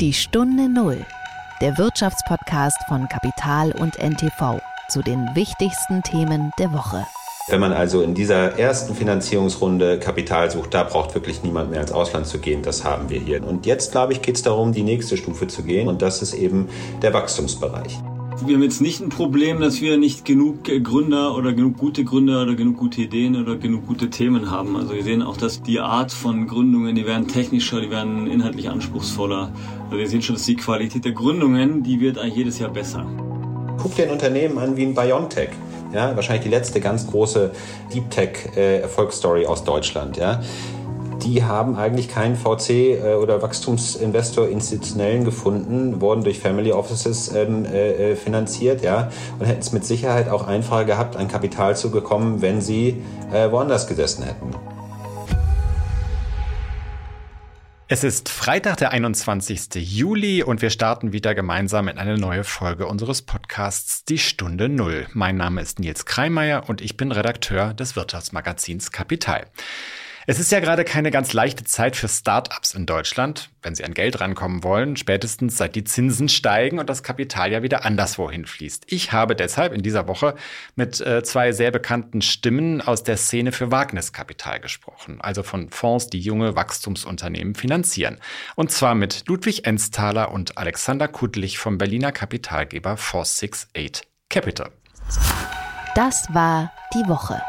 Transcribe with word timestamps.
Die 0.00 0.12
Stunde 0.12 0.68
Null, 0.68 1.06
der 1.62 1.78
Wirtschaftspodcast 1.78 2.76
von 2.86 3.08
Kapital 3.08 3.72
und 3.72 3.98
NTV 3.98 4.60
zu 4.90 5.00
den 5.00 5.26
wichtigsten 5.34 6.02
Themen 6.02 6.50
der 6.58 6.74
Woche. 6.74 7.06
Wenn 7.48 7.60
man 7.60 7.72
also 7.72 8.02
in 8.02 8.12
dieser 8.12 8.58
ersten 8.58 8.94
Finanzierungsrunde 8.94 9.98
Kapital 9.98 10.50
sucht, 10.50 10.74
da 10.74 10.82
braucht 10.82 11.14
wirklich 11.14 11.42
niemand 11.42 11.70
mehr 11.70 11.80
ins 11.80 11.92
Ausland 11.92 12.26
zu 12.26 12.40
gehen. 12.40 12.60
Das 12.60 12.84
haben 12.84 13.08
wir 13.08 13.20
hier. 13.20 13.42
Und 13.42 13.64
jetzt, 13.64 13.92
glaube 13.92 14.12
ich, 14.12 14.20
geht 14.20 14.36
es 14.36 14.42
darum, 14.42 14.72
die 14.72 14.82
nächste 14.82 15.16
Stufe 15.16 15.46
zu 15.46 15.62
gehen. 15.62 15.88
Und 15.88 16.02
das 16.02 16.20
ist 16.20 16.34
eben 16.34 16.68
der 17.00 17.14
Wachstumsbereich. 17.14 17.98
Wir 18.44 18.54
haben 18.54 18.62
jetzt 18.62 18.82
nicht 18.82 19.00
ein 19.00 19.08
Problem, 19.08 19.60
dass 19.60 19.80
wir 19.80 19.96
nicht 19.96 20.24
genug 20.24 20.64
Gründer 20.64 21.34
oder 21.34 21.52
genug 21.52 21.78
gute 21.78 22.04
Gründer 22.04 22.42
oder 22.42 22.54
genug 22.54 22.76
gute 22.76 23.00
Ideen 23.00 23.34
oder 23.34 23.56
genug 23.56 23.86
gute 23.86 24.10
Themen 24.10 24.50
haben. 24.50 24.76
Also 24.76 24.94
wir 24.94 25.02
sehen 25.02 25.22
auch, 25.22 25.36
dass 25.36 25.62
die 25.62 25.80
Art 25.80 26.12
von 26.12 26.46
Gründungen, 26.46 26.94
die 26.94 27.06
werden 27.06 27.26
technischer, 27.26 27.80
die 27.80 27.90
werden 27.90 28.30
inhaltlich 28.30 28.68
anspruchsvoller. 28.68 29.50
Also 29.86 29.98
wir 29.98 30.06
sehen 30.06 30.22
schon, 30.22 30.36
dass 30.36 30.44
die 30.44 30.54
Qualität 30.54 31.04
der 31.04 31.12
Gründungen, 31.12 31.82
die 31.82 31.98
wird 31.98 32.18
eigentlich 32.18 32.36
jedes 32.36 32.58
Jahr 32.58 32.70
besser. 32.70 33.06
Guck 33.78 33.96
dir 33.96 34.04
ein 34.04 34.10
Unternehmen 34.10 34.58
an 34.58 34.76
wie 34.76 34.84
ein 34.84 34.94
Biontech. 34.94 35.50
Ja, 35.94 36.14
wahrscheinlich 36.14 36.44
die 36.44 36.50
letzte 36.50 36.80
ganz 36.80 37.06
große 37.06 37.52
Deep 37.94 38.10
Tech 38.10 38.30
äh, 38.54 38.80
Erfolgsstory 38.80 39.46
aus 39.46 39.64
Deutschland. 39.64 40.18
Ja 40.18 40.42
die 41.26 41.42
haben 41.42 41.76
eigentlich 41.76 42.08
keinen 42.08 42.36
VC 42.36 42.70
äh, 42.70 43.14
oder 43.14 43.42
Wachstumsinvestor 43.42 44.48
institutionellen 44.48 45.24
gefunden, 45.24 46.00
wurden 46.00 46.22
durch 46.22 46.38
Family 46.38 46.70
Offices 46.70 47.34
ähm, 47.34 47.64
äh, 47.64 48.12
äh, 48.12 48.16
finanziert, 48.16 48.82
ja, 48.82 49.10
und 49.38 49.46
hätten 49.46 49.60
es 49.60 49.72
mit 49.72 49.84
Sicherheit 49.84 50.28
auch 50.28 50.46
einfacher 50.46 50.84
gehabt, 50.84 51.16
an 51.16 51.26
Kapital 51.26 51.76
zu 51.76 51.90
bekommen, 51.90 52.42
wenn 52.42 52.60
sie 52.60 53.02
äh, 53.32 53.50
woanders 53.50 53.88
gesessen 53.88 54.22
hätten. 54.22 54.50
Es 57.88 58.02
ist 58.02 58.28
Freitag, 58.28 58.78
der 58.78 58.90
21. 58.90 59.74
Juli 59.74 60.42
und 60.42 60.60
wir 60.60 60.70
starten 60.70 61.12
wieder 61.12 61.34
gemeinsam 61.36 61.86
in 61.88 61.98
eine 61.98 62.18
neue 62.18 62.42
Folge 62.42 62.86
unseres 62.86 63.22
Podcasts 63.22 64.04
Die 64.04 64.18
Stunde 64.18 64.68
Null. 64.68 65.06
Mein 65.12 65.36
Name 65.36 65.60
ist 65.60 65.78
Nils 65.78 66.04
Kreimeier 66.04 66.68
und 66.68 66.80
ich 66.80 66.96
bin 66.96 67.12
Redakteur 67.12 67.74
des 67.74 67.94
Wirtschaftsmagazins 67.94 68.90
Kapital. 68.90 69.46
Es 70.28 70.40
ist 70.40 70.50
ja 70.50 70.58
gerade 70.58 70.82
keine 70.82 71.12
ganz 71.12 71.32
leichte 71.32 71.62
Zeit 71.62 71.94
für 71.94 72.08
Startups 72.08 72.74
in 72.74 72.84
Deutschland, 72.84 73.50
wenn 73.62 73.76
sie 73.76 73.84
an 73.84 73.94
Geld 73.94 74.20
rankommen 74.20 74.64
wollen, 74.64 74.96
spätestens 74.96 75.56
seit 75.56 75.76
die 75.76 75.84
Zinsen 75.84 76.28
steigen 76.28 76.80
und 76.80 76.90
das 76.90 77.04
Kapital 77.04 77.52
ja 77.52 77.62
wieder 77.62 77.84
anderswohin 77.84 78.44
fließt. 78.44 78.86
Ich 78.88 79.12
habe 79.12 79.36
deshalb 79.36 79.72
in 79.72 79.82
dieser 79.82 80.08
Woche 80.08 80.34
mit 80.74 81.00
äh, 81.00 81.22
zwei 81.22 81.52
sehr 81.52 81.70
bekannten 81.70 82.22
Stimmen 82.22 82.80
aus 82.80 83.04
der 83.04 83.18
Szene 83.18 83.52
für 83.52 83.70
Wagniskapital 83.70 84.58
gesprochen, 84.58 85.20
also 85.20 85.44
von 85.44 85.70
Fonds, 85.70 86.08
die 86.08 86.18
junge 86.18 86.56
Wachstumsunternehmen 86.56 87.54
finanzieren. 87.54 88.18
Und 88.56 88.72
zwar 88.72 88.96
mit 88.96 89.28
Ludwig 89.28 89.64
Ensthaler 89.64 90.32
und 90.32 90.58
Alexander 90.58 91.06
Kudlich 91.06 91.58
vom 91.58 91.78
Berliner 91.78 92.10
Kapitalgeber 92.10 92.96
468 92.96 94.02
Capital. 94.28 94.72
Das 95.94 96.26
war 96.34 96.72
die 96.94 97.08
Woche. 97.08 97.40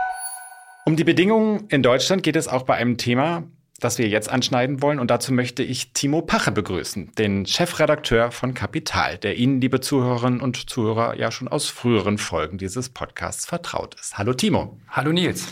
Um 0.87 0.95
die 0.95 1.03
Bedingungen 1.03 1.65
in 1.67 1.83
Deutschland 1.83 2.23
geht 2.23 2.37
es 2.37 2.47
auch 2.47 2.63
bei 2.63 2.75
einem 2.75 2.97
Thema, 2.97 3.43
das 3.81 3.97
wir 3.97 4.07
jetzt 4.07 4.29
anschneiden 4.29 4.81
wollen. 4.81 4.99
Und 4.99 5.11
dazu 5.11 5.33
möchte 5.33 5.61
ich 5.61 5.91
Timo 5.91 6.21
Pache 6.21 6.53
begrüßen, 6.53 7.11
den 7.17 7.45
Chefredakteur 7.45 8.31
von 8.31 8.53
Kapital, 8.53 9.17
der 9.17 9.35
Ihnen, 9.35 9.59
liebe 9.59 9.81
Zuhörerinnen 9.81 10.39
und 10.39 10.69
Zuhörer, 10.69 11.17
ja 11.17 11.29
schon 11.29 11.49
aus 11.49 11.67
früheren 11.67 12.17
Folgen 12.17 12.57
dieses 12.57 12.87
Podcasts 12.87 13.45
vertraut 13.45 13.95
ist. 13.99 14.17
Hallo 14.17 14.33
Timo. 14.33 14.79
Hallo 14.87 15.11
Nils. 15.11 15.49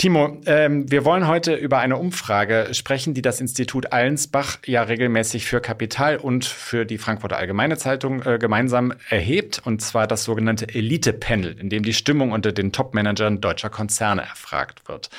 Timo, 0.00 0.40
ähm, 0.46 0.88
wir 0.88 1.04
wollen 1.04 1.26
heute 1.26 1.56
über 1.56 1.78
eine 1.80 1.96
Umfrage 1.96 2.68
sprechen, 2.70 3.14
die 3.14 3.22
das 3.22 3.40
Institut 3.40 3.92
Allensbach 3.92 4.58
ja 4.64 4.84
regelmäßig 4.84 5.46
für 5.46 5.60
Kapital 5.60 6.18
und 6.18 6.44
für 6.44 6.84
die 6.84 6.98
Frankfurter 6.98 7.36
Allgemeine 7.36 7.78
Zeitung 7.78 8.22
äh, 8.22 8.38
gemeinsam 8.38 8.94
erhebt, 9.08 9.60
und 9.64 9.82
zwar 9.82 10.06
das 10.06 10.22
sogenannte 10.22 10.68
Elite-Panel, 10.72 11.58
in 11.58 11.68
dem 11.68 11.82
die 11.82 11.94
Stimmung 11.94 12.30
unter 12.30 12.52
den 12.52 12.70
Top-Managern 12.70 13.40
deutscher 13.40 13.70
Konzerne 13.70 14.22
erfragt 14.22 14.88
wird. 14.88 15.10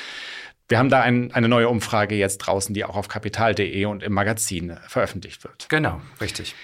Wir 0.69 0.79
haben 0.79 0.89
da 0.89 1.01
ein, 1.01 1.33
eine 1.33 1.49
neue 1.49 1.67
Umfrage 1.67 2.15
jetzt 2.15 2.37
draußen, 2.37 2.73
die 2.73 2.85
auch 2.85 2.95
auf 2.95 3.09
kapital.de 3.09 3.83
und 3.83 4.01
im 4.01 4.13
Magazin 4.13 4.77
veröffentlicht 4.87 5.43
wird. 5.43 5.67
Genau, 5.67 5.99
richtig. 6.21 6.55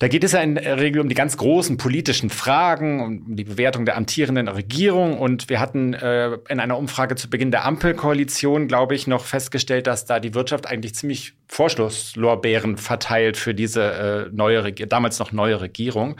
Da 0.00 0.08
geht 0.08 0.24
es 0.24 0.32
ja 0.32 0.40
in 0.40 0.54
der 0.54 0.80
Regel 0.80 1.02
um 1.02 1.10
die 1.10 1.14
ganz 1.14 1.36
großen 1.36 1.76
politischen 1.76 2.30
Fragen, 2.30 3.00
um 3.02 3.36
die 3.36 3.44
Bewertung 3.44 3.84
der 3.84 3.98
amtierenden 3.98 4.48
Regierung. 4.48 5.18
Und 5.18 5.50
wir 5.50 5.60
hatten 5.60 5.92
äh, 5.92 6.38
in 6.48 6.58
einer 6.58 6.78
Umfrage 6.78 7.16
zu 7.16 7.28
Beginn 7.28 7.50
der 7.50 7.66
Ampelkoalition, 7.66 8.66
glaube 8.66 8.94
ich, 8.94 9.06
noch 9.06 9.26
festgestellt, 9.26 9.86
dass 9.86 10.06
da 10.06 10.18
die 10.18 10.32
Wirtschaft 10.32 10.66
eigentlich 10.66 10.94
ziemlich 10.94 11.34
Vorschlusslorbeeren 11.48 12.78
verteilt 12.78 13.36
für 13.36 13.52
diese 13.52 14.30
äh, 14.30 14.34
neue, 14.34 14.72
damals 14.72 15.18
noch 15.18 15.32
neue 15.32 15.60
Regierung. 15.60 16.16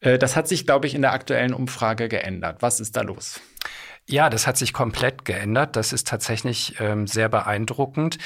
Äh, 0.00 0.18
das 0.18 0.36
hat 0.36 0.46
sich, 0.46 0.66
glaube 0.66 0.86
ich, 0.86 0.94
in 0.94 1.00
der 1.00 1.14
aktuellen 1.14 1.54
Umfrage 1.54 2.08
geändert. 2.08 2.58
Was 2.60 2.80
ist 2.80 2.98
da 2.98 3.00
los? 3.00 3.40
Ja, 4.08 4.30
das 4.30 4.46
hat 4.46 4.56
sich 4.56 4.72
komplett 4.72 5.24
geändert. 5.24 5.74
Das 5.74 5.92
ist 5.92 6.06
tatsächlich 6.06 6.76
ähm, 6.78 7.08
sehr 7.08 7.28
beeindruckend. 7.28 8.18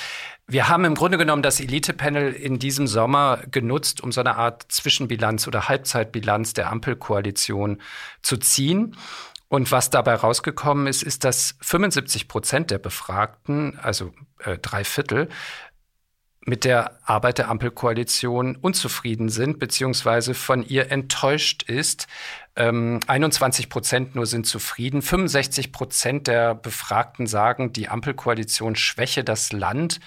Wir 0.46 0.68
haben 0.68 0.84
im 0.84 0.94
Grunde 0.94 1.16
genommen 1.16 1.42
das 1.42 1.58
Elite-Panel 1.58 2.32
in 2.32 2.58
diesem 2.58 2.86
Sommer 2.86 3.42
genutzt, 3.50 4.02
um 4.02 4.12
so 4.12 4.20
eine 4.20 4.36
Art 4.36 4.70
Zwischenbilanz 4.70 5.46
oder 5.48 5.68
Halbzeitbilanz 5.68 6.52
der 6.52 6.70
Ampelkoalition 6.70 7.80
zu 8.20 8.36
ziehen. 8.36 8.94
Und 9.48 9.72
was 9.72 9.88
dabei 9.88 10.14
rausgekommen 10.14 10.86
ist, 10.86 11.02
ist, 11.02 11.24
dass 11.24 11.56
75 11.62 12.28
Prozent 12.28 12.70
der 12.70 12.78
Befragten, 12.78 13.78
also 13.78 14.12
äh, 14.44 14.58
drei 14.58 14.84
Viertel, 14.84 15.28
mit 16.44 16.64
der 16.64 16.98
Arbeit 17.08 17.38
der 17.38 17.48
Ampelkoalition 17.48 18.56
unzufrieden 18.56 19.28
sind, 19.28 19.58
beziehungsweise 19.58 20.34
von 20.34 20.62
ihr 20.62 20.90
enttäuscht 20.90 21.62
ist. 21.64 22.06
Ähm, 22.56 23.00
21 23.06 23.68
Prozent 23.68 24.14
nur 24.14 24.26
sind 24.26 24.46
zufrieden. 24.46 25.02
65 25.02 25.72
Prozent 25.72 26.26
der 26.26 26.54
Befragten 26.54 27.26
sagen, 27.26 27.72
die 27.72 27.88
Ampelkoalition 27.88 28.76
schwäche 28.76 29.24
das 29.24 29.52
Land. 29.52 30.00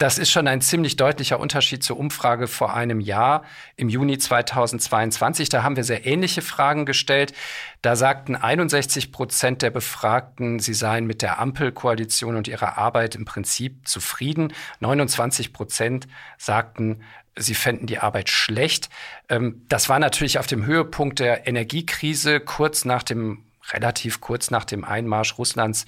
Das 0.00 0.16
ist 0.16 0.30
schon 0.30 0.48
ein 0.48 0.62
ziemlich 0.62 0.96
deutlicher 0.96 1.38
Unterschied 1.38 1.84
zur 1.84 1.98
Umfrage 1.98 2.46
vor 2.46 2.72
einem 2.72 3.00
Jahr 3.00 3.42
im 3.76 3.90
Juni 3.90 4.16
2022. 4.16 5.50
Da 5.50 5.62
haben 5.62 5.76
wir 5.76 5.84
sehr 5.84 6.06
ähnliche 6.06 6.40
Fragen 6.40 6.86
gestellt. 6.86 7.34
Da 7.82 7.94
sagten 7.96 8.34
61 8.34 9.12
Prozent 9.12 9.60
der 9.60 9.68
Befragten, 9.68 10.58
sie 10.58 10.72
seien 10.72 11.06
mit 11.06 11.20
der 11.20 11.38
Ampelkoalition 11.38 12.36
und 12.36 12.48
ihrer 12.48 12.78
Arbeit 12.78 13.14
im 13.14 13.26
Prinzip 13.26 13.86
zufrieden. 13.86 14.54
29 14.78 15.52
Prozent 15.52 16.08
sagten, 16.38 17.02
sie 17.36 17.54
fänden 17.54 17.86
die 17.86 17.98
Arbeit 17.98 18.28
schlecht. 18.28 18.88
Ähm, 19.28 19.64
das 19.68 19.88
war 19.88 19.98
natürlich 19.98 20.38
auf 20.38 20.46
dem 20.46 20.66
Höhepunkt 20.66 21.18
der 21.20 21.46
Energiekrise, 21.46 22.40
kurz 22.40 22.84
nach 22.84 23.02
dem, 23.02 23.44
relativ 23.72 24.20
kurz 24.20 24.50
nach 24.50 24.64
dem 24.64 24.84
Einmarsch 24.84 25.38
Russlands 25.38 25.86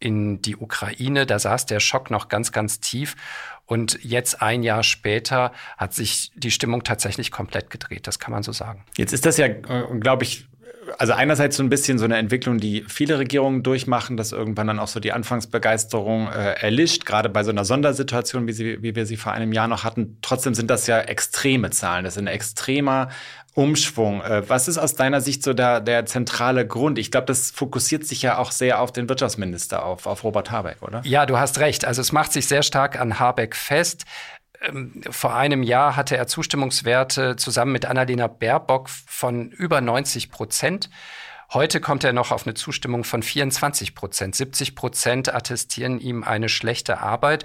in 0.00 0.40
die 0.42 0.56
Ukraine. 0.56 1.26
Da 1.26 1.38
saß 1.38 1.66
der 1.66 1.80
Schock 1.80 2.10
noch 2.10 2.28
ganz, 2.28 2.52
ganz 2.52 2.80
tief. 2.80 3.16
Und 3.66 4.02
jetzt 4.02 4.40
ein 4.40 4.62
Jahr 4.62 4.82
später 4.82 5.52
hat 5.76 5.92
sich 5.92 6.32
die 6.34 6.50
Stimmung 6.50 6.84
tatsächlich 6.84 7.30
komplett 7.30 7.68
gedreht. 7.68 8.06
Das 8.06 8.18
kann 8.18 8.32
man 8.32 8.42
so 8.42 8.52
sagen. 8.52 8.84
Jetzt 8.96 9.12
ist 9.12 9.26
das 9.26 9.36
ja, 9.36 9.46
äh, 9.46 9.84
glaube 10.00 10.24
ich, 10.24 10.48
also 10.98 11.12
einerseits 11.12 11.56
so 11.56 11.62
ein 11.62 11.68
bisschen 11.68 11.98
so 11.98 12.04
eine 12.04 12.16
Entwicklung, 12.16 12.58
die 12.58 12.84
viele 12.88 13.18
Regierungen 13.18 13.62
durchmachen, 13.62 14.16
dass 14.16 14.32
irgendwann 14.32 14.66
dann 14.66 14.78
auch 14.78 14.88
so 14.88 15.00
die 15.00 15.12
Anfangsbegeisterung 15.12 16.28
äh, 16.28 16.52
erlischt, 16.60 17.04
gerade 17.04 17.28
bei 17.28 17.44
so 17.44 17.50
einer 17.50 17.64
Sondersituation, 17.64 18.46
wie, 18.46 18.52
sie, 18.52 18.82
wie 18.82 18.94
wir 18.94 19.06
sie 19.06 19.16
vor 19.16 19.32
einem 19.32 19.52
Jahr 19.52 19.68
noch 19.68 19.84
hatten. 19.84 20.18
Trotzdem 20.22 20.54
sind 20.54 20.70
das 20.70 20.86
ja 20.86 21.00
extreme 21.00 21.70
Zahlen. 21.70 22.04
Das 22.04 22.14
ist 22.14 22.22
ein 22.22 22.26
extremer 22.26 23.08
Umschwung. 23.54 24.22
Äh, 24.22 24.48
was 24.48 24.68
ist 24.68 24.78
aus 24.78 24.94
deiner 24.94 25.20
Sicht 25.20 25.42
so 25.42 25.52
der, 25.52 25.80
der 25.80 26.06
zentrale 26.06 26.66
Grund? 26.66 26.98
Ich 26.98 27.10
glaube, 27.10 27.26
das 27.26 27.50
fokussiert 27.50 28.06
sich 28.06 28.22
ja 28.22 28.38
auch 28.38 28.52
sehr 28.52 28.80
auf 28.80 28.92
den 28.92 29.08
Wirtschaftsminister, 29.08 29.84
auf, 29.84 30.06
auf 30.06 30.22
Robert 30.22 30.50
Habeck, 30.52 30.82
oder? 30.82 31.02
Ja, 31.04 31.26
du 31.26 31.38
hast 31.38 31.58
recht. 31.58 31.84
Also 31.84 32.00
es 32.00 32.12
macht 32.12 32.32
sich 32.32 32.46
sehr 32.46 32.62
stark 32.62 33.00
an 33.00 33.18
Habeck 33.18 33.56
fest. 33.56 34.04
Ähm, 34.62 35.02
vor 35.10 35.34
einem 35.34 35.62
Jahr 35.62 35.96
hatte 35.96 36.16
er 36.16 36.26
Zustimmungswerte 36.26 37.36
zusammen 37.36 37.72
mit 37.72 37.86
Annalena 37.86 38.26
Baerbock 38.26 38.88
von 38.88 39.50
über 39.50 39.80
90 39.80 40.30
Prozent. 40.30 40.90
Heute 41.50 41.80
kommt 41.80 42.04
er 42.04 42.12
noch 42.12 42.30
auf 42.30 42.46
eine 42.46 42.54
Zustimmung 42.54 43.04
von 43.04 43.22
24 43.22 43.94
Prozent. 43.94 44.34
70 44.34 44.74
Prozent 44.74 45.34
attestieren 45.34 45.98
ihm 45.98 46.22
eine 46.22 46.50
schlechte 46.50 46.98
Arbeit. 47.00 47.44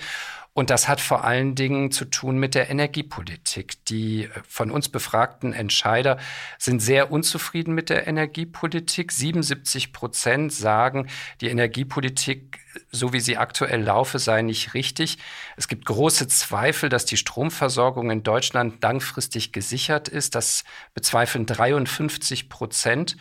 Und 0.55 0.69
das 0.69 0.87
hat 0.87 1.01
vor 1.01 1.23
allen 1.23 1.55
Dingen 1.55 1.89
zu 1.89 2.05
tun 2.05 2.37
mit 2.37 2.53
der 2.53 2.69
Energiepolitik. 2.69 3.83
Die 3.85 4.25
äh, 4.25 4.29
von 4.47 4.69
uns 4.69 4.87
befragten 4.87 5.51
Entscheider 5.51 6.19
sind 6.59 6.79
sehr 6.79 7.11
unzufrieden 7.11 7.73
mit 7.73 7.89
der 7.89 8.05
Energiepolitik. 8.05 9.11
77 9.11 9.93
Prozent 9.93 10.53
sagen, 10.53 11.07
die 11.41 11.49
Energiepolitik, 11.49 12.59
so 12.91 13.13
wie 13.13 13.19
sie 13.19 13.37
aktuell 13.37 13.81
laufe, 13.81 14.19
sei 14.19 14.43
nicht 14.43 14.75
richtig. 14.75 15.17
Es 15.57 15.67
gibt 15.67 15.85
große 15.85 16.27
Zweifel, 16.27 16.89
dass 16.89 17.05
die 17.05 17.17
Stromversorgung 17.17 18.11
in 18.11 18.21
Deutschland 18.21 18.83
langfristig 18.83 19.53
gesichert 19.53 20.07
ist. 20.07 20.35
Das 20.35 20.63
bezweifeln 20.93 21.47
53 21.47 22.49
Prozent. 22.49 23.17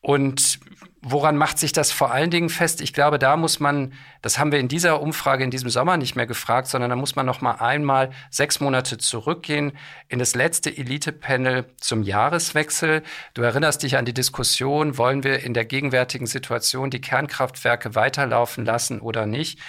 Und 0.00 0.58
woran 1.00 1.36
macht 1.36 1.58
sich 1.58 1.72
das 1.72 1.92
vor 1.92 2.10
allen 2.10 2.30
Dingen 2.30 2.48
fest? 2.48 2.80
Ich 2.80 2.92
glaube, 2.92 3.18
da 3.18 3.36
muss 3.36 3.60
man, 3.60 3.92
das 4.20 4.38
haben 4.38 4.52
wir 4.52 4.58
in 4.58 4.68
dieser 4.68 5.00
Umfrage 5.00 5.44
in 5.44 5.50
diesem 5.50 5.70
Sommer 5.70 5.96
nicht 5.96 6.16
mehr 6.16 6.26
gefragt, 6.26 6.66
sondern 6.68 6.90
da 6.90 6.96
muss 6.96 7.16
man 7.16 7.26
noch 7.26 7.40
mal 7.40 7.56
einmal 7.56 8.10
sechs 8.30 8.60
Monate 8.60 8.98
zurückgehen 8.98 9.72
in 10.08 10.18
das 10.18 10.34
letzte 10.34 10.76
Elite-Panel 10.76 11.66
zum 11.78 12.02
Jahreswechsel. 12.02 13.02
Du 13.34 13.42
erinnerst 13.42 13.82
dich 13.82 13.96
an 13.96 14.04
die 14.04 14.14
Diskussion, 14.14 14.98
wollen 14.98 15.24
wir 15.24 15.40
in 15.44 15.54
der 15.54 15.64
gegenwärtigen 15.64 16.26
Situation 16.26 16.90
die 16.90 17.00
Kernkraftwerke 17.00 17.94
weiterlaufen 17.94 18.64
lassen 18.64 19.00
oder 19.00 19.26
nicht? 19.26 19.60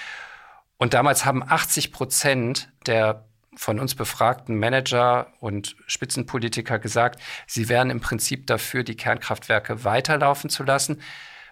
Und 0.77 0.93
damals 0.93 1.25
haben 1.25 1.43
80 1.43 1.91
Prozent 1.91 2.69
der 2.87 3.28
von 3.59 3.77
uns 3.77 3.93
befragten 3.93 4.57
Manager 4.57 5.33
und 5.41 5.75
Spitzenpolitiker 5.85 6.79
gesagt, 6.79 7.21
sie 7.45 7.67
wären 7.67 7.89
im 7.89 7.99
Prinzip 7.99 8.47
dafür, 8.47 8.83
die 8.83 8.95
Kernkraftwerke 8.95 9.83
weiterlaufen 9.83 10.49
zu 10.49 10.63
lassen. 10.63 11.01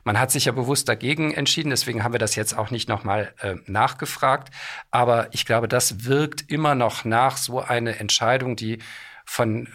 Man 0.06 0.18
hat 0.18 0.32
sich 0.32 0.46
ja 0.46 0.54
bewusst 0.54 0.88
dagegen 0.88 1.34
entschieden, 1.34 1.70
deswegen 1.70 2.06
haben 2.06 2.14
wir 2.14 2.20
das 2.20 2.36
jetzt 2.36 2.58
auch 2.58 2.72
nicht 2.72 2.88
nochmal 2.88 3.34
äh, 3.42 3.56
nachgefragt. 3.66 4.54
Aber 4.90 5.28
ich 5.34 5.46
glaube, 5.46 5.68
das 5.68 6.06
wirkt 6.06 6.50
immer 6.50 6.76
noch 6.76 7.04
nach 7.04 7.36
so 7.36 7.60
eine 7.60 8.00
Entscheidung, 8.00 8.56
die 8.56 8.80
von 9.26 9.68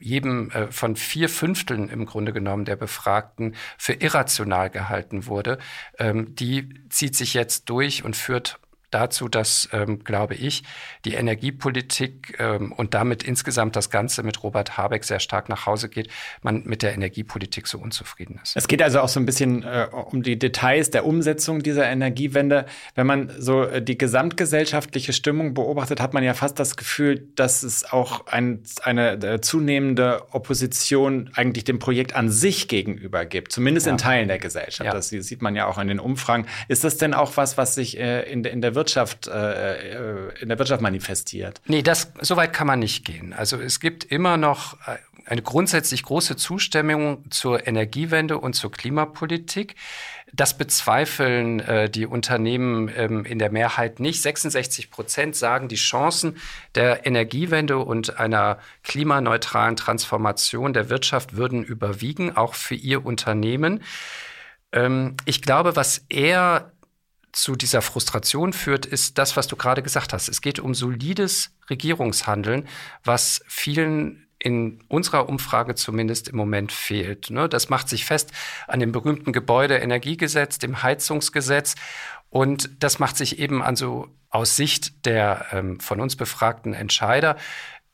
jedem 0.00 0.50
äh, 0.52 0.72
von 0.72 0.96
vier 0.96 1.28
Fünfteln 1.28 1.90
im 1.90 2.06
Grunde 2.06 2.32
genommen 2.32 2.64
der 2.64 2.76
Befragten 2.76 3.54
für 3.76 3.92
irrational 3.92 4.70
gehalten 4.70 5.26
wurde. 5.26 5.58
Ähm, 5.98 6.34
die 6.34 6.70
zieht 6.88 7.14
sich 7.14 7.34
jetzt 7.34 7.68
durch 7.68 8.04
und 8.04 8.16
führt 8.16 8.58
dazu, 8.90 9.28
dass, 9.28 9.68
ähm, 9.72 10.02
glaube 10.04 10.34
ich, 10.34 10.62
die 11.04 11.14
Energiepolitik 11.14 12.36
ähm, 12.38 12.72
und 12.72 12.94
damit 12.94 13.22
insgesamt 13.22 13.76
das 13.76 13.90
Ganze 13.90 14.22
mit 14.22 14.42
Robert 14.42 14.78
Habeck 14.78 15.04
sehr 15.04 15.20
stark 15.20 15.48
nach 15.48 15.66
Hause 15.66 15.88
geht, 15.88 16.08
man 16.42 16.64
mit 16.64 16.82
der 16.82 16.94
Energiepolitik 16.94 17.66
so 17.66 17.78
unzufrieden 17.78 18.40
ist. 18.42 18.56
Es 18.56 18.68
geht 18.68 18.82
also 18.82 19.00
auch 19.00 19.08
so 19.08 19.20
ein 19.20 19.26
bisschen 19.26 19.62
äh, 19.62 19.88
um 19.92 20.22
die 20.22 20.38
Details 20.38 20.90
der 20.90 21.04
Umsetzung 21.04 21.62
dieser 21.62 21.86
Energiewende. 21.86 22.66
Wenn 22.94 23.06
man 23.06 23.30
so 23.38 23.62
äh, 23.64 23.82
die 23.82 23.98
gesamtgesellschaftliche 23.98 25.12
Stimmung 25.12 25.54
beobachtet, 25.54 26.00
hat 26.00 26.14
man 26.14 26.24
ja 26.24 26.34
fast 26.34 26.58
das 26.58 26.76
Gefühl, 26.76 27.28
dass 27.36 27.62
es 27.62 27.92
auch 27.92 28.26
ein, 28.26 28.62
eine 28.82 29.12
äh, 29.12 29.40
zunehmende 29.40 30.22
Opposition 30.32 31.30
eigentlich 31.34 31.64
dem 31.64 31.78
Projekt 31.78 32.14
an 32.14 32.30
sich 32.30 32.68
gegenüber 32.68 33.26
gibt, 33.26 33.52
zumindest 33.52 33.86
ja. 33.86 33.92
in 33.92 33.98
Teilen 33.98 34.28
der 34.28 34.38
Gesellschaft. 34.38 34.86
Ja. 34.86 34.92
Das 34.92 35.08
sieht 35.08 35.42
man 35.42 35.54
ja 35.54 35.66
auch 35.66 35.78
in 35.78 35.88
den 35.88 36.00
Umfragen. 36.00 36.46
Ist 36.68 36.84
das 36.84 36.96
denn 36.96 37.12
auch 37.12 37.36
was, 37.36 37.58
was 37.58 37.74
sich 37.74 37.98
äh, 37.98 38.22
in, 38.30 38.44
in 38.44 38.62
der 38.62 38.74
Wirtschaft, 38.78 39.26
äh, 39.26 40.28
äh, 40.28 40.40
in 40.40 40.48
der 40.48 40.58
Wirtschaft 40.58 40.80
manifestiert. 40.80 41.60
Nee, 41.66 41.82
das, 41.82 42.12
so 42.20 42.36
weit 42.36 42.52
kann 42.52 42.68
man 42.68 42.78
nicht 42.78 43.04
gehen. 43.04 43.32
Also 43.32 43.60
es 43.60 43.80
gibt 43.80 44.04
immer 44.04 44.36
noch 44.36 44.74
äh, 44.86 44.98
eine 45.26 45.42
grundsätzlich 45.42 46.04
große 46.04 46.36
Zustimmung 46.36 47.28
zur 47.30 47.66
Energiewende 47.66 48.38
und 48.38 48.54
zur 48.54 48.70
Klimapolitik. 48.70 49.74
Das 50.32 50.56
bezweifeln 50.56 51.60
äh, 51.60 51.90
die 51.90 52.06
Unternehmen 52.06 52.90
ähm, 52.94 53.24
in 53.24 53.38
der 53.38 53.50
Mehrheit 53.50 53.98
nicht. 53.98 54.22
66 54.22 54.90
Prozent 54.90 55.34
sagen, 55.34 55.68
die 55.68 55.76
Chancen 55.76 56.36
der 56.76 57.04
Energiewende 57.04 57.78
und 57.78 58.18
einer 58.18 58.58
klimaneutralen 58.84 59.74
Transformation 59.74 60.72
der 60.72 60.88
Wirtschaft 60.88 61.36
würden 61.36 61.64
überwiegen, 61.64 62.36
auch 62.36 62.54
für 62.54 62.76
ihr 62.76 63.04
Unternehmen. 63.04 63.82
Ähm, 64.72 65.16
ich 65.24 65.42
glaube, 65.42 65.76
was 65.76 66.04
eher 66.08 66.72
zu 67.32 67.56
dieser 67.56 67.82
Frustration 67.82 68.52
führt, 68.52 68.86
ist 68.86 69.18
das, 69.18 69.36
was 69.36 69.46
du 69.46 69.56
gerade 69.56 69.82
gesagt 69.82 70.12
hast. 70.12 70.28
Es 70.28 70.40
geht 70.40 70.58
um 70.58 70.74
solides 70.74 71.50
Regierungshandeln, 71.70 72.66
was 73.04 73.42
vielen 73.46 74.26
in 74.38 74.80
unserer 74.88 75.28
Umfrage 75.28 75.74
zumindest 75.74 76.28
im 76.28 76.36
Moment 76.36 76.70
fehlt. 76.70 77.30
Ne? 77.30 77.48
Das 77.48 77.68
macht 77.68 77.88
sich 77.88 78.04
fest 78.04 78.30
an 78.68 78.78
dem 78.78 78.92
berühmten 78.92 79.32
Gebäudeenergiegesetz, 79.32 80.58
dem 80.58 80.82
Heizungsgesetz. 80.82 81.74
Und 82.30 82.70
das 82.78 82.98
macht 82.98 83.16
sich 83.16 83.38
eben 83.40 83.62
an 83.62 83.76
aus 84.30 84.56
Sicht 84.56 85.06
der 85.06 85.46
ähm, 85.52 85.80
von 85.80 86.00
uns 86.00 86.14
befragten 86.14 86.74
Entscheider 86.74 87.36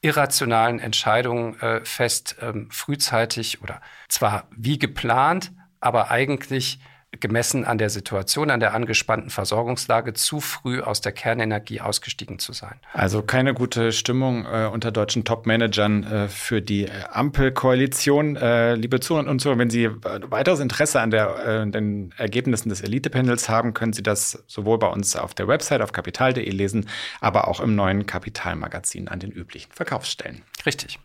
irrationalen 0.04 0.81
Entscheidungen 0.81 1.58
äh, 1.60 1.82
fest, 1.82 2.36
ähm, 2.42 2.69
frühzeitig 2.70 3.62
oder 3.62 3.81
zwar 4.08 4.48
wie 4.54 4.78
geplant, 4.78 5.52
aber 5.81 6.10
eigentlich 6.10 6.78
gemessen 7.20 7.64
an 7.64 7.78
der 7.78 7.90
Situation, 7.90 8.50
an 8.50 8.61
der 8.61 8.75
angespannten 8.75 9.31
Versorgungslage, 9.31 10.12
zu 10.14 10.40
früh 10.40 10.81
aus 10.81 11.00
der 11.00 11.12
Kernenergie 11.12 11.81
ausgestiegen 11.81 12.38
zu 12.38 12.52
sein. 12.52 12.81
Also 12.93 13.22
keine 13.22 13.55
gute 13.55 13.93
Stimmung 13.93 14.46
äh, 14.46 14.69
unter 14.72 14.93
deutschen 14.93 15.25
Top-Managern 15.25 16.05
äh, 16.05 16.28
für 16.28 16.62
die 16.62 16.84
äh, 16.84 16.90
Ampelkoalition. 17.11 18.37
Äh, 18.37 18.75
liebe 18.75 19.00
Zuhörer 19.00 19.28
und 19.28 19.40
Zuhörer, 19.40 19.58
wenn 19.58 19.70
Sie 19.70 19.90
weiteres 20.02 20.61
Interesse 20.61 21.00
an 21.00 21.11
der, 21.11 21.62
äh, 21.64 21.70
den 21.70 22.12
Ergebnissen 22.16 22.69
des 22.69 22.81
Elite-Panels 22.82 23.49
haben, 23.49 23.75
können 23.75 23.93
Sie 23.93 24.02
das 24.02 24.44
sowohl 24.46 24.78
bei 24.78 24.88
uns 24.88 25.17
auf 25.17 25.34
der 25.34 25.49
Website 25.49 25.81
auf 25.81 25.93
kapital.de 25.93 26.49
lesen, 26.50 26.88
aber 27.20 27.49
auch 27.49 27.60
im 27.60 27.75
neuen 27.75 28.06
Kapitalmagazin 28.06 29.08
an 29.08 29.20
den 29.20 29.31
üblichen 29.31 29.72
Verkaufsstellen. 29.72 30.43
Richtig. 30.67 30.99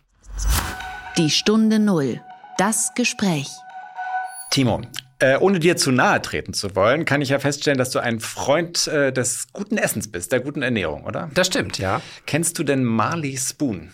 Die 1.16 1.30
Stunde 1.30 1.78
Null. 1.78 2.20
Das 2.56 2.92
Gespräch. 2.94 3.48
Timo, 4.50 4.82
äh, 5.20 5.36
ohne 5.38 5.60
dir 5.60 5.76
zu 5.76 5.92
nahe 5.92 6.20
treten 6.20 6.52
zu 6.52 6.74
wollen, 6.74 7.04
kann 7.04 7.22
ich 7.22 7.28
ja 7.28 7.38
feststellen, 7.38 7.78
dass 7.78 7.90
du 7.90 8.00
ein 8.00 8.20
Freund 8.20 8.86
äh, 8.88 9.12
des 9.12 9.48
guten 9.52 9.78
Essens 9.78 10.10
bist, 10.10 10.32
der 10.32 10.40
guten 10.40 10.62
Ernährung, 10.62 11.04
oder? 11.04 11.30
Das 11.34 11.46
stimmt, 11.46 11.78
ja. 11.78 12.02
Kennst 12.26 12.58
du 12.58 12.64
denn 12.64 12.84
Marley 12.84 13.36
Spoon? 13.36 13.90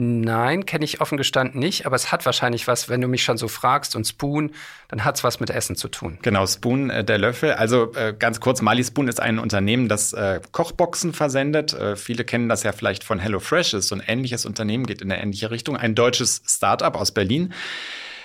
Nein, 0.00 0.64
kenne 0.64 0.84
ich 0.84 1.00
offen 1.00 1.18
gestanden 1.18 1.58
nicht, 1.58 1.84
aber 1.84 1.96
es 1.96 2.12
hat 2.12 2.24
wahrscheinlich 2.24 2.68
was, 2.68 2.88
wenn 2.88 3.00
du 3.00 3.08
mich 3.08 3.24
schon 3.24 3.36
so 3.36 3.48
fragst 3.48 3.96
und 3.96 4.06
Spoon, 4.06 4.52
dann 4.86 5.04
hat 5.04 5.16
es 5.16 5.24
was 5.24 5.40
mit 5.40 5.50
Essen 5.50 5.74
zu 5.74 5.88
tun. 5.88 6.18
Genau, 6.22 6.46
Spoon, 6.46 6.88
äh, 6.88 7.02
der 7.02 7.18
Löffel. 7.18 7.54
Also 7.54 7.92
äh, 7.94 8.14
ganz 8.16 8.38
kurz, 8.38 8.62
Marley 8.62 8.84
Spoon 8.84 9.08
ist 9.08 9.18
ein 9.20 9.40
Unternehmen, 9.40 9.88
das 9.88 10.12
äh, 10.12 10.40
Kochboxen 10.52 11.14
versendet. 11.14 11.72
Äh, 11.72 11.96
viele 11.96 12.24
kennen 12.24 12.48
das 12.48 12.62
ja 12.62 12.70
vielleicht 12.70 13.02
von 13.02 13.18
HelloFresh, 13.18 13.74
ist 13.74 13.88
so 13.88 13.96
ein 13.96 14.02
ähnliches 14.06 14.46
Unternehmen, 14.46 14.86
geht 14.86 15.02
in 15.02 15.10
eine 15.10 15.20
ähnliche 15.20 15.50
Richtung. 15.50 15.76
Ein 15.76 15.96
deutsches 15.96 16.42
Start-up 16.46 16.94
aus 16.94 17.10
Berlin. 17.10 17.52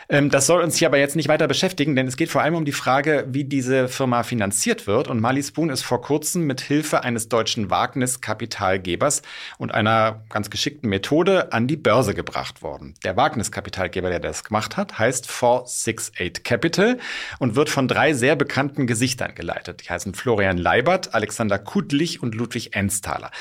Ähm, 0.10 0.30
das 0.30 0.48
soll 0.48 0.62
uns 0.62 0.78
hier 0.78 0.88
aber 0.88 0.98
jetzt 0.98 1.16
nicht 1.16 1.28
weiter 1.28 1.48
beschäftigen, 1.48 1.96
denn 1.96 2.08
es 2.08 2.18
geht 2.18 2.30
vor 2.30 2.42
allem 2.42 2.56
um 2.56 2.66
die 2.66 2.72
Frage, 2.72 3.26
wie 3.30 3.44
diese 3.44 3.88
Firma 3.88 4.24
finanziert 4.24 4.88
wird. 4.88 5.08
Und 5.08 5.20
Mali 5.20 5.44
Spoon 5.44 5.70
ist 5.70 5.84
vor 5.84 6.02
kurzem 6.02 6.46
mit 6.46 6.62
Hilfe 6.62 7.04
eines 7.04 7.30
deutschen 7.30 7.70
Wagniskapitalgebers 7.70 9.22
und 9.58 9.74
einer 9.74 10.24
ganz 10.30 10.50
geschickten 10.50 10.90
Methode 10.90 11.52
an 11.54 11.68
die 11.68 11.78
Börse 11.78 12.14
gebracht 12.14 12.62
worden. 12.62 12.96
Der 13.04 13.16
Wagniskapitalgeber, 13.18 14.10
der 14.10 14.20
das 14.20 14.44
gemacht 14.44 14.78
hat, 14.78 15.00
heißt 15.00 15.30
468 15.30 16.44
Capital 16.44 17.00
und 17.40 17.56
wird 17.56 17.70
von 17.70 17.88
drei 17.88 18.14
sehr 18.14 18.36
bekannten 18.36 18.88
Gesichtern 18.88 19.36
geleitet. 19.36 19.84
Die 19.86 19.90
heißen 19.90 20.14
Florian 20.14 20.58
Leibert, 20.58 21.14
Alexander 21.14 21.60
Kudlich 21.60 22.22
und 22.22 22.36
Ludwig 22.36 22.76
Ensthaler. 22.76 23.32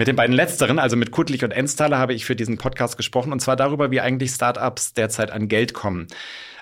Mit 0.00 0.08
den 0.08 0.16
beiden 0.16 0.34
letzteren, 0.34 0.78
also 0.78 0.96
mit 0.96 1.10
Kuttlich 1.10 1.44
und 1.44 1.50
Ensthaler, 1.50 1.98
habe 1.98 2.14
ich 2.14 2.24
für 2.24 2.34
diesen 2.34 2.56
Podcast 2.56 2.96
gesprochen 2.96 3.32
und 3.32 3.40
zwar 3.40 3.54
darüber, 3.54 3.90
wie 3.90 4.00
eigentlich 4.00 4.30
Startups 4.30 4.94
derzeit 4.94 5.30
an 5.30 5.46
Geld 5.46 5.74
kommen. 5.74 6.06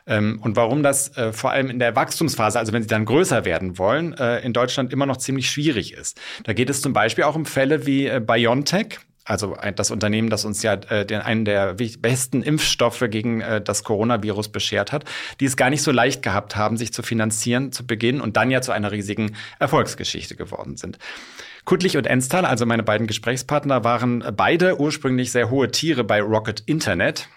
Ähm, 0.08 0.40
und 0.42 0.56
warum 0.56 0.82
das 0.82 1.16
äh, 1.16 1.32
vor 1.32 1.52
allem 1.52 1.70
in 1.70 1.78
der 1.78 1.94
Wachstumsphase, 1.94 2.58
also 2.58 2.72
wenn 2.72 2.82
sie 2.82 2.88
dann 2.88 3.04
größer 3.04 3.44
werden 3.44 3.78
wollen, 3.78 4.12
äh, 4.14 4.40
in 4.40 4.52
Deutschland 4.52 4.92
immer 4.92 5.06
noch 5.06 5.18
ziemlich 5.18 5.48
schwierig 5.48 5.92
ist. 5.92 6.20
Da 6.42 6.52
geht 6.52 6.68
es 6.68 6.80
zum 6.80 6.92
Beispiel 6.92 7.22
auch 7.22 7.36
um 7.36 7.46
Fälle 7.46 7.86
wie 7.86 8.08
äh, 8.08 8.20
BioNTech, 8.20 8.98
also 9.24 9.56
das 9.76 9.92
Unternehmen, 9.92 10.30
das 10.30 10.44
uns 10.44 10.64
ja 10.64 10.72
äh, 10.72 11.06
den, 11.06 11.20
einen 11.20 11.44
der 11.44 11.74
besten 12.00 12.42
Impfstoffe 12.42 13.04
gegen 13.08 13.40
äh, 13.40 13.60
das 13.60 13.84
Coronavirus 13.84 14.48
beschert 14.48 14.90
hat, 14.90 15.04
die 15.38 15.44
es 15.44 15.56
gar 15.56 15.70
nicht 15.70 15.82
so 15.82 15.92
leicht 15.92 16.24
gehabt 16.24 16.56
haben, 16.56 16.76
sich 16.76 16.92
zu 16.92 17.04
finanzieren 17.04 17.70
zu 17.70 17.86
Beginn 17.86 18.20
und 18.20 18.36
dann 18.36 18.50
ja 18.50 18.62
zu 18.62 18.72
einer 18.72 18.90
riesigen 18.90 19.36
Erfolgsgeschichte 19.60 20.34
geworden 20.34 20.76
sind. 20.76 20.98
Kuttlich 21.68 21.98
und 21.98 22.06
Enstal, 22.06 22.46
also 22.46 22.64
meine 22.64 22.82
beiden 22.82 23.06
Gesprächspartner, 23.06 23.84
waren 23.84 24.24
beide 24.34 24.80
ursprünglich 24.80 25.32
sehr 25.32 25.50
hohe 25.50 25.70
Tiere 25.70 26.02
bei 26.02 26.22
Rocket 26.22 26.62
Internet 26.64 27.28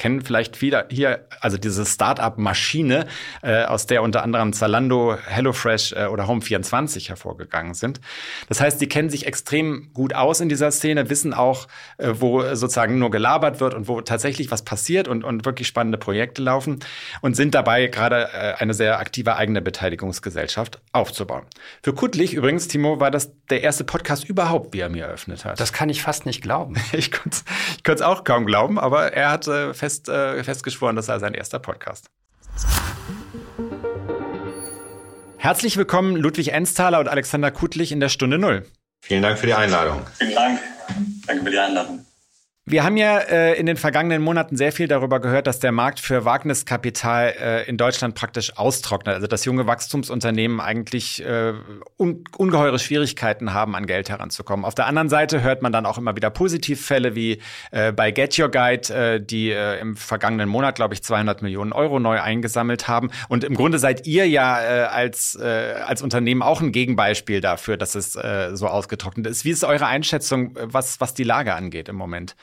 kennen 0.00 0.22
vielleicht 0.22 0.56
viele 0.56 0.86
hier, 0.90 1.26
also 1.40 1.58
diese 1.58 1.84
Start-up-Maschine, 1.84 3.06
äh, 3.42 3.64
aus 3.64 3.86
der 3.86 4.02
unter 4.02 4.22
anderem 4.22 4.54
Zalando, 4.54 5.16
HelloFresh 5.26 5.92
äh, 5.92 6.06
oder 6.06 6.24
Home24 6.24 7.08
hervorgegangen 7.08 7.74
sind. 7.74 8.00
Das 8.48 8.62
heißt, 8.62 8.80
die 8.80 8.88
kennen 8.88 9.10
sich 9.10 9.26
extrem 9.26 9.90
gut 9.92 10.14
aus 10.14 10.40
in 10.40 10.48
dieser 10.48 10.70
Szene, 10.70 11.10
wissen 11.10 11.34
auch, 11.34 11.68
äh, 11.98 12.14
wo 12.18 12.40
sozusagen 12.54 12.98
nur 12.98 13.10
gelabert 13.10 13.60
wird 13.60 13.74
und 13.74 13.88
wo 13.88 14.00
tatsächlich 14.00 14.50
was 14.50 14.64
passiert 14.64 15.06
und, 15.06 15.22
und 15.22 15.44
wirklich 15.44 15.68
spannende 15.68 15.98
Projekte 15.98 16.40
laufen 16.40 16.78
und 17.20 17.36
sind 17.36 17.54
dabei 17.54 17.86
gerade 17.88 18.30
äh, 18.32 18.54
eine 18.54 18.72
sehr 18.72 18.98
aktive 19.00 19.36
eigene 19.36 19.60
Beteiligungsgesellschaft 19.60 20.80
aufzubauen. 20.92 21.44
Für 21.82 21.92
Kuttlich 21.92 22.32
übrigens, 22.32 22.68
Timo, 22.68 23.00
war 23.00 23.10
das 23.10 23.32
der 23.50 23.62
erste 23.62 23.84
Podcast 23.84 24.26
überhaupt, 24.26 24.72
wie 24.72 24.80
er 24.80 24.88
mir 24.88 25.04
eröffnet 25.04 25.44
hat. 25.44 25.60
Das 25.60 25.74
kann 25.74 25.90
ich 25.90 26.00
fast 26.00 26.24
nicht 26.24 26.40
glauben. 26.40 26.76
ich 26.92 27.12
konnte 27.12 27.42
es 27.84 28.00
auch 28.00 28.24
kaum 28.24 28.46
glauben, 28.46 28.78
aber 28.78 29.12
er 29.12 29.30
hat 29.30 29.46
äh, 29.46 29.74
fest 29.74 29.89
fest, 29.90 30.08
äh, 30.08 30.44
festgeschworen, 30.44 30.96
das 30.96 31.06
sei 31.06 31.18
sein 31.18 31.34
erster 31.34 31.58
Podcast. 31.58 32.06
Herzlich 35.36 35.76
willkommen, 35.76 36.16
Ludwig 36.16 36.52
Ensthaler 36.52 37.00
und 37.00 37.08
Alexander 37.08 37.50
Kutlich 37.50 37.92
in 37.92 38.00
der 38.00 38.08
Stunde 38.08 38.38
Null. 38.38 38.66
Vielen 39.02 39.22
Dank 39.22 39.38
für 39.38 39.46
die 39.46 39.54
Einladung. 39.54 40.06
Vielen 40.18 40.34
Dank. 40.34 40.60
Danke 41.26 41.44
für 41.44 41.50
die 41.50 41.58
Einladung. 41.58 42.06
Wir 42.70 42.84
haben 42.84 42.96
ja 42.96 43.18
äh, 43.18 43.58
in 43.58 43.66
den 43.66 43.76
vergangenen 43.76 44.22
Monaten 44.22 44.56
sehr 44.56 44.70
viel 44.70 44.86
darüber 44.86 45.18
gehört, 45.18 45.48
dass 45.48 45.58
der 45.58 45.72
Markt 45.72 45.98
für 45.98 46.24
Wagniskapital 46.24 47.34
äh, 47.40 47.68
in 47.68 47.76
Deutschland 47.76 48.14
praktisch 48.14 48.56
austrocknet. 48.56 49.16
Also 49.16 49.26
dass 49.26 49.44
junge 49.44 49.66
Wachstumsunternehmen 49.66 50.60
eigentlich 50.60 51.20
äh, 51.24 51.54
un 51.98 52.22
ungeheure 52.36 52.78
Schwierigkeiten 52.78 53.52
haben, 53.54 53.74
an 53.74 53.86
Geld 53.86 54.08
heranzukommen. 54.08 54.64
Auf 54.64 54.76
der 54.76 54.86
anderen 54.86 55.08
Seite 55.08 55.42
hört 55.42 55.62
man 55.62 55.72
dann 55.72 55.84
auch 55.84 55.98
immer 55.98 56.14
wieder 56.14 56.30
Positivfälle 56.30 57.16
wie 57.16 57.40
äh, 57.72 57.90
bei 57.90 58.12
Get 58.12 58.38
Your 58.38 58.48
Guide, 58.48 58.94
äh, 58.94 59.20
die 59.20 59.50
äh, 59.50 59.80
im 59.80 59.96
vergangenen 59.96 60.48
Monat, 60.48 60.76
glaube 60.76 60.94
ich, 60.94 61.02
200 61.02 61.42
Millionen 61.42 61.72
Euro 61.72 61.98
neu 61.98 62.20
eingesammelt 62.20 62.86
haben. 62.86 63.10
Und 63.28 63.42
im 63.42 63.54
Grunde 63.54 63.80
seid 63.80 64.06
ihr 64.06 64.28
ja 64.28 64.62
äh, 64.62 64.82
als, 64.84 65.34
äh, 65.34 65.74
als 65.84 66.02
Unternehmen 66.02 66.42
auch 66.42 66.60
ein 66.60 66.70
Gegenbeispiel 66.70 67.40
dafür, 67.40 67.76
dass 67.76 67.96
es 67.96 68.14
äh, 68.14 68.50
so 68.54 68.68
ausgetrocknet 68.68 69.26
ist. 69.26 69.44
Wie 69.44 69.50
ist 69.50 69.64
eure 69.64 69.86
Einschätzung, 69.86 70.56
was, 70.62 71.00
was 71.00 71.14
die 71.14 71.24
Lage 71.24 71.54
angeht 71.54 71.88
im 71.88 71.96
Moment? 71.96 72.36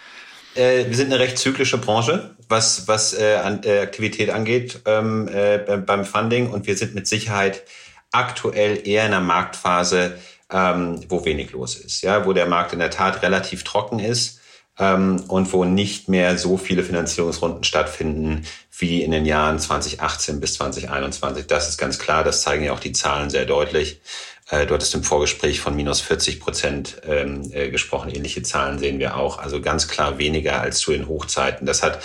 Äh, 0.58 0.88
wir 0.88 0.96
sind 0.96 1.12
eine 1.12 1.20
recht 1.20 1.38
zyklische 1.38 1.78
Branche, 1.78 2.36
was, 2.50 2.88
was 2.88 3.14
äh, 3.14 3.36
an, 3.36 3.62
äh, 3.64 3.80
Aktivität 3.80 4.30
angeht 4.30 4.82
ähm, 4.86 5.28
äh, 5.28 5.78
beim 5.78 6.04
Funding. 6.04 6.50
Und 6.50 6.68
wir 6.68 6.76
sind 6.76 6.96
mit 6.96 7.08
Sicherheit 7.08 7.64
aktuell 8.12 8.88
eher 8.88 9.06
in 9.06 9.14
einer 9.14 9.24
Marktphase, 9.24 10.18
ähm, 10.52 11.02
wo 11.10 11.26
wenig 11.26 11.52
los 11.52 11.76
ist. 11.76 12.02
Ja, 12.02 12.26
wo 12.26 12.34
der 12.34 12.48
Markt 12.48 12.74
in 12.74 12.80
der 12.80 12.90
Tat 12.90 13.22
relativ 13.22 13.64
trocken 13.64 14.00
ist 14.00 14.40
ähm, 14.80 15.24
und 15.28 15.52
wo 15.54 15.66
nicht 15.66 16.10
mehr 16.10 16.38
so 16.38 16.58
viele 16.58 16.84
Finanzierungsrunden 16.84 17.64
stattfinden 17.64 18.46
wie 18.80 19.04
in 19.04 19.12
den 19.12 19.26
Jahren 19.26 19.60
2018 19.60 20.40
bis 20.40 20.56
2021. 20.56 21.48
Das 21.48 21.70
ist 21.70 21.78
ganz 21.78 22.00
klar. 22.00 22.24
Das 22.24 22.42
zeigen 22.42 22.64
ja 22.64 22.74
auch 22.74 22.80
die 22.80 22.94
Zahlen 22.94 23.30
sehr 23.30 23.46
deutlich. 23.46 24.02
Äh, 24.50 24.66
du 24.66 24.74
hattest 24.74 24.96
im 24.96 25.04
Vorgespräch 25.04 25.60
von 25.60 25.76
minus 25.76 26.02
40 26.02 26.40
Prozent 26.40 27.02
ähm, 27.08 27.50
äh, 27.52 27.70
gesprochen. 27.70 28.10
Ähnliche 28.10 28.44
Zahlen 28.44 28.80
sehen 28.80 29.00
wir 29.00 29.18
auch. 29.18 29.40
Also 29.40 29.62
ganz 29.62 29.88
klar 29.88 30.18
weniger 30.18 30.62
als 30.62 30.80
zu 30.80 30.92
den 30.92 31.08
Hochzeiten. 31.08 31.66
Das 31.66 31.84
hat 31.84 32.02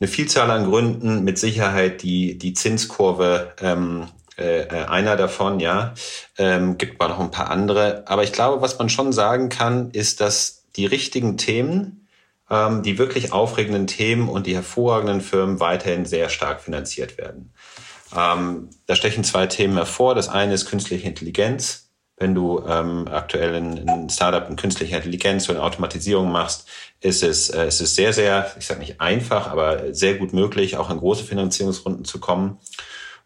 eine 0.00 0.08
Vielzahl 0.08 0.50
an 0.50 0.64
Gründen. 0.64 1.24
Mit 1.24 1.38
Sicherheit 1.38 2.02
die, 2.02 2.38
die 2.38 2.54
Zinskurve 2.54 3.52
ähm, 3.60 4.08
äh, 4.36 4.66
einer 4.68 5.16
davon, 5.16 5.60
ja. 5.60 5.94
Ähm, 6.38 6.78
gibt 6.78 6.98
mal 7.00 7.08
noch 7.08 7.20
ein 7.20 7.30
paar 7.30 7.50
andere. 7.50 8.04
Aber 8.06 8.22
ich 8.22 8.32
glaube, 8.32 8.62
was 8.62 8.78
man 8.78 8.88
schon 8.88 9.12
sagen 9.12 9.48
kann, 9.48 9.90
ist, 9.90 10.20
dass 10.20 10.64
die 10.76 10.86
richtigen 10.86 11.38
Themen, 11.38 12.06
ähm, 12.50 12.82
die 12.82 12.98
wirklich 12.98 13.32
aufregenden 13.32 13.86
Themen 13.86 14.28
und 14.28 14.46
die 14.46 14.54
hervorragenden 14.54 15.20
Firmen 15.20 15.60
weiterhin 15.60 16.04
sehr 16.04 16.28
stark 16.28 16.60
finanziert 16.60 17.16
werden. 17.16 17.52
Ähm, 18.14 18.70
da 18.86 18.96
stechen 18.96 19.24
zwei 19.24 19.46
Themen 19.46 19.76
hervor. 19.76 20.14
Das 20.14 20.28
eine 20.28 20.54
ist 20.54 20.66
künstliche 20.66 21.08
Intelligenz. 21.08 21.90
Wenn 22.18 22.34
du 22.34 22.64
ähm, 22.66 23.08
aktuell 23.10 23.54
in, 23.54 23.76
in 23.76 24.08
Startup 24.08 24.48
in 24.48 24.56
künstlicher 24.56 24.96
Intelligenz 24.96 25.48
und 25.50 25.58
Automatisierung 25.58 26.32
machst, 26.32 26.66
ist 27.00 27.22
es, 27.22 27.50
äh, 27.50 27.68
ist 27.68 27.80
es 27.80 27.94
sehr, 27.94 28.14
sehr, 28.14 28.50
ich 28.58 28.66
sage 28.66 28.80
nicht 28.80 29.00
einfach, 29.02 29.48
aber 29.48 29.92
sehr 29.92 30.14
gut 30.14 30.32
möglich, 30.32 30.78
auch 30.78 30.88
in 30.88 30.96
große 30.96 31.24
Finanzierungsrunden 31.24 32.06
zu 32.06 32.18
kommen. 32.18 32.58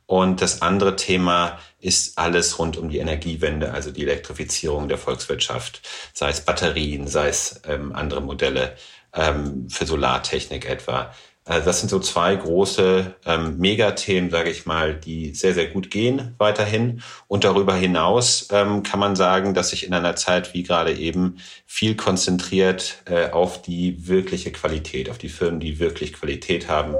Und 0.07 0.43
das 0.43 0.61
andere 0.61 0.97
Thema 0.97 1.61
ist 1.79 2.19
alles 2.19 2.59
rund 2.59 2.77
um 2.77 2.89
die 2.89 2.99
Energiewende, 2.99 3.73
also 3.73 3.93
die 3.93 4.03
Elektrifizierung 4.03 4.89
der 4.89 4.99
Volkswirtschaft, 4.99 5.83
sei 6.13 6.31
es 6.31 6.41
Batterien, 6.41 7.07
sei 7.07 7.29
es 7.29 7.63
ähm, 7.69 7.93
andere 7.93 8.21
Modelle 8.21 8.75
ähm, 9.15 9.71
für 9.71 9.87
Solartechnik 9.87 10.69
etwa. 10.69 11.15
Also 11.51 11.65
das 11.65 11.81
sind 11.81 11.89
so 11.89 11.99
zwei 11.99 12.37
große 12.37 13.13
ähm, 13.27 13.59
Megathemen, 13.59 14.31
sage 14.31 14.51
ich 14.51 14.67
mal, 14.67 14.95
die 14.95 15.35
sehr, 15.35 15.53
sehr 15.53 15.67
gut 15.67 15.91
gehen 15.91 16.37
weiterhin. 16.39 17.03
Und 17.27 17.43
darüber 17.43 17.75
hinaus 17.75 18.47
ähm, 18.53 18.85
kann 18.85 19.01
man 19.01 19.17
sagen, 19.17 19.53
dass 19.53 19.71
sich 19.71 19.85
in 19.85 19.93
einer 19.93 20.15
Zeit 20.15 20.55
wie 20.55 20.63
gerade 20.63 20.93
eben 20.93 21.39
viel 21.67 21.97
konzentriert 21.97 23.03
äh, 23.07 23.31
auf 23.31 23.63
die 23.63 24.07
wirkliche 24.07 24.53
Qualität, 24.53 25.11
auf 25.11 25.19
die 25.19 25.29
Firmen, 25.29 25.59
die 25.59 25.81
wirklich 25.81 26.13
Qualität 26.13 26.69
haben. 26.69 26.95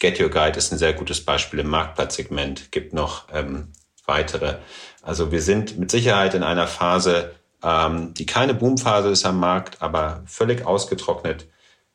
Get 0.00 0.20
Your 0.20 0.30
Guide 0.30 0.58
ist 0.58 0.72
ein 0.72 0.78
sehr 0.78 0.94
gutes 0.94 1.24
Beispiel 1.24 1.60
im 1.60 1.68
Marktplatzsegment, 1.68 2.72
gibt 2.72 2.94
noch 2.94 3.28
ähm, 3.32 3.68
weitere. 4.04 4.56
Also 5.02 5.30
wir 5.30 5.42
sind 5.42 5.78
mit 5.78 5.92
Sicherheit 5.92 6.34
in 6.34 6.42
einer 6.42 6.66
Phase, 6.66 7.36
ähm, 7.62 8.14
die 8.14 8.26
keine 8.26 8.54
Boomphase 8.54 9.10
ist 9.10 9.24
am 9.24 9.38
Markt, 9.38 9.80
aber 9.80 10.24
völlig 10.26 10.66
ausgetrocknet, 10.66 11.46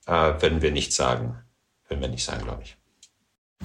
äh, 0.06 0.12
werden 0.12 0.62
wir 0.62 0.72
nicht 0.72 0.94
sagen 0.94 1.44
nicht 1.89 2.24
sagen, 2.24 2.44
glaube 2.44 2.63
ich. 2.63 2.77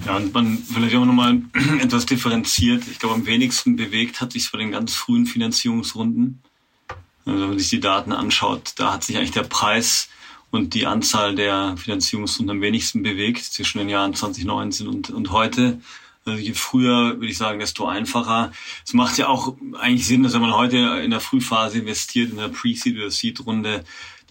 Ja, 0.05 0.17
und 0.17 0.33
man 0.33 0.57
vielleicht 0.57 0.95
auch 0.95 1.05
nochmal 1.05 1.41
etwas 1.81 2.05
differenziert. 2.05 2.87
Ich 2.87 2.99
glaube, 2.99 3.15
am 3.15 3.25
wenigsten 3.25 3.75
bewegt 3.75 4.21
hat 4.21 4.33
sich 4.33 4.51
bei 4.51 4.57
den 4.57 4.71
ganz 4.71 4.93
frühen 4.93 5.25
Finanzierungsrunden. 5.25 6.41
Also 7.25 7.39
wenn 7.39 7.49
man 7.49 7.59
sich 7.59 7.69
die 7.69 7.79
Daten 7.79 8.11
anschaut, 8.11 8.73
da 8.77 8.93
hat 8.93 9.03
sich 9.03 9.17
eigentlich 9.17 9.31
der 9.31 9.43
Preis 9.43 10.09
und 10.51 10.73
die 10.73 10.85
Anzahl 10.85 11.35
der 11.35 11.75
Finanzierungsrunden 11.77 12.57
am 12.57 12.61
wenigsten 12.61 13.01
bewegt 13.01 13.43
zwischen 13.43 13.79
den 13.79 13.89
Jahren 13.89 14.13
2019 14.13 14.87
und, 14.87 15.09
und 15.09 15.31
heute. 15.31 15.79
Also 16.25 16.39
je 16.39 16.53
früher, 16.53 17.15
würde 17.15 17.27
ich 17.27 17.37
sagen, 17.37 17.59
desto 17.59 17.85
einfacher. 17.85 18.51
Es 18.85 18.93
macht 18.93 19.17
ja 19.17 19.27
auch 19.27 19.55
eigentlich 19.79 20.07
Sinn, 20.07 20.23
dass 20.23 20.33
wenn 20.33 20.41
man 20.41 20.53
heute 20.53 20.77
in 21.03 21.11
der 21.11 21.19
Frühphase 21.19 21.79
investiert, 21.79 22.31
in 22.31 22.37
der 22.37 22.49
Pre-Seed 22.49 22.95
oder 22.97 23.11
Seed-Runde, 23.11 23.83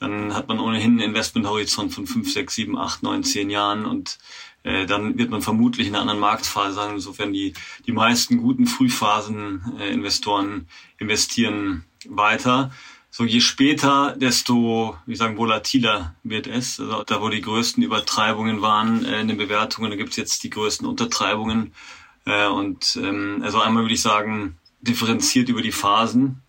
dann 0.02 0.34
hat 0.34 0.48
man 0.48 0.58
ohnehin 0.58 0.92
einen 0.92 1.10
Investmenthorizont 1.10 1.94
von 1.94 2.06
fünf, 2.06 2.32
sechs, 2.32 2.54
sieben, 2.54 2.76
acht, 2.76 3.02
neun, 3.02 3.22
zehn 3.22 3.50
Jahren 3.50 3.86
und 3.86 4.18
äh, 4.64 4.86
dann 4.86 5.18
wird 5.18 5.30
man 5.30 5.42
vermutlich 5.42 5.86
in 5.86 5.94
einer 5.94 6.02
anderen 6.02 6.20
Marktphase 6.20 6.74
sein. 6.74 6.94
Insofern 6.94 7.32
die, 7.32 7.54
die 7.86 7.92
meisten 7.92 8.38
guten 8.38 8.66
Frühphasen-Investoren 8.66 10.66
äh, 10.66 11.02
investieren 11.02 11.84
weiter. 12.08 12.72
So 13.10 13.24
je 13.24 13.40
später, 13.40 14.16
desto, 14.16 14.96
wie 15.06 15.16
sagen, 15.16 15.36
volatiler 15.36 16.14
wird 16.22 16.46
es. 16.46 16.80
Also 16.80 17.02
da, 17.04 17.20
wo 17.20 17.28
die 17.28 17.42
größten 17.42 17.82
Übertreibungen 17.82 18.62
waren 18.62 19.04
äh, 19.04 19.20
in 19.20 19.28
den 19.28 19.36
Bewertungen, 19.36 19.90
da 19.90 19.96
gibt's 19.96 20.16
jetzt 20.16 20.42
die 20.44 20.50
größten 20.50 20.86
Untertreibungen. 20.86 21.74
Äh, 22.24 22.46
und 22.46 22.98
ähm, 23.02 23.40
also 23.42 23.60
einmal 23.60 23.84
würde 23.84 23.94
ich 23.94 24.02
sagen, 24.02 24.58
differenziert 24.80 25.48
über 25.48 25.62
die 25.62 25.72
Phasen. 25.72 26.42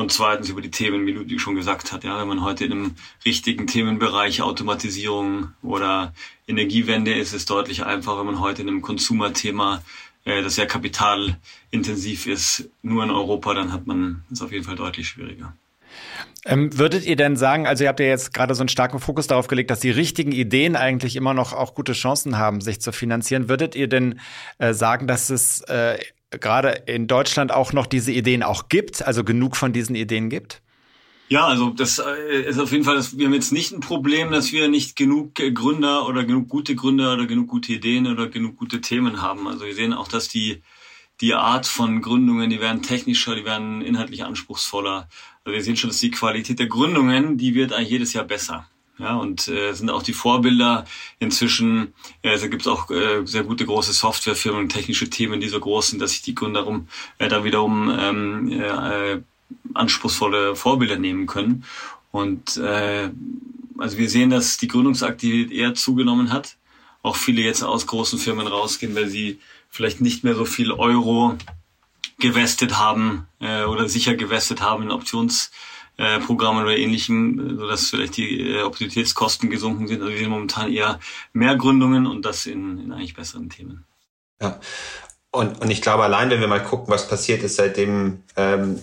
Und 0.00 0.10
zweitens 0.10 0.48
über 0.48 0.62
die 0.62 0.70
Themen, 0.70 1.04
wie 1.04 1.12
Ludwig 1.12 1.42
schon 1.42 1.56
gesagt 1.56 1.92
hat. 1.92 2.04
Ja, 2.04 2.18
wenn 2.18 2.26
man 2.26 2.42
heute 2.42 2.64
in 2.64 2.72
einem 2.72 2.94
richtigen 3.26 3.66
Themenbereich 3.66 4.40
Automatisierung 4.40 5.52
oder 5.62 6.14
Energiewende 6.48 7.12
ist, 7.12 7.28
ist 7.28 7.34
es 7.34 7.44
deutlich 7.44 7.84
einfacher, 7.84 8.20
wenn 8.20 8.26
man 8.26 8.40
heute 8.40 8.62
in 8.62 8.68
einem 8.68 8.80
Konsumerthema, 8.80 9.82
äh, 10.24 10.40
das 10.40 10.54
sehr 10.54 10.66
kapitalintensiv 10.66 12.26
ist, 12.26 12.70
nur 12.80 13.04
in 13.04 13.10
Europa, 13.10 13.52
dann 13.52 13.74
hat 13.74 13.86
man 13.86 14.24
es 14.32 14.40
auf 14.40 14.52
jeden 14.52 14.64
Fall 14.64 14.76
deutlich 14.76 15.06
schwieriger. 15.06 15.52
Ähm, 16.46 16.78
würdet 16.78 17.04
ihr 17.04 17.16
denn 17.16 17.36
sagen, 17.36 17.66
also 17.66 17.84
ihr 17.84 17.88
habt 17.90 18.00
ja 18.00 18.06
jetzt 18.06 18.32
gerade 18.32 18.54
so 18.54 18.62
einen 18.62 18.70
starken 18.70 19.00
Fokus 19.00 19.26
darauf 19.26 19.48
gelegt, 19.48 19.70
dass 19.70 19.80
die 19.80 19.90
richtigen 19.90 20.32
Ideen 20.32 20.76
eigentlich 20.76 21.14
immer 21.14 21.34
noch 21.34 21.52
auch 21.52 21.74
gute 21.74 21.92
Chancen 21.92 22.38
haben, 22.38 22.62
sich 22.62 22.80
zu 22.80 22.92
finanzieren. 22.92 23.50
Würdet 23.50 23.74
ihr 23.74 23.86
denn 23.86 24.18
äh, 24.56 24.72
sagen, 24.72 25.06
dass 25.06 25.28
es 25.28 25.60
äh, 25.62 25.98
gerade 26.30 26.70
in 26.86 27.06
Deutschland 27.06 27.52
auch 27.52 27.72
noch 27.72 27.86
diese 27.86 28.12
Ideen 28.12 28.42
auch 28.42 28.68
gibt, 28.68 29.04
also 29.04 29.24
genug 29.24 29.56
von 29.56 29.72
diesen 29.72 29.96
Ideen 29.96 30.30
gibt? 30.30 30.62
Ja, 31.28 31.46
also 31.46 31.70
das 31.70 32.00
äh, 32.00 32.42
ist 32.42 32.58
auf 32.58 32.72
jeden 32.72 32.82
Fall, 32.82 33.00
wir 33.12 33.26
haben 33.26 33.34
jetzt 33.34 33.52
nicht 33.52 33.70
ein 33.72 33.78
Problem, 33.78 34.32
dass 34.32 34.50
wir 34.50 34.68
nicht 34.68 34.96
genug 34.96 35.36
Gründer 35.36 36.08
oder 36.08 36.24
genug 36.24 36.48
gute 36.48 36.74
Gründer 36.74 37.12
oder 37.12 37.26
genug 37.26 37.48
gute 37.48 37.72
Ideen 37.72 38.08
oder 38.08 38.28
genug 38.28 38.56
gute 38.56 38.80
Themen 38.80 39.22
haben. 39.22 39.46
Also 39.46 39.64
wir 39.64 39.74
sehen 39.74 39.92
auch, 39.92 40.08
dass 40.08 40.28
die, 40.28 40.62
die 41.20 41.34
Art 41.34 41.68
von 41.68 42.02
Gründungen, 42.02 42.50
die 42.50 42.60
werden 42.60 42.82
technischer, 42.82 43.36
die 43.36 43.44
werden 43.44 43.80
inhaltlich 43.80 44.24
anspruchsvoller. 44.24 45.08
Also 45.44 45.54
wir 45.54 45.62
sehen 45.62 45.76
schon, 45.76 45.90
dass 45.90 46.00
die 46.00 46.10
Qualität 46.10 46.58
der 46.58 46.66
Gründungen, 46.66 47.38
die 47.38 47.54
wird 47.54 47.72
eigentlich 47.72 47.90
jedes 47.90 48.12
Jahr 48.12 48.24
besser. 48.24 48.66
Ja, 49.00 49.16
und 49.16 49.48
äh, 49.48 49.72
sind 49.72 49.88
auch 49.88 50.02
die 50.02 50.12
Vorbilder 50.12 50.84
inzwischen. 51.18 51.94
Äh, 52.20 52.30
also 52.30 52.50
gibt 52.50 52.62
es 52.62 52.68
auch 52.68 52.90
äh, 52.90 53.24
sehr 53.24 53.44
gute 53.44 53.64
große 53.64 53.94
Softwarefirmen 53.94 54.64
und 54.64 54.68
technische 54.68 55.08
Themen, 55.08 55.40
die 55.40 55.48
so 55.48 55.58
groß 55.58 55.88
sind, 55.88 56.02
dass 56.02 56.10
sich 56.10 56.20
die 56.20 56.34
Gründer 56.34 56.66
um, 56.66 56.86
äh, 57.16 57.28
da 57.28 57.42
wiederum 57.42 57.90
ähm, 57.98 58.52
äh, 58.52 59.20
anspruchsvolle 59.72 60.54
Vorbilder 60.54 60.96
nehmen 60.96 61.26
können. 61.26 61.64
Und 62.12 62.58
äh, 62.58 63.08
also 63.78 63.96
wir 63.96 64.10
sehen, 64.10 64.28
dass 64.28 64.58
die 64.58 64.68
Gründungsaktivität 64.68 65.50
eher 65.50 65.74
zugenommen 65.74 66.30
hat. 66.30 66.56
Auch 67.02 67.16
viele 67.16 67.40
jetzt 67.40 67.62
aus 67.62 67.86
großen 67.86 68.18
Firmen 68.18 68.46
rausgehen, 68.46 68.94
weil 68.94 69.08
sie 69.08 69.38
vielleicht 69.70 70.02
nicht 70.02 70.24
mehr 70.24 70.34
so 70.34 70.44
viel 70.44 70.72
Euro 70.72 71.38
gewestet 72.18 72.76
haben 72.76 73.26
äh, 73.40 73.64
oder 73.64 73.88
sicher 73.88 74.14
gewestet 74.14 74.60
haben 74.60 74.82
in 74.82 74.90
Options 74.90 75.50
äh, 76.00 76.18
Programmen 76.20 76.62
oder 76.62 76.76
ähnlichem, 76.76 77.58
sodass 77.58 77.90
vielleicht 77.90 78.16
die 78.16 78.52
äh, 78.52 78.62
Opportunitätskosten 78.62 79.50
gesunken 79.50 79.86
sind. 79.86 80.00
Also 80.00 80.10
wir 80.10 80.18
sehen 80.18 80.30
momentan 80.30 80.72
eher 80.72 80.98
mehr 81.34 81.56
Gründungen 81.56 82.06
und 82.06 82.24
das 82.24 82.46
in, 82.46 82.78
in 82.78 82.92
eigentlich 82.92 83.14
besseren 83.14 83.50
Themen. 83.50 83.84
Ja. 84.40 84.58
Und, 85.30 85.60
und 85.60 85.70
ich 85.70 85.82
glaube, 85.82 86.02
allein 86.02 86.30
wenn 86.30 86.40
wir 86.40 86.48
mal 86.48 86.62
gucken, 86.62 86.88
was 86.88 87.06
passiert 87.06 87.42
ist, 87.42 87.56
seitdem, 87.56 88.22
ähm, 88.36 88.80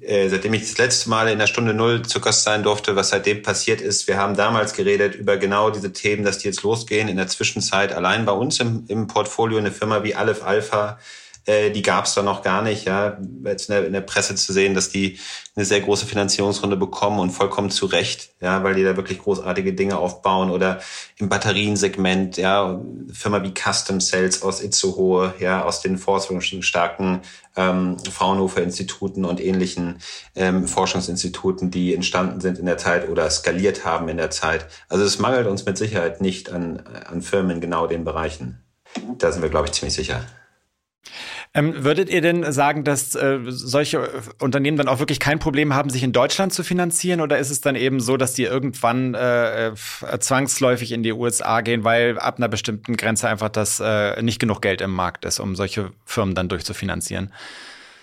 äh, 0.00 0.28
seitdem 0.28 0.52
ich 0.52 0.60
das 0.60 0.76
letzte 0.76 1.08
Mal 1.08 1.28
in 1.28 1.38
der 1.38 1.46
Stunde 1.46 1.72
Null 1.72 2.02
zu 2.02 2.20
Gast 2.20 2.44
sein 2.44 2.62
durfte, 2.62 2.94
was 2.94 3.08
seitdem 3.08 3.42
passiert 3.42 3.80
ist. 3.80 4.06
Wir 4.06 4.18
haben 4.18 4.36
damals 4.36 4.74
geredet 4.74 5.14
über 5.14 5.38
genau 5.38 5.70
diese 5.70 5.94
Themen, 5.94 6.24
dass 6.24 6.38
die 6.38 6.48
jetzt 6.48 6.62
losgehen. 6.62 7.08
In 7.08 7.16
der 7.16 7.28
Zwischenzeit 7.28 7.92
allein 7.92 8.26
bei 8.26 8.32
uns 8.32 8.60
im, 8.60 8.84
im 8.88 9.06
Portfolio 9.06 9.56
eine 9.56 9.72
Firma 9.72 10.04
wie 10.04 10.14
Aleph 10.14 10.44
Alpha 10.44 10.98
äh, 11.46 11.70
die 11.70 11.82
gab 11.82 12.04
es 12.04 12.14
da 12.14 12.22
noch 12.22 12.42
gar 12.42 12.62
nicht. 12.62 12.84
Ja, 12.84 13.18
jetzt 13.44 13.68
in 13.68 13.74
der, 13.74 13.86
in 13.86 13.92
der 13.92 14.00
Presse 14.00 14.34
zu 14.34 14.52
sehen, 14.52 14.74
dass 14.74 14.90
die 14.90 15.18
eine 15.56 15.64
sehr 15.64 15.80
große 15.80 16.06
Finanzierungsrunde 16.06 16.76
bekommen 16.76 17.18
und 17.18 17.30
vollkommen 17.30 17.70
zu 17.70 17.86
Recht, 17.86 18.30
ja, 18.40 18.62
weil 18.62 18.74
die 18.74 18.84
da 18.84 18.96
wirklich 18.96 19.18
großartige 19.18 19.72
Dinge 19.72 19.98
aufbauen 19.98 20.50
oder 20.50 20.80
im 21.16 21.28
Batteriensegment, 21.28 22.36
ja, 22.36 22.80
Firma 23.12 23.42
wie 23.42 23.52
Custom 23.52 24.00
Cells 24.00 24.42
aus 24.42 24.62
Itzehoe, 24.62 25.34
ja, 25.38 25.64
aus 25.64 25.80
den 25.80 25.98
forschungsstarken 25.98 27.20
ähm, 27.56 27.98
Fraunhofer 27.98 28.62
Instituten 28.62 29.24
und 29.24 29.40
ähnlichen 29.40 29.98
ähm, 30.36 30.66
Forschungsinstituten, 30.66 31.70
die 31.70 31.94
entstanden 31.94 32.40
sind 32.40 32.58
in 32.58 32.66
der 32.66 32.78
Zeit 32.78 33.08
oder 33.08 33.28
skaliert 33.30 33.84
haben 33.84 34.08
in 34.08 34.16
der 34.16 34.30
Zeit. 34.30 34.66
Also 34.88 35.04
es 35.04 35.18
mangelt 35.18 35.46
uns 35.46 35.66
mit 35.66 35.76
Sicherheit 35.76 36.20
nicht 36.20 36.50
an, 36.50 36.82
an 37.06 37.22
Firmen 37.22 37.56
in 37.56 37.60
genau 37.60 37.86
den 37.86 38.04
Bereichen. 38.04 38.62
Da 39.18 39.32
sind 39.32 39.42
wir, 39.42 39.50
glaube 39.50 39.66
ich, 39.66 39.72
ziemlich 39.72 39.94
sicher. 39.94 40.24
Ähm, 41.52 41.84
würdet 41.84 42.08
ihr 42.10 42.20
denn 42.20 42.52
sagen, 42.52 42.84
dass 42.84 43.14
äh, 43.14 43.40
solche 43.46 44.22
Unternehmen 44.38 44.76
dann 44.76 44.88
auch 44.88 45.00
wirklich 45.00 45.18
kein 45.18 45.38
Problem 45.38 45.74
haben, 45.74 45.90
sich 45.90 46.02
in 46.02 46.12
Deutschland 46.12 46.52
zu 46.52 46.62
finanzieren? 46.62 47.20
Oder 47.20 47.38
ist 47.38 47.50
es 47.50 47.60
dann 47.60 47.74
eben 47.74 48.00
so, 48.00 48.16
dass 48.16 48.34
die 48.34 48.44
irgendwann 48.44 49.14
äh, 49.14 49.68
äh 49.68 49.74
zwangsläufig 50.20 50.92
in 50.92 51.02
die 51.02 51.12
USA 51.12 51.60
gehen, 51.62 51.82
weil 51.82 52.18
ab 52.18 52.36
einer 52.36 52.48
bestimmten 52.48 52.96
Grenze 52.96 53.28
einfach 53.28 53.48
das 53.48 53.80
äh, 53.80 54.22
nicht 54.22 54.38
genug 54.38 54.62
Geld 54.62 54.80
im 54.80 54.92
Markt 54.92 55.24
ist, 55.24 55.40
um 55.40 55.56
solche 55.56 55.90
Firmen 56.04 56.34
dann 56.34 56.48
durchzufinanzieren? 56.48 57.32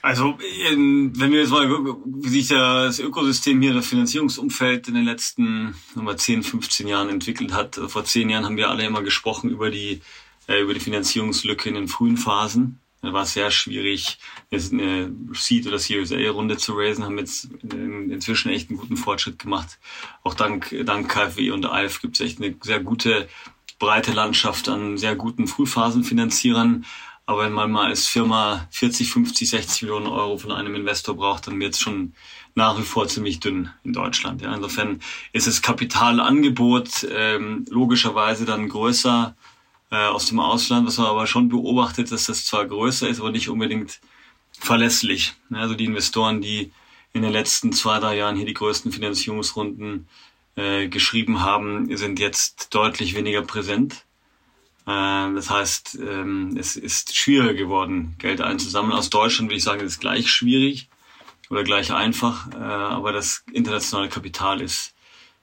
Also, 0.02 0.38
wenn 0.40 1.32
wir 1.32 1.42
jetzt 1.42 1.52
mal, 1.52 1.68
wie 2.06 2.30
sich 2.30 2.48
das 2.48 3.00
Ökosystem 3.00 3.62
hier, 3.62 3.74
das 3.74 3.88
Finanzierungsumfeld 3.88 4.88
in 4.88 4.94
den 4.94 5.06
letzten 5.06 5.76
mal, 5.96 6.16
10, 6.16 6.44
15 6.44 6.88
Jahren 6.88 7.10
entwickelt 7.10 7.54
hat. 7.54 7.76
Vor 7.76 8.06
zehn 8.06 8.30
Jahren 8.30 8.46
haben 8.46 8.58
wir 8.58 8.70
alle 8.70 8.86
immer 8.86 9.02
gesprochen 9.02 9.50
über 9.50 9.70
die, 9.70 10.02
äh, 10.48 10.62
über 10.62 10.74
die 10.74 10.80
Finanzierungslücke 10.80 11.68
in 11.68 11.76
den 11.76 11.88
frühen 11.88 12.16
Phasen. 12.16 12.80
War 13.14 13.24
es 13.24 13.34
sehr 13.34 13.52
schwierig, 13.52 14.18
jetzt 14.50 14.72
eine 14.72 15.12
Seed- 15.34 15.68
oder 15.68 15.80
Series 15.80 16.12
A-Runde 16.12 16.58
zu 16.58 16.74
raisen, 16.74 17.04
haben 17.04 17.18
jetzt 17.18 17.50
inzwischen 17.64 18.52
echt 18.52 18.70
einen 18.70 18.80
guten 18.80 18.98
Fortschritt 18.98 19.40
gemacht. 19.40 19.80
Auch 20.24 20.34
dank, 20.34 20.76
dank 20.86 21.10
KfW 21.10 21.52
und 21.52 21.66
ALF 21.66 22.02
gibt 22.02 22.20
es 22.20 22.26
echt 22.26 22.42
eine 22.42 22.56
sehr 22.62 22.80
gute, 22.80 23.28
breite 23.80 24.12
Landschaft 24.12 24.70
an 24.70 24.98
sehr 24.98 25.16
guten 25.16 25.48
Frühphasenfinanzierern. 25.48 26.86
Aber 27.26 27.44
wenn 27.44 27.52
man 27.52 27.70
mal 27.72 27.88
als 27.88 28.08
Firma 28.08 28.68
40, 28.72 29.12
50, 29.12 29.50
60 29.50 29.82
Millionen 29.82 30.08
Euro 30.08 30.38
von 30.38 30.54
einem 30.54 30.76
Investor 30.76 31.16
braucht, 31.16 31.48
dann 31.48 31.60
wird 31.60 31.74
es 31.74 31.80
schon 31.82 32.14
nach 32.56 32.80
wie 32.80 32.84
vor 32.84 33.10
ziemlich 33.10 33.42
dünn 33.42 33.70
in 33.84 33.92
Deutschland. 33.92 34.42
Ja. 34.42 34.56
Insofern 34.56 35.02
ist 35.34 35.46
das 35.46 35.62
Kapitalangebot 35.62 37.06
ähm, 37.12 37.66
logischerweise 37.70 38.46
dann 38.46 38.70
größer 38.70 39.36
äh, 39.92 39.96
aus 40.08 40.26
dem 40.26 40.40
Ausland, 40.40 40.88
was 40.88 40.98
man 40.98 41.08
aber 41.08 41.28
schon 41.28 41.50
beobachtet, 41.50 42.12
dass 42.12 42.26
das 42.26 42.46
zwar 42.46 42.66
größer 42.66 43.08
ist, 43.08 43.20
aber 43.20 43.32
nicht 43.32 43.50
unbedingt 43.50 44.00
verlässlich. 44.60 45.34
Also 45.52 45.76
die 45.76 45.86
Investoren, 45.86 46.42
die 46.42 46.72
in 47.14 47.22
den 47.22 47.32
letzten 47.32 47.72
zwei, 47.72 48.00
drei 48.00 48.18
Jahren 48.18 48.36
hier 48.36 48.46
die 48.46 48.54
größten 48.54 48.92
Finanzierungsrunden 48.92 50.08
äh, 50.56 50.88
geschrieben 50.88 51.42
haben, 51.42 51.96
sind 51.96 52.20
jetzt 52.20 52.74
deutlich 52.74 53.16
weniger 53.16 53.42
präsent. 53.42 54.06
Äh, 54.86 55.34
das 55.34 55.50
heißt, 55.50 56.00
ähm, 56.02 56.56
es 56.58 56.76
ist 56.76 57.16
schwieriger 57.16 57.54
geworden, 57.54 58.16
Geld 58.20 58.42
einzusammeln. 58.42 58.98
Aus 58.98 59.10
Deutschland 59.10 59.50
würde 59.50 59.58
ich 59.58 59.64
sagen, 59.64 59.82
ist 59.82 59.94
es 59.94 60.00
gleich 60.00 60.30
schwierig 60.30 60.90
oder 61.50 61.64
gleich 61.64 61.94
einfach, 61.94 62.52
äh, 62.54 62.58
aber 62.58 63.14
das 63.14 63.44
internationale 63.52 64.10
Kapital 64.10 64.62
ist 64.62 64.94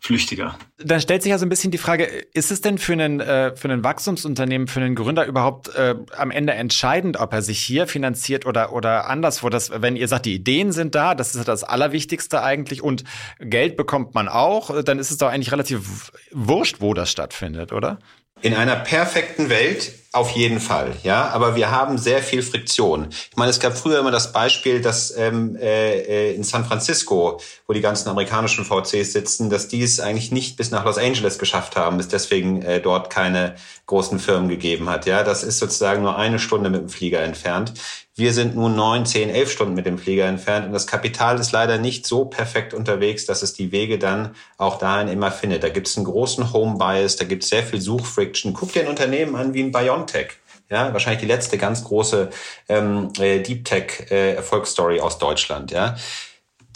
flüchtiger. 0.04 0.58
Dann 0.76 1.00
stellt 1.00 1.22
sich 1.22 1.32
also 1.32 1.46
ein 1.46 1.48
bisschen 1.48 1.70
die 1.70 1.78
Frage, 1.78 2.04
ist 2.04 2.50
es 2.50 2.60
denn 2.60 2.76
für 2.76 2.92
einen, 2.92 3.20
äh, 3.20 3.56
für 3.56 3.70
einen 3.70 3.82
Wachstumsunternehmen, 3.82 4.68
für 4.68 4.80
einen 4.80 4.94
Gründer 4.94 5.24
überhaupt 5.24 5.74
äh, 5.74 5.94
am 6.14 6.30
Ende 6.30 6.52
entscheidend, 6.52 7.16
ob 7.16 7.32
er 7.32 7.40
sich 7.40 7.58
hier 7.60 7.86
finanziert 7.86 8.44
oder, 8.44 8.74
oder 8.74 9.08
anderswo? 9.08 9.48
Das, 9.48 9.70
wenn 9.74 9.96
ihr 9.96 10.06
sagt, 10.06 10.26
die 10.26 10.34
Ideen 10.34 10.72
sind 10.72 10.94
da, 10.94 11.14
das 11.14 11.34
ist 11.34 11.48
das 11.48 11.64
Allerwichtigste 11.64 12.42
eigentlich 12.42 12.82
und 12.82 13.04
Geld 13.40 13.78
bekommt 13.78 14.14
man 14.14 14.28
auch, 14.28 14.82
dann 14.82 14.98
ist 14.98 15.10
es 15.10 15.16
doch 15.16 15.28
eigentlich 15.28 15.52
relativ 15.52 16.12
wurscht, 16.32 16.76
wo 16.80 16.92
das 16.92 17.10
stattfindet, 17.10 17.72
oder? 17.72 17.98
In 18.42 18.52
einer 18.52 18.76
perfekten 18.76 19.48
Welt 19.48 19.90
auf 20.14 20.30
jeden 20.30 20.60
Fall, 20.60 20.92
ja. 21.02 21.28
Aber 21.30 21.56
wir 21.56 21.70
haben 21.70 21.98
sehr 21.98 22.22
viel 22.22 22.42
Friktion. 22.42 23.08
Ich 23.10 23.36
meine, 23.36 23.50
es 23.50 23.58
gab 23.58 23.76
früher 23.76 23.98
immer 23.98 24.10
das 24.10 24.32
Beispiel, 24.32 24.80
dass 24.80 25.16
ähm, 25.16 25.56
äh, 25.56 26.32
in 26.34 26.44
San 26.44 26.64
Francisco, 26.64 27.40
wo 27.66 27.72
die 27.72 27.80
ganzen 27.80 28.08
amerikanischen 28.08 28.64
VCs 28.64 29.12
sitzen, 29.12 29.50
dass 29.50 29.68
die 29.68 29.82
es 29.82 30.00
eigentlich 30.00 30.30
nicht 30.30 30.56
bis 30.56 30.70
nach 30.70 30.84
Los 30.84 30.98
Angeles 30.98 31.38
geschafft 31.38 31.76
haben, 31.76 31.98
es 31.98 32.08
deswegen 32.08 32.62
äh, 32.62 32.80
dort 32.80 33.10
keine 33.10 33.56
großen 33.86 34.18
Firmen 34.18 34.48
gegeben 34.48 34.88
hat. 34.88 35.06
Ja, 35.06 35.24
das 35.24 35.42
ist 35.42 35.58
sozusagen 35.58 36.02
nur 36.02 36.16
eine 36.16 36.38
Stunde 36.38 36.70
mit 36.70 36.80
dem 36.80 36.88
Flieger 36.88 37.20
entfernt. 37.20 37.74
Wir 38.16 38.32
sind 38.32 38.54
nun 38.54 38.76
neun, 38.76 39.06
zehn, 39.06 39.28
elf 39.28 39.50
Stunden 39.50 39.74
mit 39.74 39.86
dem 39.86 39.98
Flieger 39.98 40.26
entfernt 40.26 40.66
und 40.66 40.72
das 40.72 40.86
Kapital 40.86 41.40
ist 41.40 41.50
leider 41.50 41.78
nicht 41.78 42.06
so 42.06 42.26
perfekt 42.26 42.72
unterwegs, 42.72 43.26
dass 43.26 43.42
es 43.42 43.54
die 43.54 43.72
Wege 43.72 43.98
dann 43.98 44.36
auch 44.56 44.78
dahin 44.78 45.08
immer 45.08 45.32
findet. 45.32 45.64
Da 45.64 45.68
gibt 45.68 45.88
es 45.88 45.96
einen 45.96 46.06
großen 46.06 46.52
Home 46.52 46.78
Bias, 46.78 47.16
da 47.16 47.24
gibt 47.24 47.42
es 47.42 47.48
sehr 47.48 47.64
viel 47.64 47.80
Suchfriction. 47.80 48.54
Guck 48.54 48.72
dir 48.72 48.82
ein 48.82 48.88
Unternehmen 48.88 49.34
an 49.34 49.52
wie 49.52 49.64
ein 49.64 49.72
BioNTech. 49.72 50.28
Ja, 50.70 50.92
wahrscheinlich 50.92 51.22
die 51.22 51.26
letzte 51.26 51.58
ganz 51.58 51.82
große 51.82 52.30
ähm, 52.68 53.10
äh, 53.18 53.40
Deep 53.40 53.64
Tech 53.64 54.06
äh, 54.10 54.34
Erfolgsstory 54.34 55.00
aus 55.00 55.18
Deutschland. 55.18 55.72
Ja, 55.72 55.96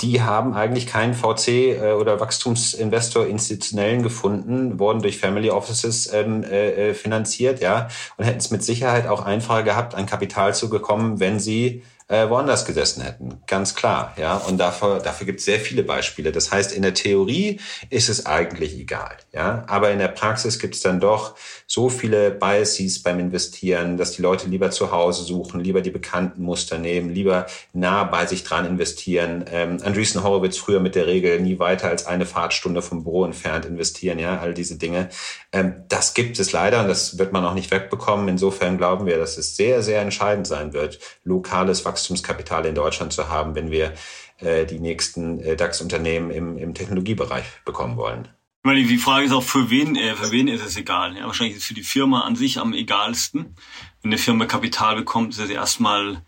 die 0.01 0.23
haben 0.23 0.55
eigentlich 0.55 0.87
keinen 0.87 1.15
VC 1.15 1.49
äh, 1.49 1.93
oder 1.93 2.21
Wachstumsinvestor 2.21 3.27
institutionellen 3.27 4.03
gefunden, 4.03 4.79
wurden 4.79 5.03
durch 5.03 5.19
Family 5.19 5.51
Offices 5.51 6.13
ähm, 6.13 6.45
äh, 6.45 6.91
äh, 6.91 6.95
finanziert, 6.95 7.61
ja, 7.61 7.89
und 8.17 8.25
hätten 8.25 8.39
es 8.39 8.51
mit 8.51 8.63
Sicherheit 8.63 9.07
auch 9.07 9.25
einfacher 9.25 9.63
gehabt, 9.63 9.95
an 9.95 10.07
Kapital 10.07 10.55
zu 10.55 10.71
bekommen, 10.71 11.21
wenn 11.21 11.41
sie 11.41 11.83
äh, 12.09 12.29
woanders 12.29 12.65
gesessen 12.65 13.03
hätten. 13.03 13.43
Ganz 13.47 13.75
klar, 13.75 14.15
ja. 14.17 14.37
Und 14.37 14.59
dafür, 14.59 14.99
dafür 14.99 15.27
gibt 15.27 15.41
es 15.41 15.45
sehr 15.45 15.61
viele 15.61 15.83
Beispiele. 15.83 16.33
Das 16.33 16.51
heißt, 16.51 16.73
in 16.73 16.83
der 16.83 16.95
Theorie 16.95 17.61
ist 17.91 18.09
es 18.09 18.25
eigentlich 18.25 18.79
egal, 18.79 19.17
ja. 19.33 19.65
Aber 19.69 19.91
in 19.91 19.99
der 19.99 20.09
Praxis 20.09 20.59
gibt 20.59 20.75
es 20.75 20.81
dann 20.81 21.01
doch 21.01 21.37
so 21.67 21.91
viele 21.91 22.31
Biases 22.31 23.03
beim 23.03 23.21
Investieren, 23.21 23.99
dass 23.99 24.13
die 24.13 24.23
Leute 24.23 24.49
lieber 24.49 24.71
zu 24.71 24.91
Hause 24.91 25.23
suchen, 25.23 25.61
lieber 25.61 25.83
die 25.83 25.91
bekannten 25.91 26.43
Muster 26.43 26.79
nehmen, 26.79 27.11
lieber 27.11 27.47
nah 27.75 28.05
bei 28.05 28.25
sich 28.25 28.43
dran 28.43 28.65
investieren. 28.65 29.45
Ähm, 29.53 29.79
Andreessen 29.83 30.25
Horowitz 30.25 30.57
früher 30.57 30.81
mit 30.81 30.95
der 30.95 31.07
Regel 31.07 31.41
nie 31.41 31.59
weiter 31.59 31.89
als 31.89 32.07
eine 32.07 32.25
Fahrtstunde 32.25 32.81
vom 32.81 33.05
Büro 33.05 33.27
entfernt 33.27 33.67
investieren, 33.67 34.19
ja, 34.19 34.39
all 34.39 34.55
diese 34.55 34.77
Dinge. 34.77 35.11
Ähm, 35.53 35.75
das 35.89 36.15
gibt 36.15 36.39
es 36.39 36.53
leider 36.53 36.81
und 36.81 36.89
das 36.89 37.19
wird 37.19 37.33
man 37.33 37.45
auch 37.45 37.55
nicht 37.55 37.71
wegbekommen. 37.71 38.29
Insofern 38.29 38.79
glauben 38.79 39.05
wir, 39.05 39.19
dass 39.19 39.37
es 39.37 39.55
sehr, 39.57 39.83
sehr 39.83 40.01
entscheidend 40.01 40.47
sein 40.47 40.73
wird, 40.73 40.99
lokales 41.25 41.85
Wachstumskapital 41.99 42.65
in 42.67 42.75
Deutschland 42.75 43.13
zu 43.13 43.29
haben, 43.29 43.55
wenn 43.55 43.71
wir 43.71 43.95
äh, 44.39 44.65
die 44.67 44.79
nächsten 44.79 45.41
äh, 45.41 45.57
DAX-Unternehmen 45.57 46.31
im, 46.31 46.57
im 46.57 46.75
Technologiebereich 46.75 47.45
bekommen 47.65 47.97
wollen. 47.97 48.29
Ich 48.63 48.65
meine, 48.65 48.83
die 48.83 48.99
Frage 48.99 49.27
ist 49.27 49.33
auch, 49.33 49.43
für 49.43 49.71
wen, 49.71 49.97
äh, 49.97 50.15
für 50.15 50.31
wen 50.31 50.47
ist 50.47 50.65
es 50.65 50.77
egal? 50.77 51.17
Ja, 51.17 51.27
wahrscheinlich 51.27 51.57
ist 51.57 51.63
es 51.63 51.69
für 51.69 51.75
die 51.75 51.83
Firma 51.83 52.21
an 52.21 52.37
sich 52.37 52.59
am 52.59 52.73
egalsten. 52.73 53.57
Wenn 54.03 54.13
eine 54.13 54.19
Firma 54.19 54.47
Kapital 54.47 54.95
bekommt, 54.95 55.33
ist 55.33 55.41
es 55.41 55.51
erstmal, 55.51 56.23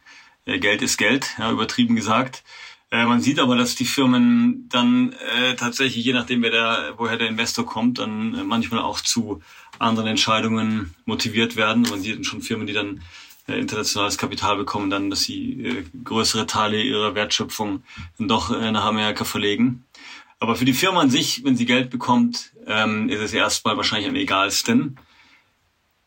äh, 0.44 0.58
Geld 0.58 0.82
ist 0.82 0.96
Geld, 0.96 1.28
ja, 1.38 1.52
übertrieben 1.52 1.94
gesagt. 1.94 2.42
Äh, 2.90 3.04
man 3.04 3.20
sieht 3.20 3.38
aber, 3.38 3.56
dass 3.56 3.76
die 3.76 3.84
Firmen 3.84 4.68
dann 4.68 5.12
äh, 5.12 5.54
tatsächlich, 5.54 6.04
je 6.04 6.12
nachdem, 6.12 6.42
wer 6.42 6.50
der, 6.50 6.94
woher 6.96 7.16
der 7.16 7.28
Investor 7.28 7.64
kommt, 7.64 7.98
dann 7.98 8.34
äh, 8.34 8.42
manchmal 8.42 8.80
auch 8.80 9.00
zu 9.00 9.40
anderen 9.78 10.08
Entscheidungen 10.08 10.94
motiviert 11.04 11.54
werden. 11.54 11.82
Man 11.82 12.00
sieht 12.00 12.26
schon 12.26 12.42
Firmen, 12.42 12.66
die 12.66 12.72
dann 12.72 13.02
internationales 13.58 14.18
Kapital 14.18 14.56
bekommen, 14.56 14.90
dann, 14.90 15.10
dass 15.10 15.22
sie 15.22 15.64
äh, 15.64 15.84
größere 16.04 16.46
Teile 16.46 16.82
ihrer 16.82 17.14
Wertschöpfung 17.14 17.82
dann 18.18 18.28
doch 18.28 18.50
äh, 18.50 18.70
nach 18.70 18.84
Amerika 18.84 19.24
verlegen. 19.24 19.84
Aber 20.38 20.56
für 20.56 20.64
die 20.64 20.72
Firma 20.72 21.00
an 21.00 21.10
sich, 21.10 21.44
wenn 21.44 21.56
sie 21.56 21.66
Geld 21.66 21.90
bekommt, 21.90 22.52
ähm, 22.66 23.08
ist 23.10 23.20
es 23.20 23.32
erstmal 23.34 23.76
wahrscheinlich 23.76 24.08
am 24.08 24.16
egalsten. 24.16 24.96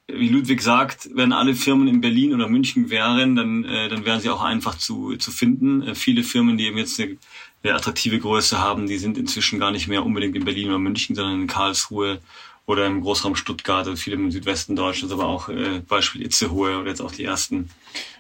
Wie 0.08 0.28
Ludwig 0.28 0.62
sagt, 0.62 1.10
wenn 1.14 1.32
alle 1.32 1.56
Firmen 1.56 1.88
in 1.88 2.02
Berlin 2.02 2.34
oder 2.34 2.50
München 2.50 2.90
wären, 2.90 3.36
dann, 3.36 3.64
äh, 3.64 3.90
dann 3.90 4.06
wären 4.06 4.20
sie 4.20 4.30
auch 4.30 4.42
einfach 4.42 4.76
zu, 4.76 5.16
zu 5.18 5.32
finden. 5.32 5.84
Äh, 5.84 5.96
viele 5.96 6.24
Firmen, 6.24 6.58
die 6.58 6.66
eben 6.66 6.78
jetzt 6.78 7.00
eine, 7.00 7.18
eine 7.64 7.76
attraktive 7.76 8.20
Größe 8.20 8.60
haben, 8.60 8.88
die 8.88 8.98
sind 8.98 9.18
inzwischen 9.18 9.60
gar 9.60 9.72
nicht 9.72 9.88
mehr 9.88 10.04
unbedingt 10.04 10.36
in 10.36 10.46
Berlin 10.46 10.70
oder 10.70 10.80
München, 10.80 11.16
sondern 11.16 11.42
in 11.42 11.48
Karlsruhe 11.48 12.20
oder 12.66 12.86
im 12.86 13.02
Großraum 13.02 13.36
Stuttgart 13.36 13.88
und 13.88 13.98
viele 13.98 14.16
im 14.16 14.32
Südwesten 14.32 14.76
Deutschlands, 14.76 15.14
aber 15.14 15.26
auch 15.26 15.50
äh, 15.50 15.82
Beispiel 15.88 16.24
Itzehoe 16.24 16.80
oder 16.80 16.90
jetzt 16.90 17.02
auch 17.02 17.12
die 17.12 17.24
ersten 17.24 17.70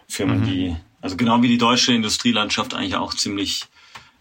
Firmen, 0.08 0.41
mhm. 0.41 0.45
die, 0.45 0.75
also 1.01 1.15
genau 1.15 1.41
wie 1.41 1.47
die 1.47 1.58
deutsche 1.58 1.93
Industrielandschaft 1.93 2.73
eigentlich 2.73 2.95
auch 2.95 3.13
ziemlich 3.13 3.65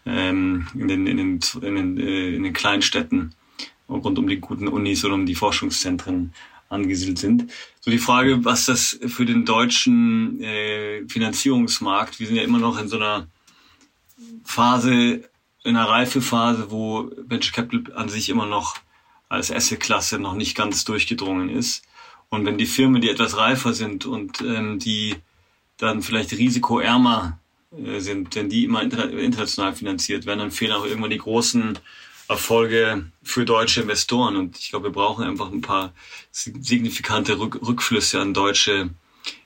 ähm, 0.06 0.66
in, 0.74 0.88
den, 0.88 1.06
in, 1.06 1.16
den, 1.16 1.40
in, 1.60 1.74
den, 1.74 1.98
äh, 1.98 2.34
in 2.34 2.42
den 2.42 2.52
kleinen 2.52 2.82
Städten 2.82 3.34
rund 3.88 4.18
um 4.18 4.26
die 4.26 4.40
guten 4.40 4.68
Unis 4.68 5.04
oder 5.04 5.14
um 5.14 5.26
die 5.26 5.34
Forschungszentren 5.34 6.32
angesiedelt 6.68 7.18
sind. 7.18 7.52
So 7.80 7.90
die 7.90 7.98
Frage, 7.98 8.44
was 8.44 8.66
das 8.66 8.98
für 9.06 9.26
den 9.26 9.44
deutschen 9.44 10.40
äh, 10.40 11.06
Finanzierungsmarkt, 11.08 12.18
wir 12.18 12.26
sind 12.26 12.36
ja 12.36 12.42
immer 12.42 12.58
noch 12.58 12.80
in 12.80 12.88
so 12.88 12.96
einer 12.96 13.28
Phase, 14.44 15.28
in 15.64 15.76
einer 15.76 15.88
Reifephase, 15.88 16.70
wo 16.70 17.10
Venture 17.26 17.52
Capital 17.52 17.94
an 17.94 18.08
sich 18.08 18.30
immer 18.30 18.46
noch 18.46 18.76
als 19.32 19.50
Asset-Klasse 19.50 20.18
noch 20.18 20.34
nicht 20.34 20.56
ganz 20.56 20.84
durchgedrungen 20.84 21.48
ist. 21.48 21.82
Und 22.28 22.44
wenn 22.44 22.58
die 22.58 22.66
Firmen, 22.66 23.00
die 23.00 23.08
etwas 23.08 23.36
reifer 23.36 23.72
sind 23.72 24.04
und 24.04 24.40
ähm, 24.42 24.78
die 24.78 25.16
dann 25.78 26.02
vielleicht 26.02 26.32
risikoärmer 26.32 27.38
äh, 27.76 28.00
sind, 28.00 28.34
wenn 28.36 28.50
die 28.50 28.64
immer 28.64 28.82
international 28.82 29.74
finanziert 29.74 30.26
werden, 30.26 30.40
dann 30.40 30.50
fehlen 30.50 30.72
auch 30.72 30.84
irgendwann 30.84 31.10
die 31.10 31.18
großen 31.18 31.78
Erfolge 32.28 33.10
für 33.22 33.44
deutsche 33.44 33.82
Investoren. 33.82 34.36
Und 34.36 34.58
ich 34.58 34.70
glaube, 34.70 34.88
wir 34.88 34.92
brauchen 34.92 35.24
einfach 35.24 35.50
ein 35.50 35.62
paar 35.62 35.92
signifikante 36.30 37.38
Rückflüsse 37.38 38.20
an 38.20 38.34
deutsche 38.34 38.90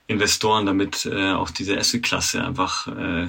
Investoren, 0.07 0.65
damit 0.65 1.05
äh, 1.05 1.31
auch 1.31 1.49
diese 1.49 1.77
Asset-Klasse 1.77 2.43
einfach 2.43 2.87
äh, 2.87 3.27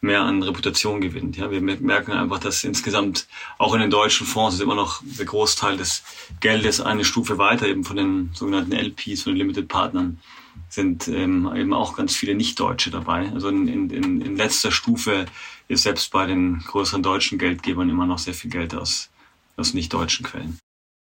mehr 0.00 0.22
an 0.22 0.42
Reputation 0.42 1.00
gewinnt. 1.00 1.36
Ja, 1.36 1.50
wir 1.50 1.60
merken 1.60 2.12
einfach, 2.12 2.38
dass 2.38 2.64
insgesamt 2.64 3.26
auch 3.58 3.74
in 3.74 3.80
den 3.80 3.90
deutschen 3.90 4.26
Fonds 4.26 4.54
ist 4.54 4.60
immer 4.60 4.74
noch 4.74 5.02
der 5.02 5.26
Großteil 5.26 5.76
des 5.76 6.02
Geldes 6.40 6.80
eine 6.80 7.04
Stufe 7.04 7.38
weiter, 7.38 7.66
eben 7.66 7.84
von 7.84 7.96
den 7.96 8.30
sogenannten 8.34 8.72
LPs, 8.72 9.24
von 9.24 9.32
den 9.32 9.38
Limited 9.38 9.68
Partnern, 9.68 10.20
sind 10.68 11.08
ähm, 11.08 11.50
eben 11.54 11.72
auch 11.72 11.96
ganz 11.96 12.14
viele 12.14 12.34
Nicht-Deutsche 12.34 12.90
dabei. 12.90 13.30
Also 13.32 13.48
in, 13.48 13.90
in, 13.90 14.20
in 14.20 14.36
letzter 14.36 14.70
Stufe 14.70 15.26
ist 15.66 15.82
selbst 15.82 16.10
bei 16.12 16.26
den 16.26 16.58
größeren 16.60 17.02
deutschen 17.02 17.38
Geldgebern 17.38 17.88
immer 17.88 18.06
noch 18.06 18.18
sehr 18.18 18.34
viel 18.34 18.50
Geld 18.50 18.74
aus, 18.74 19.10
aus 19.56 19.74
nicht-deutschen 19.74 20.24
Quellen. 20.24 20.58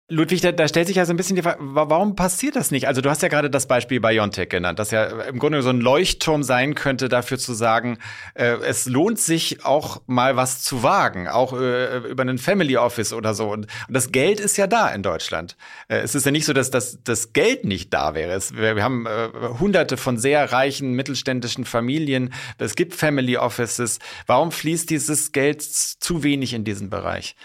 Ludwig, 0.07 0.41
da, 0.41 0.51
da, 0.51 0.67
stellt 0.67 0.85
sich 0.85 0.97
ja 0.97 1.05
so 1.05 1.13
ein 1.13 1.17
bisschen 1.17 1.35
die 1.35 1.41
Frage, 1.41 1.57
warum 1.59 2.15
passiert 2.15 2.55
das 2.55 2.69
nicht? 2.69 2.87
Also 2.87 3.01
du 3.01 3.09
hast 3.09 3.23
ja 3.23 3.27
gerade 3.27 3.49
das 3.49 3.67
Beispiel 3.67 3.99
Biontech 3.99 4.49
genannt, 4.49 4.77
das 4.77 4.91
ja 4.91 5.05
im 5.05 5.39
Grunde 5.39 5.63
so 5.63 5.71
ein 5.71 5.81
Leuchtturm 5.81 6.43
sein 6.43 6.75
könnte, 6.75 7.09
dafür 7.09 7.39
zu 7.39 7.55
sagen, 7.55 7.97
äh, 8.35 8.57
es 8.67 8.85
lohnt 8.85 9.17
sich 9.17 9.65
auch 9.65 10.03
mal 10.05 10.35
was 10.35 10.61
zu 10.61 10.83
wagen, 10.83 11.27
auch 11.27 11.59
äh, 11.59 11.97
über 12.07 12.21
einen 12.21 12.37
Family 12.37 12.77
Office 12.77 13.13
oder 13.13 13.33
so. 13.33 13.51
Und, 13.51 13.65
und, 13.87 13.93
das 13.95 14.11
Geld 14.11 14.39
ist 14.39 14.57
ja 14.57 14.67
da 14.67 14.89
in 14.89 15.01
Deutschland. 15.01 15.57
Äh, 15.87 16.01
es 16.01 16.13
ist 16.13 16.23
ja 16.23 16.31
nicht 16.31 16.45
so, 16.45 16.53
dass 16.53 16.69
das, 16.69 16.99
das 17.03 17.33
Geld 17.33 17.65
nicht 17.65 17.91
da 17.91 18.13
wäre. 18.13 18.33
Es, 18.33 18.55
wir, 18.55 18.75
wir, 18.75 18.83
haben 18.83 19.07
äh, 19.07 19.29
hunderte 19.59 19.97
von 19.97 20.19
sehr 20.19 20.51
reichen 20.51 20.93
mittelständischen 20.93 21.65
Familien. 21.65 22.31
Es 22.59 22.75
gibt 22.75 22.93
Family 22.93 23.37
Offices. 23.37 23.97
Warum 24.27 24.51
fließt 24.51 24.87
dieses 24.87 25.31
Geld 25.31 25.63
zu 25.63 26.21
wenig 26.21 26.53
in 26.53 26.63
diesen 26.63 26.91
Bereich? 26.91 27.35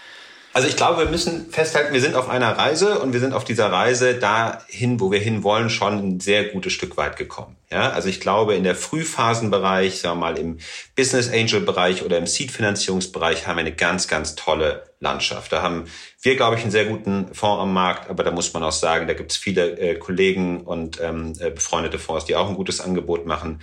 Also 0.53 0.67
ich 0.67 0.75
glaube, 0.75 1.03
wir 1.03 1.09
müssen 1.09 1.49
festhalten, 1.49 1.93
wir 1.93 2.01
sind 2.01 2.15
auf 2.15 2.27
einer 2.27 2.57
Reise 2.57 2.99
und 2.99 3.13
wir 3.13 3.21
sind 3.21 3.33
auf 3.33 3.45
dieser 3.45 3.71
Reise 3.71 4.15
dahin, 4.15 4.99
wo 4.99 5.09
wir 5.09 5.19
hinwollen, 5.19 5.69
schon 5.69 5.97
ein 5.99 6.19
sehr 6.19 6.43
gutes 6.49 6.73
Stück 6.73 6.97
weit 6.97 7.15
gekommen. 7.15 7.55
Ja, 7.71 7.91
also 7.91 8.09
ich 8.09 8.19
glaube, 8.19 8.55
in 8.55 8.65
der 8.65 8.75
Frühphasenbereich, 8.75 10.01
sagen 10.01 10.19
wir 10.19 10.27
mal 10.27 10.37
im 10.37 10.57
Business 10.97 11.31
Angel 11.31 11.61
Bereich 11.61 12.03
oder 12.03 12.17
im 12.17 12.27
Seed 12.27 12.51
Finanzierungsbereich 12.51 13.47
haben 13.47 13.55
wir 13.55 13.61
eine 13.61 13.71
ganz, 13.71 14.09
ganz 14.09 14.35
tolle 14.35 14.83
Landschaft. 14.99 15.53
Da 15.53 15.61
haben 15.61 15.85
wir, 16.21 16.35
glaube 16.35 16.57
ich, 16.57 16.63
einen 16.63 16.71
sehr 16.71 16.85
guten 16.85 17.33
Fonds 17.33 17.61
am 17.61 17.73
Markt, 17.73 18.09
aber 18.09 18.25
da 18.25 18.31
muss 18.31 18.53
man 18.53 18.61
auch 18.63 18.73
sagen, 18.73 19.07
da 19.07 19.13
gibt 19.13 19.31
es 19.31 19.37
viele 19.37 19.79
äh, 19.79 19.95
Kollegen 19.95 20.61
und 20.61 20.99
ähm, 20.99 21.31
äh, 21.39 21.49
befreundete 21.49 21.97
Fonds, 21.97 22.25
die 22.25 22.35
auch 22.35 22.49
ein 22.49 22.55
gutes 22.55 22.81
Angebot 22.81 23.25
machen. 23.25 23.61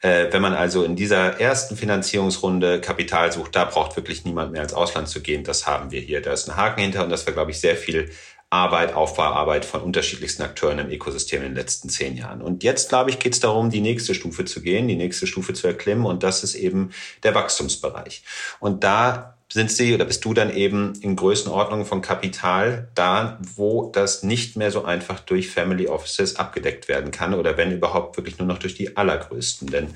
Äh, 0.00 0.32
wenn 0.32 0.42
man 0.42 0.54
also 0.54 0.84
in 0.84 0.96
dieser 0.96 1.40
ersten 1.40 1.76
Finanzierungsrunde 1.76 2.80
Kapital 2.80 3.32
sucht, 3.32 3.56
da 3.56 3.64
braucht 3.64 3.96
wirklich 3.96 4.24
niemand 4.24 4.52
mehr 4.52 4.62
ins 4.62 4.74
Ausland 4.74 5.08
zu 5.08 5.20
gehen. 5.20 5.44
Das 5.44 5.66
haben 5.66 5.90
wir 5.90 6.00
hier. 6.00 6.20
Da 6.20 6.32
ist 6.32 6.48
ein 6.48 6.56
Haken 6.56 6.80
hinter 6.80 7.04
und 7.04 7.10
das 7.10 7.26
war, 7.26 7.32
glaube 7.32 7.50
ich, 7.50 7.60
sehr 7.60 7.76
viel 7.76 8.10
Arbeit, 8.50 8.94
Aufbauarbeit 8.94 9.64
von 9.64 9.80
unterschiedlichsten 9.80 10.42
Akteuren 10.42 10.78
im 10.78 10.90
Ökosystem 10.90 11.42
in 11.42 11.48
den 11.48 11.56
letzten 11.56 11.88
zehn 11.88 12.16
Jahren. 12.16 12.42
Und 12.42 12.62
jetzt, 12.62 12.90
glaube 12.90 13.10
ich, 13.10 13.18
geht 13.18 13.32
es 13.32 13.40
darum, 13.40 13.70
die 13.70 13.80
nächste 13.80 14.14
Stufe 14.14 14.44
zu 14.44 14.62
gehen, 14.62 14.86
die 14.86 14.96
nächste 14.96 15.26
Stufe 15.26 15.52
zu 15.52 15.66
erklimmen. 15.66 16.06
Und 16.06 16.22
das 16.22 16.44
ist 16.44 16.54
eben 16.54 16.90
der 17.24 17.34
Wachstumsbereich. 17.34 18.22
Und 18.60 18.84
da 18.84 19.35
sind 19.52 19.70
sie 19.70 19.94
oder 19.94 20.04
bist 20.04 20.24
du 20.24 20.34
dann 20.34 20.54
eben 20.54 20.94
in 21.00 21.14
Größenordnung 21.14 21.86
von 21.86 22.02
Kapital 22.02 22.88
da, 22.94 23.38
wo 23.54 23.90
das 23.90 24.22
nicht 24.22 24.56
mehr 24.56 24.70
so 24.70 24.84
einfach 24.84 25.20
durch 25.20 25.50
Family 25.50 25.86
Offices 25.86 26.36
abgedeckt 26.36 26.88
werden 26.88 27.12
kann 27.12 27.32
oder 27.32 27.56
wenn 27.56 27.70
überhaupt 27.70 28.16
wirklich 28.16 28.38
nur 28.38 28.48
noch 28.48 28.58
durch 28.58 28.74
die 28.74 28.96
allergrößten. 28.96 29.68
Denn 29.68 29.94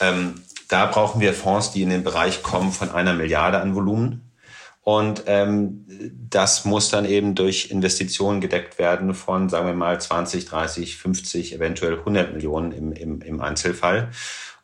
ähm, 0.00 0.42
da 0.68 0.86
brauchen 0.86 1.20
wir 1.20 1.34
Fonds, 1.34 1.72
die 1.72 1.82
in 1.82 1.90
den 1.90 2.04
Bereich 2.04 2.42
kommen 2.42 2.72
von 2.72 2.90
einer 2.90 3.12
Milliarde 3.12 3.60
an 3.60 3.74
Volumen. 3.74 4.32
Und 4.84 5.24
ähm, 5.26 5.86
das 6.28 6.64
muss 6.64 6.90
dann 6.90 7.04
eben 7.04 7.34
durch 7.34 7.70
Investitionen 7.70 8.40
gedeckt 8.40 8.78
werden 8.78 9.14
von, 9.14 9.48
sagen 9.48 9.66
wir 9.66 9.74
mal, 9.74 10.00
20, 10.00 10.44
30, 10.44 10.96
50, 10.96 11.54
eventuell 11.54 11.98
100 11.98 12.32
Millionen 12.32 12.72
im, 12.72 12.92
im, 12.92 13.20
im 13.20 13.40
Einzelfall. 13.40 14.10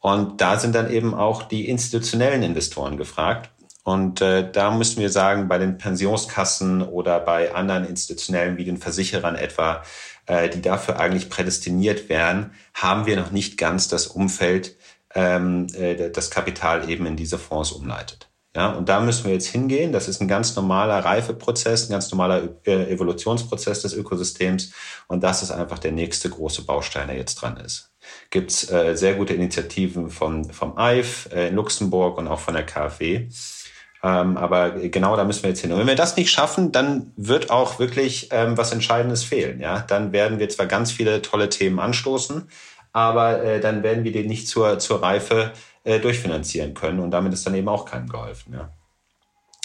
Und 0.00 0.40
da 0.40 0.58
sind 0.58 0.74
dann 0.74 0.90
eben 0.90 1.14
auch 1.14 1.42
die 1.42 1.68
institutionellen 1.68 2.42
Investoren 2.42 2.96
gefragt. 2.96 3.50
Und 3.88 4.20
äh, 4.20 4.52
da 4.52 4.70
müssen 4.70 5.00
wir 5.00 5.08
sagen, 5.08 5.48
bei 5.48 5.56
den 5.56 5.78
Pensionskassen 5.78 6.82
oder 6.82 7.20
bei 7.20 7.54
anderen 7.54 7.86
institutionellen 7.86 8.58
wie 8.58 8.66
den 8.66 8.76
Versicherern 8.76 9.34
etwa, 9.34 9.82
äh, 10.26 10.50
die 10.50 10.60
dafür 10.60 11.00
eigentlich 11.00 11.30
prädestiniert 11.30 12.10
wären, 12.10 12.52
haben 12.74 13.06
wir 13.06 13.16
noch 13.16 13.30
nicht 13.30 13.56
ganz 13.56 13.88
das 13.88 14.06
Umfeld, 14.06 14.76
ähm, 15.14 15.68
äh, 15.72 16.10
das 16.10 16.30
Kapital 16.30 16.90
eben 16.90 17.06
in 17.06 17.16
diese 17.16 17.38
Fonds 17.38 17.72
umleitet. 17.72 18.28
Ja, 18.54 18.72
und 18.72 18.90
da 18.90 19.00
müssen 19.00 19.24
wir 19.24 19.32
jetzt 19.32 19.46
hingehen. 19.46 19.90
Das 19.90 20.06
ist 20.06 20.20
ein 20.20 20.28
ganz 20.28 20.54
normaler 20.54 21.02
Reifeprozess, 21.02 21.88
ein 21.88 21.92
ganz 21.92 22.10
normaler 22.10 22.42
äh, 22.66 22.92
Evolutionsprozess 22.92 23.80
des 23.80 23.94
Ökosystems. 23.94 24.72
Und 25.06 25.22
das 25.22 25.42
ist 25.42 25.50
einfach 25.50 25.78
der 25.78 25.92
nächste 25.92 26.28
große 26.28 26.66
Baustein, 26.66 27.08
der 27.08 27.16
jetzt 27.16 27.36
dran 27.36 27.56
ist. 27.56 27.90
Gibt 28.28 28.50
es 28.50 28.70
äh, 28.70 28.94
sehr 28.96 29.14
gute 29.14 29.32
Initiativen 29.32 30.10
vom, 30.10 30.50
vom 30.50 30.76
EIF 30.76 31.30
äh, 31.32 31.48
in 31.48 31.54
Luxemburg 31.54 32.18
und 32.18 32.28
auch 32.28 32.40
von 32.40 32.52
der 32.52 32.66
KfW. 32.66 33.28
Ähm, 34.02 34.36
aber 34.36 34.70
genau 34.70 35.16
da 35.16 35.24
müssen 35.24 35.42
wir 35.42 35.50
jetzt 35.50 35.60
hin. 35.60 35.72
Und 35.72 35.78
wenn 35.78 35.86
wir 35.86 35.96
das 35.96 36.16
nicht 36.16 36.30
schaffen, 36.30 36.70
dann 36.70 37.12
wird 37.16 37.50
auch 37.50 37.78
wirklich 37.78 38.28
ähm, 38.30 38.56
was 38.56 38.72
Entscheidendes 38.72 39.24
fehlen. 39.24 39.60
Ja, 39.60 39.80
dann 39.80 40.12
werden 40.12 40.38
wir 40.38 40.48
zwar 40.48 40.66
ganz 40.66 40.92
viele 40.92 41.20
tolle 41.22 41.48
Themen 41.48 41.80
anstoßen, 41.80 42.48
aber 42.92 43.42
äh, 43.42 43.60
dann 43.60 43.82
werden 43.82 44.04
wir 44.04 44.12
die 44.12 44.26
nicht 44.26 44.48
zur, 44.48 44.78
zur 44.78 45.02
Reife 45.02 45.52
äh, 45.84 45.98
durchfinanzieren 45.98 46.74
können. 46.74 47.00
Und 47.00 47.10
damit 47.10 47.32
ist 47.32 47.46
dann 47.46 47.54
eben 47.54 47.68
auch 47.68 47.84
keinem 47.84 48.08
geholfen. 48.08 48.54
Ja. 48.54 48.72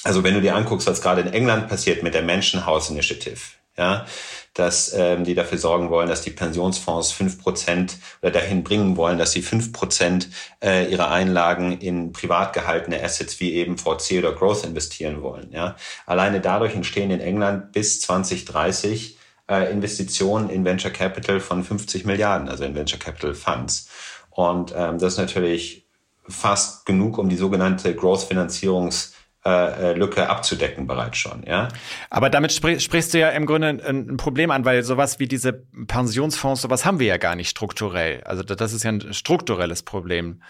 Also 0.03 0.23
wenn 0.23 0.33
du 0.33 0.41
dir 0.41 0.55
anguckst, 0.55 0.87
was 0.87 1.01
gerade 1.01 1.21
in 1.21 1.31
England 1.31 1.69
passiert 1.69 2.03
mit 2.03 2.13
der 2.13 2.23
Mansion 2.23 2.65
House 2.65 2.89
Initiative, 2.89 3.39
ja, 3.77 4.05
dass 4.53 4.93
ähm, 4.93 5.23
die 5.23 5.33
dafür 5.33 5.57
sorgen 5.57 5.89
wollen, 5.89 6.07
dass 6.07 6.21
die 6.21 6.29
Pensionsfonds 6.29 7.11
fünf 7.11 7.41
Prozent 7.41 7.97
oder 8.21 8.31
dahin 8.31 8.63
bringen 8.63 8.97
wollen, 8.97 9.17
dass 9.17 9.31
sie 9.31 9.41
fünf 9.41 9.73
Prozent 9.73 10.29
äh, 10.63 10.91
ihrer 10.91 11.09
Einlagen 11.09 11.79
in 11.79 12.13
privat 12.13 12.53
gehaltene 12.53 13.01
Assets 13.03 13.39
wie 13.39 13.53
eben 13.53 13.77
VC 13.77 14.19
oder 14.19 14.33
Growth 14.33 14.63
investieren 14.63 15.23
wollen. 15.23 15.51
Ja. 15.51 15.75
Alleine 16.05 16.39
dadurch 16.39 16.75
entstehen 16.75 17.09
in 17.09 17.19
England 17.19 17.71
bis 17.71 17.99
2030 18.01 19.17
äh, 19.49 19.71
Investitionen 19.71 20.49
in 20.49 20.65
Venture 20.65 20.91
Capital 20.91 21.39
von 21.39 21.63
50 21.63 22.05
Milliarden, 22.05 22.49
also 22.49 22.63
in 22.63 22.75
Venture 22.75 22.99
Capital 22.99 23.33
Funds. 23.33 23.89
Und 24.29 24.71
ähm, 24.75 24.99
das 24.99 25.13
ist 25.13 25.19
natürlich 25.19 25.87
fast 26.27 26.85
genug, 26.85 27.17
um 27.17 27.27
die 27.27 27.37
sogenannte 27.37 27.95
Growth-Finanzierungs- 27.95 29.12
äh, 29.45 29.91
äh, 29.91 29.93
Lücke 29.93 30.29
abzudecken 30.29 30.87
bereits 30.87 31.17
schon, 31.17 31.43
ja. 31.45 31.67
Aber 32.09 32.29
damit 32.29 32.53
sprich, 32.53 32.81
sprichst 32.81 33.13
du 33.13 33.19
ja 33.19 33.29
im 33.29 33.45
Grunde 33.45 33.67
ein, 33.67 33.81
ein, 33.81 34.17
Problem 34.17 34.51
an, 34.51 34.63
weil 34.63 34.83
sowas 34.83 35.19
wie 35.19 35.27
diese 35.27 35.51
Pensionsfonds, 35.87 36.61
sowas 36.61 36.85
haben 36.85 36.99
wir 36.99 37.07
ja 37.07 37.17
gar 37.17 37.35
nicht 37.35 37.49
strukturell. 37.49 38.21
Also 38.23 38.41
das 38.43 38.71
ist 38.71 38.83
ja 38.83 38.91
ein 38.93 39.13
strukturelles 39.13 39.83
Problem. 39.83 40.41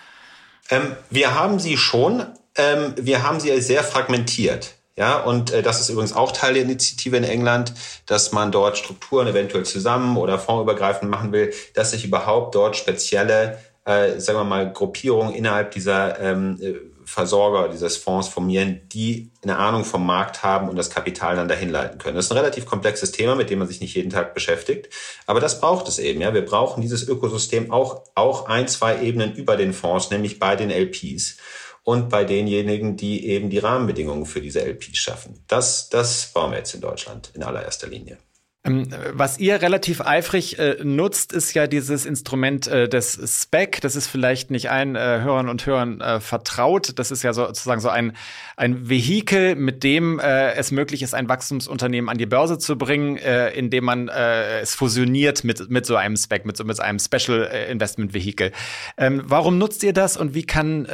Ähm, 0.69 0.95
wir 1.09 1.33
haben 1.33 1.57
sie 1.57 1.75
schon, 1.75 2.23
ähm, 2.55 2.93
wir 2.95 3.23
haben 3.23 3.39
sie 3.39 3.59
sehr 3.61 3.83
fragmentiert. 3.83 4.75
Ja, 4.95 5.17
und 5.17 5.51
äh, 5.51 5.63
das 5.63 5.81
ist 5.81 5.89
übrigens 5.89 6.13
auch 6.13 6.31
Teil 6.31 6.53
der 6.53 6.61
Initiative 6.61 7.17
in 7.17 7.23
England, 7.23 7.73
dass 8.05 8.31
man 8.31 8.51
dort 8.51 8.77
Strukturen 8.77 9.27
eventuell 9.27 9.65
zusammen 9.65 10.17
oder 10.17 10.37
fondsübergreifend 10.37 11.09
machen 11.09 11.31
will, 11.31 11.51
dass 11.73 11.91
sich 11.91 12.05
überhaupt 12.05 12.53
dort 12.53 12.75
spezielle, 12.77 13.57
äh, 13.85 14.19
sagen 14.19 14.37
wir 14.37 14.43
mal, 14.43 14.71
Gruppierungen 14.71 15.33
innerhalb 15.33 15.71
dieser 15.71 16.19
ähm, 16.19 16.59
äh, 16.61 16.75
Versorger 17.13 17.69
dieses 17.69 17.95
Fonds 17.95 18.27
formieren, 18.27 18.81
die 18.89 19.31
eine 19.43 19.57
Ahnung 19.57 19.85
vom 19.85 20.03
Markt 20.03 20.41
haben 20.41 20.67
und 20.67 20.75
das 20.75 20.89
Kapital 20.89 21.35
dann 21.35 21.47
dahin 21.47 21.69
leiten 21.69 21.99
können. 21.99 22.15
Das 22.15 22.25
ist 22.25 22.31
ein 22.31 22.39
relativ 22.39 22.65
komplexes 22.65 23.11
Thema, 23.11 23.35
mit 23.35 23.51
dem 23.51 23.59
man 23.59 23.67
sich 23.67 23.81
nicht 23.81 23.93
jeden 23.93 24.09
Tag 24.09 24.33
beschäftigt. 24.33 24.89
Aber 25.27 25.39
das 25.39 25.61
braucht 25.61 25.87
es 25.87 25.99
eben. 25.99 26.21
Ja, 26.21 26.33
wir 26.33 26.43
brauchen 26.43 26.81
dieses 26.81 27.07
Ökosystem 27.07 27.71
auch, 27.71 28.03
auch 28.15 28.47
ein, 28.47 28.67
zwei 28.67 29.03
Ebenen 29.03 29.35
über 29.35 29.57
den 29.57 29.73
Fonds, 29.73 30.09
nämlich 30.09 30.39
bei 30.39 30.55
den 30.55 30.71
LPs 30.71 31.37
und 31.83 32.09
bei 32.09 32.23
denjenigen, 32.23 32.97
die 32.97 33.27
eben 33.27 33.51
die 33.51 33.59
Rahmenbedingungen 33.59 34.25
für 34.25 34.41
diese 34.41 34.65
LPs 34.65 34.97
schaffen. 34.97 35.43
Das, 35.47 35.89
das 35.89 36.31
brauchen 36.33 36.51
wir 36.51 36.57
jetzt 36.57 36.73
in 36.73 36.81
Deutschland 36.81 37.29
in 37.35 37.43
allererster 37.43 37.87
Linie. 37.87 38.17
Ähm, 38.65 38.87
was 39.11 39.39
ihr 39.39 39.61
relativ 39.61 39.99
eifrig 39.99 40.57
äh, 40.57 40.77
nutzt, 40.83 41.33
ist 41.33 41.53
ja 41.53 41.67
dieses 41.67 42.05
Instrument 42.05 42.65
äh, 42.67 42.87
des 42.87 43.19
Spec. 43.25 43.81
Das 43.81 43.97
ist 43.97 44.07
vielleicht 44.07 44.51
nicht 44.51 44.71
allen 44.71 44.95
äh, 44.95 45.19
Hörern 45.21 45.49
und 45.49 45.65
Hörern 45.65 45.99
äh, 45.99 46.21
vertraut. 46.21 46.97
Das 46.97 47.11
ist 47.11 47.23
ja 47.23 47.33
sozusagen 47.33 47.81
so 47.81 47.89
ein, 47.89 48.15
ein 48.55 48.87
Vehikel, 48.87 49.55
mit 49.55 49.83
dem 49.83 50.17
äh, 50.19 50.53
es 50.53 50.71
möglich 50.71 51.01
ist, 51.01 51.13
ein 51.13 51.27
Wachstumsunternehmen 51.27 52.09
an 52.09 52.17
die 52.17 52.25
Börse 52.25 52.57
zu 52.57 52.77
bringen, 52.77 53.17
äh, 53.17 53.49
indem 53.49 53.83
man 53.83 54.07
es 54.07 54.75
fusioniert 54.75 55.43
mit, 55.43 55.69
mit 55.69 55.85
so 55.85 55.95
einem 55.95 56.15
Spec, 56.15 56.45
mit, 56.45 56.55
so, 56.55 56.63
mit 56.63 56.79
einem 56.79 56.99
Special 56.99 57.43
Investment 57.69 58.13
Vehicle. 58.13 58.51
Ähm, 58.97 59.23
warum 59.25 59.57
nutzt 59.57 59.83
ihr 59.83 59.93
das 59.93 60.15
und 60.15 60.33
wie 60.33 60.43
kann, 60.43 60.87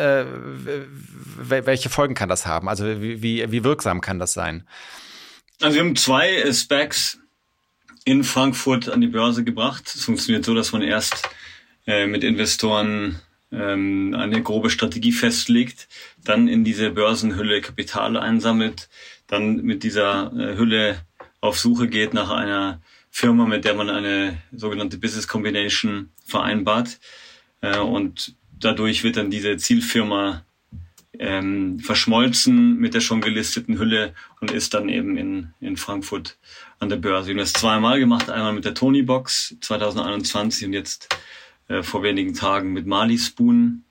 welche 1.40 1.90
Folgen 1.90 2.14
kann 2.16 2.30
das 2.30 2.46
haben? 2.46 2.70
Also 2.70 2.86
wie, 3.02 3.22
wie, 3.22 3.52
wie 3.52 3.64
wirksam 3.64 4.02
kann 4.02 4.20
das 4.20 4.34
sein? 4.34 4.68
Also 5.62 5.76
wir 5.76 5.84
haben 5.84 5.96
zwei 5.96 6.52
Specs 6.52 7.20
in 8.10 8.24
Frankfurt 8.24 8.90
an 8.90 9.02
die 9.02 9.08
Börse 9.08 9.44
gebracht. 9.44 9.84
Es 9.94 10.04
funktioniert 10.04 10.44
so, 10.44 10.56
dass 10.56 10.72
man 10.72 10.82
erst 10.82 11.30
äh, 11.86 12.08
mit 12.08 12.24
Investoren 12.24 13.20
ähm, 13.52 14.16
eine 14.18 14.42
grobe 14.42 14.72
Strategie 14.72 15.12
festlegt, 15.12 15.88
dann 16.24 16.48
in 16.48 16.64
diese 16.64 16.90
Börsenhülle 16.90 17.62
Kapital 17.62 18.18
einsammelt, 18.18 18.90
dann 19.28 19.58
mit 19.58 19.84
dieser 19.84 20.34
äh, 20.34 20.58
Hülle 20.58 21.02
auf 21.40 21.60
Suche 21.60 21.88
geht 21.88 22.16
nach 22.16 22.32
einer 22.32 22.82
Firma, 23.12 23.46
mit 23.46 23.64
der 23.64 23.76
man 23.76 23.92
eine 23.92 24.42
sogenannte 24.52 24.98
Business 24.98 25.28
Combination 25.28 26.10
vereinbart. 26.26 27.00
Äh, 27.62 27.78
und 27.78 28.34
dadurch 28.60 29.04
wird 29.04 29.18
dann 29.18 29.30
diese 29.30 29.56
Zielfirma 29.58 30.44
ähm, 31.20 31.80
verschmolzen 31.80 32.78
mit 32.78 32.96
der 32.96 33.02
schon 33.02 33.22
gelisteten 33.22 33.78
Hülle 33.78 34.16
und 34.42 34.50
ist 34.50 34.74
dann 34.74 34.90
eben 34.90 35.16
in, 35.16 35.54
in 35.60 35.78
Frankfurt 35.78 36.38
an 36.80 36.90
der 36.90 36.98
Börse. 36.98 37.28
Wir 37.28 37.34
haben 37.34 37.40
das 37.40 37.54
zweimal 37.54 38.00
gemacht, 38.00 38.30
einmal 38.30 38.54
mit 38.54 38.66
der 38.66 38.74
Tony 38.74 39.02
Box 39.02 39.56
2021 39.62 40.66
und 40.66 40.74
jetzt 40.74 41.10
äh, 41.68 41.84
vor 41.84 42.04
wenigen 42.04 42.34
Tagen 42.34 42.74
mit 42.74 42.88
Mali 42.88 43.18
Spoon. 43.18 43.84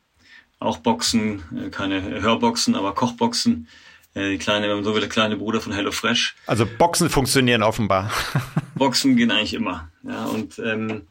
Auch 0.59 0.79
Boxen, 0.79 1.42
äh, 1.57 1.70
keine 1.70 2.03
Hörboxen, 2.20 2.74
aber 2.74 2.94
Kochboxen. 2.94 3.68
Äh, 4.14 4.31
die 4.31 4.38
kleine, 4.38 4.68
wenn 4.68 4.77
man 4.77 4.85
so 4.85 4.94
will, 4.94 5.01
der 5.01 5.09
kleine 5.09 5.37
Bruder 5.37 5.61
von 5.61 5.72
HelloFresh. 5.72 6.35
Also 6.46 6.66
Boxen 6.66 7.11
funktionieren 7.11 7.62
offenbar. 7.62 8.11
Boxen 8.74 9.16
gehen 9.16 9.31
eigentlich 9.31 9.55
immer. 9.55 9.90
Ja, 10.03 10.24
und 10.24 10.59
ähm, 10.59 11.03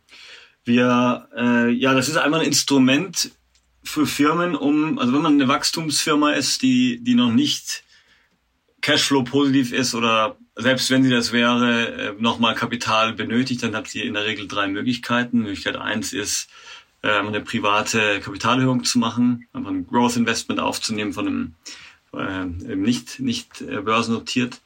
wir, 0.65 1.29
äh, 1.37 1.69
ja, 1.69 1.93
das 1.93 2.09
ist 2.09 2.17
einmal 2.17 2.41
ein 2.41 2.47
Instrument 2.47 3.31
für 3.83 4.05
Firmen, 4.05 4.55
um, 4.55 4.99
also 4.99 5.13
wenn 5.13 5.21
man 5.21 5.33
eine 5.33 5.47
Wachstumsfirma 5.47 6.31
ist, 6.31 6.61
die, 6.61 7.01
die 7.01 7.15
noch 7.15 7.31
nicht 7.31 7.83
Cashflow 8.81 9.23
positiv 9.23 9.71
ist 9.71 9.95
oder 9.95 10.37
selbst 10.57 10.89
wenn 10.89 11.03
sie 11.03 11.09
das 11.09 11.31
wäre, 11.31 11.87
äh, 11.93 12.13
nochmal 12.19 12.55
Kapital 12.55 13.13
benötigt, 13.13 13.63
dann 13.63 13.75
hat 13.75 13.87
sie 13.87 14.01
in 14.01 14.15
der 14.15 14.25
Regel 14.25 14.47
drei 14.47 14.67
Möglichkeiten. 14.67 15.39
Möglichkeit 15.39 15.75
eins 15.75 16.13
ist, 16.13 16.49
ähm, 17.03 17.27
eine 17.27 17.41
private 17.41 18.19
Kapitalerhöhung 18.19 18.83
zu 18.83 18.99
machen, 18.99 19.47
einfach 19.53 19.69
ein 19.69 19.87
Growth 19.87 20.17
Investment 20.17 20.59
aufzunehmen 20.59 21.13
von 21.13 21.27
einem 21.27 21.55
äh, 22.13 22.75
nicht, 22.75 23.19
nicht 23.19 23.61
äh, 23.61 23.81
börsennotiert. 23.81 24.59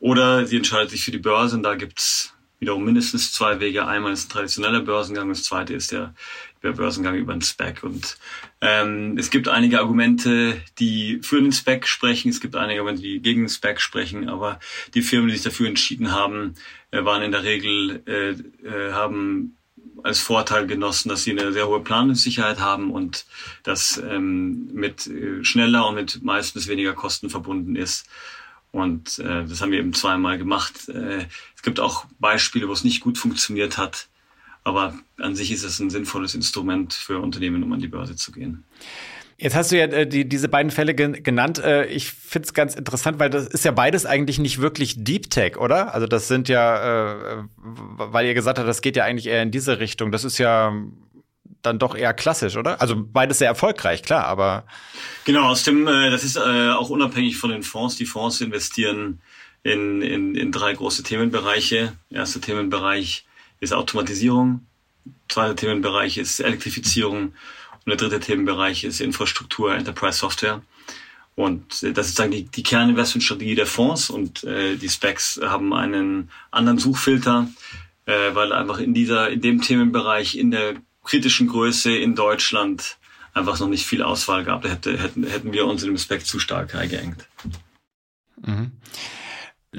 Oder 0.00 0.46
sie 0.46 0.56
entscheidet 0.56 0.90
sich 0.90 1.04
für 1.04 1.10
die 1.10 1.18
Börse 1.18 1.56
und 1.56 1.62
da 1.62 1.74
gibt's 1.74 2.32
wiederum 2.60 2.84
mindestens 2.84 3.32
zwei 3.32 3.60
Wege. 3.60 3.86
Einmal 3.86 4.12
ist 4.12 4.26
ein 4.26 4.32
traditioneller 4.32 4.80
Börsengang, 4.80 5.28
das 5.28 5.44
zweite 5.44 5.74
ist 5.74 5.92
der, 5.92 6.14
der 6.62 6.72
Börsengang 6.72 7.16
über 7.16 7.32
einen 7.32 7.42
Spec. 7.42 7.82
Und 7.82 8.18
ähm, 8.60 9.16
es 9.18 9.30
gibt 9.30 9.48
einige 9.48 9.80
Argumente, 9.80 10.60
die 10.78 11.20
für 11.22 11.40
den 11.40 11.52
Spec 11.52 11.86
sprechen, 11.86 12.30
es 12.30 12.40
gibt 12.40 12.56
einige 12.56 12.80
Argumente, 12.80 13.02
die 13.02 13.20
gegen 13.20 13.42
den 13.42 13.48
Spec 13.48 13.80
sprechen, 13.80 14.28
aber 14.28 14.58
die 14.94 15.02
Firmen, 15.02 15.28
die 15.28 15.34
sich 15.34 15.44
dafür 15.44 15.68
entschieden 15.68 16.12
haben, 16.12 16.54
äh, 16.90 17.04
waren 17.04 17.22
in 17.22 17.32
der 17.32 17.44
Regel, 17.44 18.02
äh, 18.06 18.30
äh, 18.66 18.92
haben 18.92 19.56
als 20.02 20.20
Vorteil 20.20 20.66
genossen, 20.66 21.08
dass 21.08 21.24
sie 21.24 21.32
eine 21.32 21.52
sehr 21.52 21.66
hohe 21.68 21.80
Planungssicherheit 21.80 22.60
haben 22.60 22.90
und 22.90 23.26
das 23.62 23.98
ähm, 23.98 24.68
mit 24.72 25.06
äh, 25.06 25.44
schneller 25.44 25.88
und 25.88 25.96
mit 25.96 26.22
meistens 26.22 26.68
weniger 26.68 26.94
Kosten 26.94 27.30
verbunden 27.30 27.76
ist. 27.76 28.06
Und 28.70 29.18
äh, 29.18 29.44
das 29.44 29.60
haben 29.60 29.72
wir 29.72 29.78
eben 29.78 29.94
zweimal 29.94 30.38
gemacht. 30.38 30.88
Äh, 30.88 31.26
es 31.56 31.62
gibt 31.62 31.80
auch 31.80 32.06
Beispiele, 32.18 32.68
wo 32.68 32.72
es 32.72 32.84
nicht 32.84 33.00
gut 33.00 33.18
funktioniert 33.18 33.78
hat. 33.78 34.08
Aber 34.64 34.94
an 35.18 35.34
sich 35.34 35.50
ist 35.50 35.64
es 35.64 35.78
ein 35.78 35.90
sinnvolles 35.90 36.34
Instrument 36.34 36.92
für 36.92 37.18
Unternehmen, 37.18 37.62
um 37.62 37.72
an 37.72 37.80
die 37.80 37.88
Börse 37.88 38.16
zu 38.16 38.32
gehen. 38.32 38.64
Jetzt 39.40 39.54
hast 39.54 39.70
du 39.70 39.78
ja 39.78 39.84
äh, 39.84 40.06
die, 40.06 40.28
diese 40.28 40.48
beiden 40.48 40.72
Fälle 40.72 40.94
gen 40.94 41.22
genannt. 41.22 41.60
Äh, 41.60 41.86
ich 41.86 42.10
finde 42.10 42.46
es 42.46 42.54
ganz 42.54 42.74
interessant, 42.74 43.20
weil 43.20 43.30
das 43.30 43.46
ist 43.46 43.64
ja 43.64 43.70
beides 43.70 44.04
eigentlich 44.04 44.40
nicht 44.40 44.60
wirklich 44.60 45.04
Deep 45.04 45.30
Tech, 45.30 45.56
oder? 45.58 45.94
Also 45.94 46.08
das 46.08 46.26
sind 46.26 46.48
ja, 46.48 47.38
äh, 47.38 47.44
weil 47.56 48.26
ihr 48.26 48.34
gesagt 48.34 48.58
habt, 48.58 48.68
das 48.68 48.82
geht 48.82 48.96
ja 48.96 49.04
eigentlich 49.04 49.28
eher 49.28 49.42
in 49.42 49.52
diese 49.52 49.78
Richtung. 49.78 50.10
Das 50.10 50.24
ist 50.24 50.38
ja 50.38 50.72
dann 51.62 51.78
doch 51.78 51.94
eher 51.94 52.14
klassisch, 52.14 52.56
oder? 52.56 52.80
Also 52.80 52.96
beides 52.96 53.38
sehr 53.38 53.48
erfolgreich, 53.48 54.02
klar, 54.02 54.24
aber. 54.24 54.64
Genau, 55.24 55.44
aus 55.48 55.62
dem, 55.62 55.86
äh, 55.86 56.10
das 56.10 56.24
ist 56.24 56.36
äh, 56.36 56.70
auch 56.70 56.90
unabhängig 56.90 57.36
von 57.36 57.50
den 57.50 57.62
Fonds. 57.62 57.94
Die 57.94 58.06
Fonds 58.06 58.40
investieren 58.40 59.20
in, 59.62 60.02
in, 60.02 60.34
in 60.34 60.50
drei 60.50 60.72
große 60.72 61.04
Themenbereiche. 61.04 61.92
Erster 62.10 62.40
Themenbereich 62.40 63.24
ist 63.60 63.72
Automatisierung. 63.72 64.66
Zweiter 65.28 65.56
Themenbereich 65.56 66.18
ist 66.18 66.40
Elektrifizierung. 66.40 67.34
Und 67.84 67.86
der 67.86 67.96
dritte 67.96 68.20
Themenbereich 68.20 68.84
ist 68.84 69.00
Infrastruktur, 69.00 69.74
Enterprise 69.74 70.18
Software. 70.18 70.62
Und 71.34 71.82
äh, 71.82 71.92
das 71.92 72.08
ist 72.08 72.20
eigentlich 72.20 72.46
die, 72.46 72.50
die 72.50 72.62
Kerninvestmentstrategie 72.64 73.54
der 73.54 73.66
Fonds 73.66 74.10
und 74.10 74.42
äh, 74.44 74.76
die 74.76 74.88
Specs 74.88 75.40
haben 75.42 75.72
einen 75.72 76.30
anderen 76.50 76.78
Suchfilter, 76.78 77.48
äh, 78.06 78.34
weil 78.34 78.52
einfach 78.52 78.78
in 78.78 78.92
dieser, 78.92 79.30
in 79.30 79.40
dem 79.40 79.62
Themenbereich, 79.62 80.36
in 80.36 80.50
der 80.50 80.74
kritischen 81.04 81.46
Größe 81.46 81.96
in 81.96 82.16
Deutschland 82.16 82.98
einfach 83.34 83.60
noch 83.60 83.68
nicht 83.68 83.86
viel 83.86 84.02
Auswahl 84.02 84.44
gab. 84.44 84.62
Da 84.62 84.68
hätte, 84.70 84.98
hätten, 84.98 85.24
hätten 85.24 85.52
wir 85.52 85.66
uns 85.66 85.82
in 85.82 85.88
dem 85.88 85.98
Spec 85.98 86.26
zu 86.26 86.40
stark 86.40 86.74
eingeengt. 86.74 87.28
Mhm. 88.44 88.72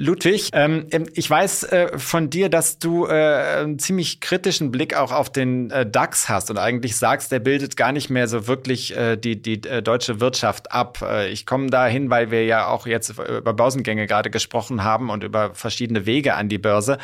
Ludwig, 0.00 0.48
ähm, 0.54 0.86
ähm, 0.90 1.06
ich 1.14 1.28
weiß 1.28 1.64
äh, 1.64 1.98
von 1.98 2.30
dir, 2.30 2.48
dass 2.48 2.78
du 2.78 3.06
äh, 3.06 3.10
einen 3.10 3.78
ziemlich 3.78 4.20
kritischen 4.20 4.70
Blick 4.70 4.96
auch 4.96 5.12
auf 5.12 5.30
den 5.30 5.70
äh, 5.70 5.84
DAX 5.88 6.30
hast 6.30 6.50
und 6.50 6.56
eigentlich 6.56 6.96
sagst, 6.96 7.30
der 7.30 7.38
bildet 7.38 7.76
gar 7.76 7.92
nicht 7.92 8.08
mehr 8.08 8.26
so 8.26 8.46
wirklich 8.46 8.96
äh, 8.96 9.16
die, 9.16 9.40
die 9.40 9.62
äh, 9.64 9.82
deutsche 9.82 10.18
Wirtschaft 10.20 10.72
ab. 10.72 11.02
Äh, 11.02 11.28
ich 11.30 11.44
komme 11.44 11.68
dahin, 11.68 12.08
weil 12.08 12.30
wir 12.30 12.46
ja 12.46 12.68
auch 12.68 12.86
jetzt 12.86 13.10
über 13.10 13.52
Börsengänge 13.52 14.06
gerade 14.06 14.30
gesprochen 14.30 14.82
haben 14.82 15.10
und 15.10 15.22
über 15.22 15.54
verschiedene 15.54 16.06
Wege 16.06 16.34
an 16.34 16.48
die 16.48 16.58
Börse. 16.58 16.96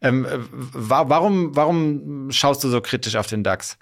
Ähm, 0.00 0.26
wa 0.50 1.04
warum, 1.08 1.54
warum 1.54 2.30
schaust 2.30 2.64
du 2.64 2.70
so 2.70 2.80
kritisch 2.80 3.16
auf 3.16 3.26
den 3.26 3.44
DAX? 3.44 3.76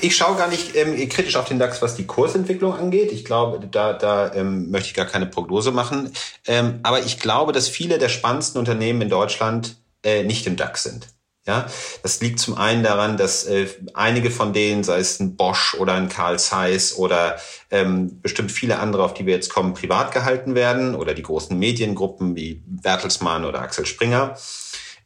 Ich 0.00 0.16
schaue 0.16 0.36
gar 0.36 0.48
nicht 0.48 0.76
ähm, 0.76 1.08
kritisch 1.08 1.36
auf 1.36 1.46
den 1.46 1.58
DAX, 1.58 1.82
was 1.82 1.96
die 1.96 2.06
Kursentwicklung 2.06 2.74
angeht. 2.74 3.10
Ich 3.12 3.24
glaube, 3.24 3.66
da, 3.68 3.92
da 3.92 4.32
ähm, 4.34 4.70
möchte 4.70 4.88
ich 4.88 4.94
gar 4.94 5.06
keine 5.06 5.26
Prognose 5.26 5.72
machen. 5.72 6.12
Ähm, 6.46 6.80
aber 6.82 7.00
ich 7.00 7.18
glaube, 7.18 7.52
dass 7.52 7.68
viele 7.68 7.98
der 7.98 8.11
spannendsten 8.12 8.58
Unternehmen 8.58 9.02
in 9.02 9.08
Deutschland 9.08 9.76
äh, 10.04 10.22
nicht 10.22 10.46
im 10.46 10.56
DAX 10.56 10.82
sind. 10.84 11.08
Ja, 11.44 11.66
das 12.04 12.20
liegt 12.20 12.38
zum 12.38 12.56
einen 12.56 12.84
daran, 12.84 13.16
dass 13.16 13.46
äh, 13.46 13.66
einige 13.94 14.30
von 14.30 14.52
denen, 14.52 14.84
sei 14.84 15.00
es 15.00 15.18
ein 15.18 15.34
Bosch 15.34 15.74
oder 15.74 15.94
ein 15.94 16.08
Carl 16.08 16.38
Zeiss 16.38 16.96
oder 16.96 17.36
ähm, 17.70 18.20
bestimmt 18.22 18.52
viele 18.52 18.78
andere, 18.78 19.02
auf 19.02 19.12
die 19.12 19.26
wir 19.26 19.34
jetzt 19.34 19.52
kommen, 19.52 19.74
privat 19.74 20.12
gehalten 20.12 20.54
werden 20.54 20.94
oder 20.94 21.14
die 21.14 21.22
großen 21.22 21.58
Mediengruppen 21.58 22.36
wie 22.36 22.62
Bertelsmann 22.64 23.44
oder 23.44 23.60
Axel 23.60 23.86
Springer. 23.86 24.36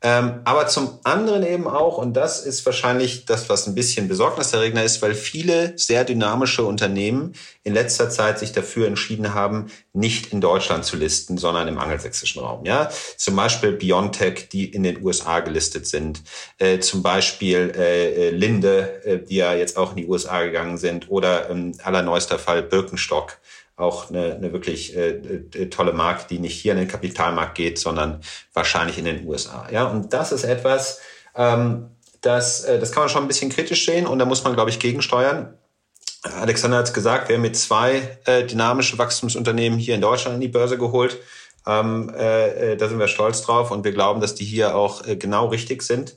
Ähm, 0.03 0.41
aber 0.45 0.67
zum 0.67 0.99
anderen 1.05 1.45
eben 1.45 1.67
auch, 1.67 1.99
und 1.99 2.15
das 2.15 2.45
ist 2.45 2.65
wahrscheinlich 2.67 3.25
das, 3.25 3.49
was 3.49 3.67
ein 3.67 3.75
bisschen 3.75 4.09
besorgniserregender 4.09 4.85
ist, 4.85 5.01
weil 5.03 5.15
viele 5.15 5.77
sehr 5.79 6.05
dynamische 6.05 6.65
Unternehmen 6.65 7.35
in 7.65 7.75
letzter 7.75 8.11
Zeit 8.11 8.39
sich 8.39 8.53
dafür 8.53 8.87
entschieden 8.87 9.35
haben, 9.35 9.67
nicht 9.93 10.33
in 10.33 10.41
Deutschland 10.41 10.85
zu 10.85 10.97
listen, 10.97 11.39
sondern 11.39 11.67
im 11.67 11.79
angelsächsischen 11.79 12.43
Raum. 12.43 12.65
Ja, 12.65 12.91
zum 13.17 13.35
Beispiel 13.37 13.73
Biontech, 13.73 14.49
die 14.51 14.67
in 14.67 14.83
den 14.83 15.03
USA 15.05 15.41
gelistet 15.41 15.87
sind, 15.87 16.23
äh, 16.59 16.79
zum 16.79 17.03
Beispiel 17.03 17.73
äh, 17.77 18.29
äh, 18.29 18.31
Linde, 18.31 19.05
äh, 19.05 19.19
die 19.19 19.37
ja 19.37 19.55
jetzt 19.55 19.77
auch 19.77 19.91
in 19.91 19.97
die 19.97 20.07
USA 20.07 20.45
gegangen 20.45 20.79
sind, 20.79 21.11
oder 21.11 21.51
ähm, 21.51 21.73
allerneuester 21.83 22.39
Fall 22.39 22.63
Birkenstock 22.63 23.39
auch 23.77 24.09
eine, 24.09 24.35
eine 24.35 24.53
wirklich 24.53 24.97
äh, 24.97 25.11
äh, 25.11 25.69
tolle 25.69 25.93
Marke, 25.93 26.27
die 26.31 26.39
nicht 26.39 26.59
hier 26.59 26.73
in 26.73 26.79
den 26.79 26.89
Kapitalmarkt 26.89 27.55
geht, 27.55 27.79
sondern 27.79 28.23
wahrscheinlich 28.55 28.99
in 28.99 29.05
den 29.05 29.27
USA. 29.27 29.69
Ja, 29.71 29.85
und 29.85 30.13
das 30.13 30.33
ist 30.33 30.45
etwas, 30.45 31.01
ähm, 31.35 31.91
das, 32.23 32.65
äh, 32.65 32.79
das 32.79 32.91
kann 32.91 33.03
man 33.03 33.11
schon 33.11 33.25
ein 33.25 33.29
bisschen 33.29 33.51
kritisch 33.51 33.85
sehen 33.85 34.07
und 34.07 34.19
da 34.19 34.25
muss 34.25 34.45
man, 34.45 34.55
glaube 34.55 34.71
ich, 34.71 34.79
gegensteuern. 34.79 35.59
Alexander 36.23 36.79
hat 36.79 36.87
es 36.87 36.95
gesagt, 36.95 37.29
wir 37.29 37.37
haben 37.37 37.43
mit 37.43 37.57
zwei 37.57 38.19
äh, 38.25 38.45
dynamische 38.45 38.99
Wachstumsunternehmen 38.99 39.79
hier 39.79 39.95
in 39.95 40.01
Deutschland 40.01 40.37
in 40.37 40.41
die 40.41 40.49
Börse 40.49 40.79
geholt. 40.79 41.19
Ähm, 41.67 42.13
äh, 42.17 42.73
äh, 42.73 42.77
da 42.77 42.89
sind 42.89 42.99
wir 42.99 43.09
stolz 43.09 43.43
drauf 43.43 43.71
und 43.71 43.85
wir 43.85 43.93
glauben, 43.93 44.21
dass 44.21 44.35
die 44.35 44.45
hier 44.45 44.75
auch 44.75 45.07
äh, 45.07 45.17
genau 45.17 45.47
richtig 45.47 45.83
sind, 45.83 46.17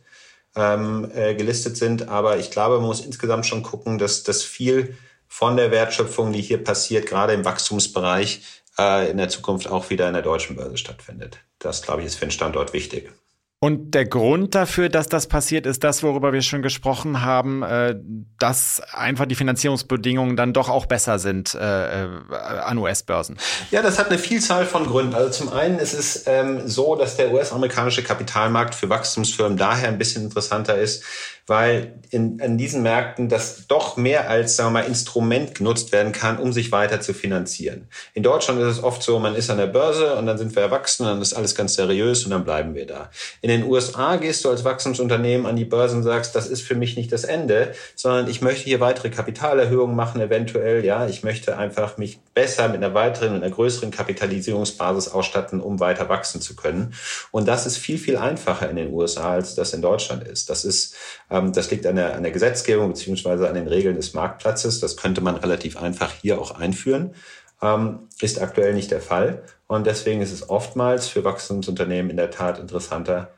ähm, 0.55 1.11
äh, 1.13 1.35
gelistet 1.35 1.75
sind. 1.75 2.07
Aber 2.07 2.37
ich 2.37 2.51
glaube, 2.51 2.77
man 2.77 2.85
muss 2.85 3.01
insgesamt 3.01 3.45
schon 3.45 3.63
gucken, 3.63 3.97
dass 3.97 4.23
das 4.23 4.43
viel 4.43 4.95
von 5.29 5.55
der 5.55 5.71
Wertschöpfung, 5.71 6.33
die 6.33 6.41
hier 6.41 6.61
passiert, 6.61 7.05
gerade 7.05 7.33
im 7.33 7.45
Wachstumsbereich, 7.45 8.41
äh, 8.77 9.09
in 9.09 9.17
der 9.17 9.29
Zukunft 9.29 9.69
auch 9.69 9.89
wieder 9.89 10.07
in 10.07 10.13
der 10.13 10.23
deutschen 10.23 10.55
Börse 10.57 10.77
stattfindet. 10.77 11.39
Das, 11.59 11.81
glaube 11.81 12.01
ich, 12.01 12.07
ist 12.07 12.15
für 12.15 12.25
den 12.25 12.31
Standort 12.31 12.73
wichtig. 12.73 13.13
Und 13.61 13.93
der 13.93 14.05
Grund 14.05 14.55
dafür, 14.55 14.87
dass 14.87 15.07
das 15.07 15.27
passiert, 15.27 15.65
ist 15.65 15.83
das, 15.83 16.01
worüber 16.01 16.31
wir 16.31 16.41
schon 16.41 16.61
gesprochen 16.61 17.23
haben, 17.23 17.61
äh, 17.61 17.93
dass 18.39 18.81
einfach 18.93 19.25
die 19.25 19.35
Finanzierungsbedingungen 19.35 20.37
dann 20.37 20.53
doch 20.53 20.69
auch 20.69 20.85
besser 20.85 21.19
sind 21.19 21.55
äh, 21.55 22.05
äh 22.05 22.07
an 22.31 22.77
US-Börsen. 22.77 23.37
Ja, 23.71 23.81
das 23.81 23.99
hat 23.99 24.09
eine 24.09 24.17
Vielzahl 24.17 24.65
von 24.65 24.85
Gründen. 24.85 25.13
Also 25.13 25.29
zum 25.31 25.51
einen 25.51 25.77
ist 25.77 25.93
es 25.93 26.23
ähm, 26.25 26.69
so, 26.69 26.95
dass 26.95 27.17
der 27.17 27.33
US-amerikanische 27.33 28.01
Kapitalmarkt 28.01 28.75
für 28.75 28.87
Wachstumsfirmen 28.87 29.57
daher 29.57 29.89
ein 29.89 29.97
bisschen 29.97 30.23
interessanter 30.23 30.77
ist, 30.77 31.03
weil 31.49 31.95
in, 32.11 32.39
in 32.39 32.57
diesen 32.57 32.83
Märkten 32.83 33.27
das 33.27 33.67
doch 33.67 33.97
mehr 33.97 34.29
als 34.29 34.55
sagen 34.55 34.69
wir 34.69 34.81
mal, 34.81 34.87
Instrument 34.87 35.55
genutzt 35.55 35.91
werden 35.91 36.13
kann, 36.13 36.37
um 36.37 36.53
sich 36.53 36.71
weiter 36.71 37.01
zu 37.01 37.13
finanzieren. 37.13 37.87
In 38.13 38.23
Deutschland 38.23 38.61
ist 38.61 38.67
es 38.67 38.83
oft 38.83 39.01
so, 39.01 39.19
man 39.19 39.35
ist 39.35 39.49
an 39.49 39.57
der 39.57 39.67
Börse 39.67 40.15
und 40.15 40.27
dann 40.27 40.37
sind 40.37 40.55
wir 40.55 40.61
erwachsen 40.61 41.03
und 41.03 41.09
dann 41.09 41.21
ist 41.21 41.33
alles 41.33 41.55
ganz 41.55 41.73
seriös 41.73 42.23
und 42.23 42.31
dann 42.31 42.45
bleiben 42.45 42.75
wir 42.75 42.85
da. 42.85 43.09
In 43.41 43.48
In 43.49 43.61
den 43.61 43.71
USA 43.71 44.17
gehst 44.17 44.45
du 44.45 44.49
als 44.51 44.63
Wachstumsunternehmen 44.63 45.47
an 45.47 45.55
die 45.55 45.65
Börse 45.65 45.95
und 45.95 46.03
sagst, 46.03 46.35
das 46.35 46.45
ist 46.45 46.61
für 46.61 46.75
mich 46.75 46.95
nicht 46.95 47.11
das 47.11 47.23
Ende, 47.23 47.73
sondern 47.95 48.29
ich 48.29 48.41
möchte 48.41 48.65
hier 48.65 48.79
weitere 48.79 49.09
Kapitalerhöhungen 49.09 49.95
machen, 49.95 50.21
eventuell. 50.21 50.85
Ja, 50.85 51.07
ich 51.07 51.23
möchte 51.23 51.57
einfach 51.57 51.97
mich 51.97 52.19
besser 52.35 52.67
mit 52.67 52.77
einer 52.77 52.93
weiteren, 52.93 53.33
mit 53.33 53.41
einer 53.41 53.51
größeren 53.51 53.89
Kapitalisierungsbasis 53.89 55.07
ausstatten, 55.07 55.61
um 55.61 55.79
weiter 55.79 56.09
wachsen 56.09 56.41
zu 56.41 56.55
können. 56.55 56.93
Und 57.31 57.47
das 57.47 57.65
ist 57.65 57.79
viel, 57.79 57.97
viel 57.97 58.17
einfacher 58.17 58.69
in 58.69 58.75
den 58.75 58.93
USA, 58.93 59.31
als 59.31 59.55
das 59.55 59.73
in 59.73 59.81
Deutschland 59.81 60.27
ist. 60.27 60.51
Das 60.51 60.63
ist, 60.63 60.93
ähm, 61.31 61.51
das 61.51 61.71
liegt 61.71 61.87
an 61.87 61.95
der, 61.95 62.15
an 62.15 62.21
der 62.21 62.31
Gesetzgebung 62.31 62.89
beziehungsweise 62.89 63.49
an 63.49 63.55
den 63.55 63.67
Regeln 63.67 63.95
des 63.95 64.13
Marktplatzes. 64.13 64.79
Das 64.79 64.95
könnte 64.95 65.21
man 65.21 65.35
relativ 65.35 65.75
einfach 65.75 66.11
hier 66.21 66.39
auch 66.39 66.51
einführen 66.51 67.15
ähm, 67.61 68.07
ist 68.21 68.41
aktuell 68.41 68.73
nicht 68.73 68.91
der 68.91 69.01
Fall. 69.01 69.43
Und 69.67 69.85
deswegen 69.85 70.21
ist 70.21 70.31
es 70.31 70.49
oftmals 70.49 71.07
für 71.07 71.23
Wachstumsunternehmen 71.23 72.09
in 72.09 72.17
der 72.17 72.31
Tat 72.31 72.59
interessanter 72.59 73.33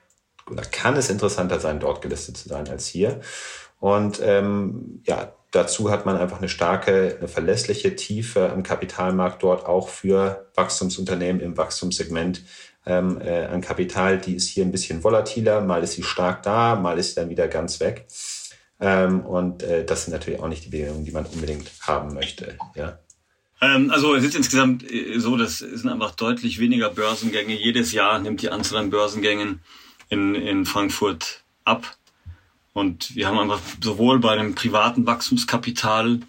oder 0.51 0.63
kann 0.63 0.95
es 0.97 1.09
interessanter 1.09 1.59
sein, 1.59 1.79
dort 1.79 2.01
gelistet 2.01 2.37
zu 2.37 2.49
sein 2.49 2.67
als 2.67 2.87
hier. 2.87 3.21
Und 3.79 4.19
ähm, 4.23 5.01
ja, 5.05 5.33
dazu 5.51 5.89
hat 5.89 6.05
man 6.05 6.17
einfach 6.17 6.37
eine 6.37 6.49
starke, 6.49 7.17
eine 7.17 7.27
verlässliche 7.27 7.95
Tiefe 7.95 8.51
am 8.51 8.63
Kapitalmarkt 8.63 9.41
dort 9.41 9.65
auch 9.65 9.89
für 9.89 10.47
Wachstumsunternehmen 10.55 11.41
im 11.41 11.57
Wachstumssegment 11.57 12.43
ähm, 12.85 13.19
äh, 13.21 13.45
an 13.45 13.61
Kapital. 13.61 14.19
Die 14.19 14.35
ist 14.35 14.47
hier 14.47 14.65
ein 14.65 14.71
bisschen 14.71 15.03
volatiler. 15.03 15.61
Mal 15.61 15.83
ist 15.83 15.93
sie 15.93 16.03
stark 16.03 16.43
da, 16.43 16.75
mal 16.75 16.99
ist 16.99 17.09
sie 17.09 17.15
dann 17.15 17.29
wieder 17.29 17.47
ganz 17.47 17.79
weg. 17.79 18.07
Ähm, 18.79 19.21
und 19.21 19.63
äh, 19.63 19.85
das 19.85 20.05
sind 20.05 20.13
natürlich 20.13 20.39
auch 20.39 20.47
nicht 20.47 20.65
die 20.65 20.69
Bedingungen, 20.69 21.05
die 21.05 21.11
man 21.11 21.25
unbedingt 21.25 21.71
haben 21.81 22.13
möchte. 22.13 22.57
Ja. 22.75 22.99
Ähm, 23.61 23.91
also 23.91 24.15
es 24.15 24.23
ist 24.23 24.35
insgesamt 24.35 24.83
äh, 24.91 25.19
so, 25.19 25.37
dass 25.37 25.61
es 25.61 25.81
sind 25.81 25.89
einfach 25.89 26.11
deutlich 26.11 26.59
weniger 26.59 26.89
Börsengänge. 26.89 27.53
Jedes 27.53 27.91
Jahr 27.91 28.19
nimmt 28.19 28.41
die 28.41 28.49
Anzahl 28.49 28.79
an 28.79 28.89
Börsengängen 28.89 29.61
in, 30.11 30.35
in 30.35 30.65
Frankfurt 30.65 31.41
ab. 31.63 31.97
Und 32.73 33.15
wir 33.15 33.27
haben 33.27 33.39
einfach 33.39 33.59
sowohl 33.81 34.19
bei 34.19 34.35
dem 34.35 34.53
privaten 34.53 35.07
Wachstumskapital 35.07 36.19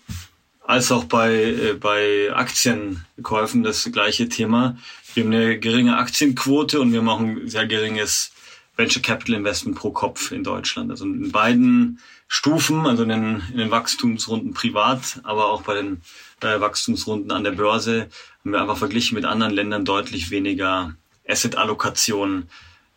als 0.65 0.91
auch 0.91 1.05
bei, 1.05 1.35
äh, 1.35 1.75
bei 1.75 2.31
Aktienkäufen 2.33 3.63
das 3.63 3.91
gleiche 3.93 4.29
Thema. 4.29 4.79
Wir 5.15 5.25
haben 5.25 5.33
eine 5.33 5.59
geringe 5.59 5.99
Aktienquote 5.99 6.81
und 6.81 6.93
wir 6.93 7.03
machen 7.03 7.49
sehr 7.49 7.67
geringes 7.67 8.33
Venture 8.77 9.03
Capital 9.03 9.35
Investment 9.37 9.77
pro 9.77 9.91
Kopf 9.91 10.33
in 10.33 10.45
Deutschland. 10.45 10.91
Also 10.91 11.05
in 11.05 11.31
beiden 11.31 12.01
Stufen, 12.29 12.87
also 12.87 13.03
in 13.03 13.11
den, 13.11 13.43
in 13.51 13.59
den 13.59 13.71
Wachstumsrunden 13.71 14.55
privat, 14.55 15.21
aber 15.25 15.51
auch 15.51 15.63
bei 15.63 15.75
den 15.75 16.01
äh, 16.41 16.61
Wachstumsrunden 16.61 17.31
an 17.33 17.45
der 17.45 17.53
Börse, 17.53 18.09
haben 18.41 18.53
wir 18.53 18.61
einfach 18.61 18.79
verglichen 18.79 19.17
mit 19.17 19.25
anderen 19.25 19.53
Ländern 19.53 19.85
deutlich 19.85 20.31
weniger 20.31 20.95
Asset-Allokation. 21.29 22.49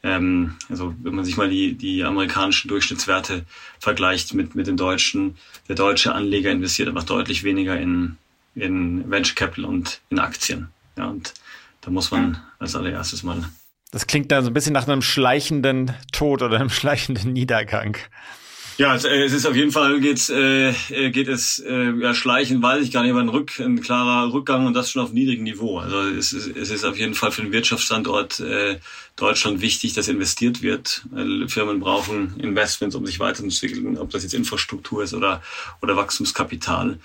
Ähm, 0.06 0.56
also 0.70 0.94
wenn 1.02 1.16
man 1.16 1.26
sich 1.26 1.36
mal 1.36 1.50
die, 1.50 1.74
die 1.74 2.04
amerikanischen 2.04 2.68
Durchschnittswerte 2.68 3.44
vergleicht 3.80 4.36
mit, 4.36 4.54
mit 4.54 4.68
den 4.68 4.78
deutschen, 4.78 5.36
der 5.68 5.76
deutsche 5.76 6.14
Anleger 6.14 6.52
investiert 6.52 6.88
einfach 6.88 7.04
deutlich 7.04 7.44
weniger 7.44 7.78
in, 7.80 8.18
in 8.54 9.10
Venture 9.10 9.36
Capital 9.36 9.66
und 9.66 10.02
in 10.12 10.20
Aktien. 10.20 10.70
Ja, 10.96 11.08
und 11.08 11.34
da 11.82 11.90
muss 11.90 12.12
man 12.12 12.40
als 12.60 12.76
allererstes 12.76 13.24
mal 13.24 13.44
das 13.92 14.08
klingt 14.08 14.30
dann 14.30 14.44
so 14.44 14.50
ein 14.50 14.54
bisschen 14.54 14.74
nach 14.74 14.90
einem 14.90 15.02
schleichenden 15.02 15.94
Tod 16.12 16.42
oder 16.42 16.58
einem 16.58 16.70
schleichenden 16.70 17.32
Niedergang. 17.32 17.96
Ja, 18.78 18.94
es, 18.94 19.06
äh, 19.06 19.24
es 19.24 19.32
ist 19.32 19.46
auf 19.46 19.56
jeden 19.56 19.72
Fall 19.72 20.02
geht's, 20.02 20.30
äh, 20.30 20.72
äh, 20.90 21.10
geht 21.10 21.30
es 21.30 21.60
äh, 21.60 21.92
ja, 21.98 22.14
schleichen, 22.14 22.62
weiß 22.62 22.84
ich 22.84 22.92
gar 22.92 23.04
nicht, 23.04 23.12
aber 23.12 23.22
ein, 23.22 23.30
Rück, 23.30 23.58
ein 23.60 23.80
klarer 23.80 24.34
Rückgang 24.34 24.66
und 24.66 24.74
das 24.74 24.92
schon 24.92 25.02
auf 25.02 25.14
niedrigem 25.14 25.46
Niveau. 25.46 25.80
Also 25.80 26.02
es 26.02 26.34
ist, 26.34 26.58
es 26.58 26.72
ist 26.72 26.84
auf 26.84 26.98
jeden 26.98 27.14
Fall 27.14 27.32
für 27.32 27.42
den 27.42 27.54
Wirtschaftsstandort 27.54 28.42
äh, 28.42 28.80
Deutschland 29.16 29.62
wichtig, 29.62 29.94
dass 29.94 30.10
investiert 30.10 30.62
wird. 30.62 31.06
Weil 31.12 31.48
Firmen 31.48 31.80
brauchen 31.80 32.38
Investments, 32.38 32.98
um 32.98 33.06
sich 33.06 33.20
weiterzuentwickeln, 33.20 33.98
ob 33.98 34.10
das 34.10 34.24
jetzt 34.24 34.34
Infrastruktur 34.34 35.04
ist 35.04 35.14
oder 35.14 35.42
oder 35.82 35.96
Wachstumskapital. 35.96 37.00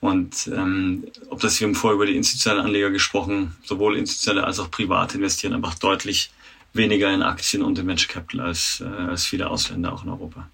Und 0.00 0.50
ähm, 0.54 1.04
ob 1.30 1.40
das, 1.40 1.58
wir 1.58 1.66
haben 1.66 1.74
vorher 1.74 1.94
über 1.94 2.04
die 2.04 2.16
institutionellen 2.16 2.66
Anleger 2.66 2.90
gesprochen, 2.90 3.56
sowohl 3.64 3.96
institutionelle 3.96 4.46
als 4.46 4.58
auch 4.58 4.70
privat 4.70 5.14
investieren 5.14 5.54
einfach 5.54 5.76
deutlich 5.76 6.30
weniger 6.74 7.10
in 7.10 7.22
Aktien 7.22 7.62
und 7.62 7.78
in 7.78 7.86
Venture 7.86 8.12
Capital 8.12 8.48
als, 8.48 8.82
äh, 8.84 8.84
als 8.84 9.24
viele 9.24 9.48
Ausländer 9.48 9.94
auch 9.94 10.04
in 10.04 10.10
Europa. 10.10 10.50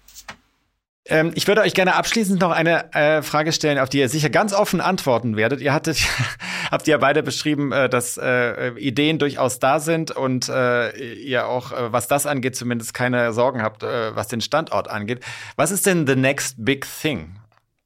Ähm, 1.11 1.33
ich 1.35 1.45
würde 1.45 1.59
euch 1.59 1.73
gerne 1.73 1.95
abschließend 1.95 2.39
noch 2.39 2.51
eine 2.51 2.93
äh, 2.93 3.21
Frage 3.21 3.51
stellen, 3.51 3.79
auf 3.79 3.89
die 3.89 3.99
ihr 3.99 4.07
sicher 4.07 4.29
ganz 4.29 4.53
offen 4.53 4.79
antworten 4.79 5.35
werdet. 5.35 5.59
Ihr 5.59 5.73
hattet, 5.73 5.99
habt 6.71 6.87
ja 6.87 6.97
beide 6.97 7.21
beschrieben, 7.21 7.73
äh, 7.73 7.89
dass 7.89 8.17
äh, 8.17 8.69
Ideen 8.77 9.19
durchaus 9.19 9.59
da 9.59 9.81
sind 9.81 10.11
und 10.11 10.47
äh, 10.47 10.91
ihr 11.13 11.47
auch, 11.47 11.73
äh, 11.73 11.91
was 11.91 12.07
das 12.07 12.25
angeht, 12.25 12.55
zumindest 12.55 12.93
keine 12.93 13.33
Sorgen 13.33 13.61
habt, 13.61 13.83
äh, 13.83 14.15
was 14.15 14.29
den 14.29 14.39
Standort 14.39 14.89
angeht. 14.89 15.19
Was 15.57 15.71
ist 15.71 15.85
denn 15.85 16.07
the 16.07 16.15
next 16.15 16.55
big 16.57 16.87
thing? 17.01 17.35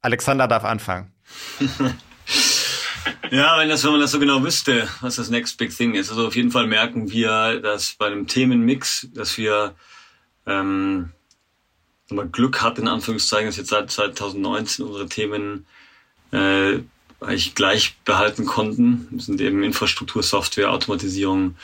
Alexander 0.02 0.46
darf 0.46 0.62
anfangen. 0.62 1.12
ja, 3.32 3.58
wenn, 3.58 3.68
das, 3.68 3.82
wenn 3.82 3.90
man 3.90 4.00
das 4.00 4.12
so 4.12 4.20
genau 4.20 4.44
wüsste, 4.44 4.86
was 5.00 5.16
das 5.16 5.30
Next 5.30 5.58
Big 5.58 5.76
Thing 5.76 5.94
ist. 5.94 6.10
Also 6.10 6.28
auf 6.28 6.36
jeden 6.36 6.52
Fall 6.52 6.68
merken 6.68 7.10
wir, 7.10 7.60
dass 7.60 7.94
bei 7.94 8.06
einem 8.06 8.28
Themenmix, 8.28 9.08
dass 9.12 9.36
wir 9.36 9.74
ähm, 10.46 11.10
mal 12.10 12.28
Glück 12.28 12.62
hat, 12.62 12.78
in 12.78 12.88
Anführungszeichen, 12.88 13.46
dass 13.46 13.56
jetzt 13.56 13.70
seit 13.70 13.90
2019 13.90 14.84
unsere 14.84 15.08
Themen 15.08 15.66
äh, 16.32 16.78
eigentlich 17.20 17.54
gleich 17.54 17.96
behalten 18.04 18.44
konnten. 18.44 19.08
Das 19.10 19.26
sind 19.26 19.40
eben 19.40 19.62
Infrastruktur, 19.62 20.22
Software, 20.22 20.70
Automatisierung 20.70 21.56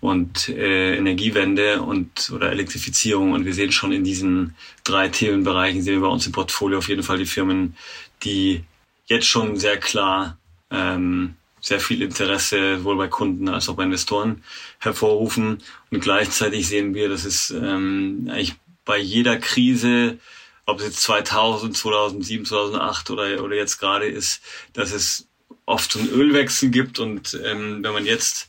und 0.00 0.48
äh, 0.48 0.96
Energiewende 0.96 1.82
und 1.82 2.30
oder 2.34 2.50
Elektrifizierung. 2.50 3.32
Und 3.32 3.44
wir 3.44 3.54
sehen 3.54 3.72
schon 3.72 3.92
in 3.92 4.04
diesen 4.04 4.56
drei 4.84 5.08
Themenbereichen, 5.08 5.82
sehen 5.82 6.00
wir 6.00 6.08
bei 6.08 6.12
uns 6.12 6.26
im 6.26 6.32
Portfolio 6.32 6.78
auf 6.78 6.88
jeden 6.88 7.02
Fall 7.02 7.18
die 7.18 7.26
Firmen, 7.26 7.76
die 8.22 8.64
jetzt 9.06 9.26
schon 9.26 9.56
sehr 9.56 9.78
klar 9.78 10.38
ähm, 10.70 11.34
sehr 11.60 11.78
viel 11.78 12.02
Interesse 12.02 12.78
sowohl 12.78 12.96
bei 12.96 13.08
Kunden 13.08 13.48
als 13.48 13.68
auch 13.68 13.76
bei 13.76 13.84
Investoren 13.84 14.42
hervorrufen. 14.80 15.58
Und 15.90 16.00
gleichzeitig 16.00 16.66
sehen 16.66 16.94
wir, 16.94 17.08
dass 17.08 17.24
es 17.24 17.50
ähm, 17.50 18.28
eigentlich 18.28 18.56
bei 18.84 18.98
jeder 18.98 19.38
Krise, 19.38 20.18
ob 20.66 20.78
es 20.78 20.84
jetzt 20.86 21.02
2000, 21.02 21.76
2007, 21.76 22.46
2008 22.46 23.10
oder, 23.10 23.42
oder 23.42 23.56
jetzt 23.56 23.78
gerade 23.78 24.06
ist, 24.06 24.40
dass 24.72 24.92
es 24.92 25.26
oft 25.66 25.92
so 25.92 25.98
einen 25.98 26.08
Ölwechsel 26.10 26.70
gibt. 26.70 26.98
Und 26.98 27.38
ähm, 27.44 27.82
wenn 27.82 27.92
man 27.92 28.06
jetzt 28.06 28.46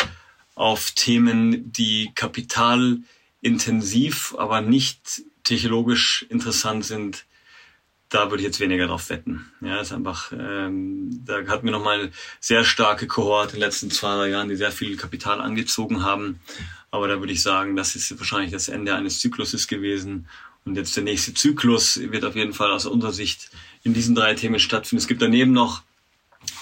auf 0.56 0.91
Themen, 0.91 1.69
die 1.72 2.12
kapitalintensiv, 2.15 4.36
aber 4.38 4.62
nicht 4.62 5.24
technologisch 5.43 6.26
interessant 6.30 6.86
sind, 6.86 7.26
da 8.10 8.30
würde 8.30 8.43
ich 8.43 8.48
jetzt 8.48 8.60
weniger 8.60 8.86
drauf 8.88 9.10
wetten. 9.10 9.52
Ja, 9.62 9.82
ist 9.82 9.91
einfach, 9.91 10.32
ähm, 10.32 11.10
da 11.26 11.48
hatten 11.48 11.65
wir 11.65 11.72
nochmal 11.72 12.12
sehr 12.39 12.63
starke 12.63 13.08
Kohorte 13.08 13.56
in 13.56 13.60
den 13.60 13.67
letzten 13.67 13.89
zwei, 13.89 14.15
drei 14.15 14.30
Jahren, 14.30 14.50
die 14.50 14.56
sehr 14.56 14.72
viel 14.72 14.96
Kapital 14.98 15.41
angezogen 15.41 16.04
haben. 16.04 16.39
Aber 16.93 17.08
da 17.08 17.19
würde 17.19 17.34
ich 17.34 17.41
sagen, 17.41 17.75
das 17.75 17.95
ist 17.95 18.19
wahrscheinlich 18.19 18.51
das 18.51 18.69
Ende 18.69 18.93
eines 18.93 19.19
Zykluses 19.19 19.67
gewesen. 19.67 20.27
Und 20.63 20.77
jetzt 20.77 20.95
der 20.95 21.03
nächste 21.03 21.34
Zyklus 21.34 21.99
wird 21.99 22.23
auf 22.23 22.36
jeden 22.36 22.53
Fall 22.53 22.71
aus 22.71 22.86
unserer 22.86 23.12
Sicht 23.12 23.49
in 23.82 23.95
diesen 23.95 24.13
drei 24.13 24.36
Themen 24.36 24.60
stattfinden. 24.60 25.01
Es 25.01 25.08
gibt 25.08 25.23
daneben 25.23 25.53
noch 25.53 25.82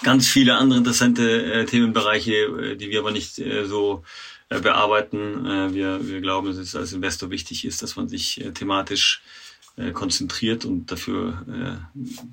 ganz 0.04 0.30
viele 0.30 0.56
andere 0.56 0.80
interessante 0.80 1.52
äh, 1.52 1.66
Themenbereiche, 1.66 2.32
äh, 2.34 2.76
die 2.78 2.90
wir 2.90 3.00
aber 3.00 3.12
nicht 3.12 3.40
äh, 3.40 3.66
so 3.66 4.06
äh, 4.48 4.62
bearbeiten. 4.62 5.46
Äh, 5.46 5.74
wir, 5.74 6.08
wir 6.08 6.22
glauben, 6.22 6.48
dass 6.48 6.56
es 6.56 6.78
als 6.78 6.94
Investor 6.94 7.30
wichtig 7.30 7.66
ist, 7.66 7.84
dass 7.84 7.98
man 7.98 8.08
sich 8.08 8.40
äh, 8.40 8.52
thematisch 8.52 9.22
konzentriert 9.94 10.66
und 10.66 10.92
dafür 10.92 11.88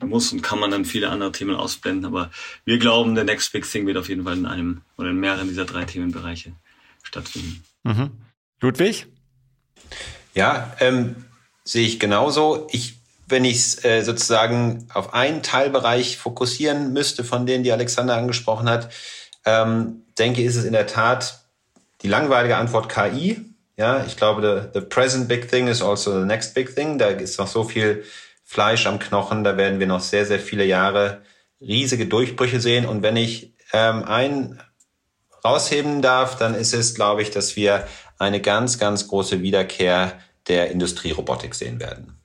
muss 0.05 0.33
und 0.33 0.43
kann 0.43 0.59
man 0.59 0.73
dann 0.73 0.85
viele 0.85 1.09
andere 1.09 1.31
Themen 1.31 1.55
ausblenden. 1.55 2.05
Aber 2.05 2.33
wir 2.65 2.79
glauben, 2.79 3.15
der 3.15 3.23
Next 3.23 3.53
Big 3.53 3.65
Thing 3.65 3.87
wird 3.87 3.97
auf 3.97 4.09
jeden 4.09 4.25
Fall 4.25 4.37
in 4.37 4.45
einem 4.45 4.81
oder 4.97 5.11
in 5.11 5.21
mehreren 5.21 5.47
dieser 5.47 5.65
drei 5.65 5.85
Themenbereiche 5.85 6.53
stattfinden. 7.05 7.63
Mhm. 7.85 8.11
Ludwig? 8.61 9.07
Ja, 10.35 10.75
ähm, 10.81 11.25
sehe 11.65 11.87
ich 11.87 12.01
genauso. 12.01 12.67
Ich, 12.71 12.99
wenn 13.27 13.45
ich 13.45 13.57
es 13.57 13.85
äh, 13.85 14.03
sozusagen 14.03 14.89
auf 14.95 15.15
einen 15.15 15.43
Teilbereich 15.43 16.17
fokussieren 16.17 16.93
müsste, 16.93 17.25
von 17.25 17.47
denen 17.47 17.65
die 17.65 17.73
Alexander 17.73 18.17
angesprochen 18.17 18.69
hat, 18.69 18.91
ähm, 19.45 20.03
denke, 20.19 20.43
ist 20.43 20.57
es 20.57 20.65
in 20.65 20.73
der 20.73 20.87
Tat 20.87 21.41
die 22.03 22.09
langweilige 22.09 22.57
Antwort 22.57 22.89
KI. 22.89 23.45
Ja, 23.77 24.05
ich 24.05 24.17
glaube, 24.17 24.71
the, 24.73 24.81
the 24.81 24.85
present 24.85 25.29
big 25.29 25.49
thing 25.49 25.69
is 25.69 25.83
also 25.83 26.19
the 26.21 26.27
next 26.27 26.55
big 26.55 26.75
thing. 26.75 26.99
Da 26.99 27.09
ist 27.09 27.39
noch 27.39 27.47
so 27.47 27.65
viel 27.65 28.05
Fleisch 28.45 28.87
am 28.87 28.99
Knochen. 28.99 29.45
Da 29.45 29.57
werden 29.57 29.79
wir 29.79 29.87
noch 29.87 30.01
sehr, 30.01 30.27
sehr 30.27 30.41
viele 30.41 30.65
Jahre 30.65 31.23
riesige 31.61 32.07
Durchbrüche 32.07 32.61
sehen. 32.61 32.87
Und 32.87 33.03
wenn 33.03 33.17
ich 33.17 33.55
ähm, 33.73 34.05
ein 34.05 34.61
rausheben 35.45 36.03
darf, 36.03 36.37
dann 36.37 36.55
ist 36.55 36.75
es, 36.75 36.95
glaube 36.95 37.23
ich, 37.23 37.31
dass 37.31 37.57
wir 37.57 37.87
eine 38.19 38.41
ganz, 38.41 38.79
ganz 38.79 39.09
große 39.09 39.43
Wiederkehr 39.43 40.19
der 40.49 40.71
Industrierobotik 40.71 41.55
sehen 41.55 41.81
werden. 41.81 42.19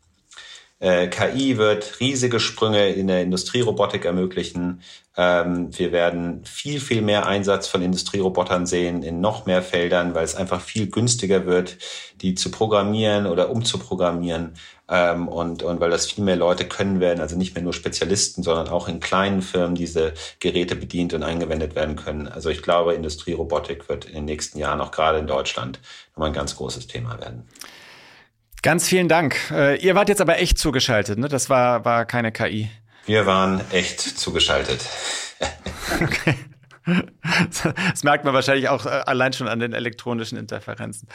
Äh, 0.83 1.07
KI 1.07 1.57
wird 1.57 2.01
riesige 2.01 2.41
Sprünge 2.41 2.89
in 2.89 3.07
der 3.07 3.21
Industrierobotik 3.21 4.03
ermöglichen. 4.03 4.81
Ähm, 5.15 5.69
wir 5.77 5.93
werden 5.93 6.43
viel, 6.43 6.81
viel 6.81 7.01
mehr 7.01 7.25
Einsatz 7.25 7.67
von 7.67 7.81
Industrierobotern 7.81 8.65
sehen 8.65 9.01
in 9.01 9.21
noch 9.21 9.45
mehr 9.45 9.61
Feldern, 9.61 10.13
weil 10.13 10.25
es 10.25 10.35
einfach 10.35 10.59
viel 10.59 10.87
günstiger 10.89 11.45
wird, 11.45 11.77
die 12.21 12.35
zu 12.35 12.51
programmieren 12.51 13.27
oder 13.27 13.49
umzuprogrammieren. 13.49 14.55
Ähm, 14.93 15.27
und, 15.27 15.63
und 15.63 15.79
weil 15.79 15.89
das 15.89 16.05
viel 16.05 16.23
mehr 16.23 16.35
Leute 16.35 16.65
können 16.65 16.99
werden, 16.99 17.19
also 17.19 17.35
nicht 17.35 17.55
mehr 17.55 17.63
nur 17.63 17.73
Spezialisten, 17.73 18.43
sondern 18.43 18.67
auch 18.67 18.87
in 18.87 18.99
kleinen 18.99 19.41
Firmen 19.41 19.73
diese 19.73 20.13
Geräte 20.39 20.75
bedient 20.75 21.15
und 21.15 21.23
eingewendet 21.23 21.75
werden 21.75 21.95
können. 21.95 22.27
Also 22.27 22.51
ich 22.51 22.61
glaube, 22.61 22.93
Industrierobotik 22.93 23.89
wird 23.89 24.05
in 24.05 24.13
den 24.13 24.25
nächsten 24.25 24.59
Jahren 24.59 24.79
auch 24.81 24.91
gerade 24.91 25.17
in 25.17 25.25
Deutschland 25.25 25.79
nochmal 26.11 26.29
ein 26.29 26.35
ganz 26.35 26.55
großes 26.55 26.85
Thema 26.85 27.19
werden. 27.19 27.47
Ganz 28.61 28.87
vielen 28.87 29.07
Dank. 29.07 29.35
Äh, 29.49 29.83
ihr 29.83 29.95
wart 29.95 30.09
jetzt 30.09 30.21
aber 30.21 30.37
echt 30.37 30.59
zugeschaltet, 30.59 31.17
ne? 31.17 31.27
Das 31.27 31.49
war, 31.49 31.83
war 31.85 32.05
keine 32.05 32.31
KI. 32.31 32.69
Wir 33.07 33.25
waren 33.25 33.61
echt 33.71 33.99
zugeschaltet. 33.99 34.87
okay. 36.01 36.35
Das 37.93 38.03
merkt 38.03 38.25
man 38.25 38.33
wahrscheinlich 38.33 38.67
auch 38.67 38.85
äh, 38.85 38.89
allein 38.89 39.31
schon 39.31 39.47
an 39.47 39.57
den 39.57 39.71
elektronischen 39.71 40.37
Interferenzen. 40.37 41.07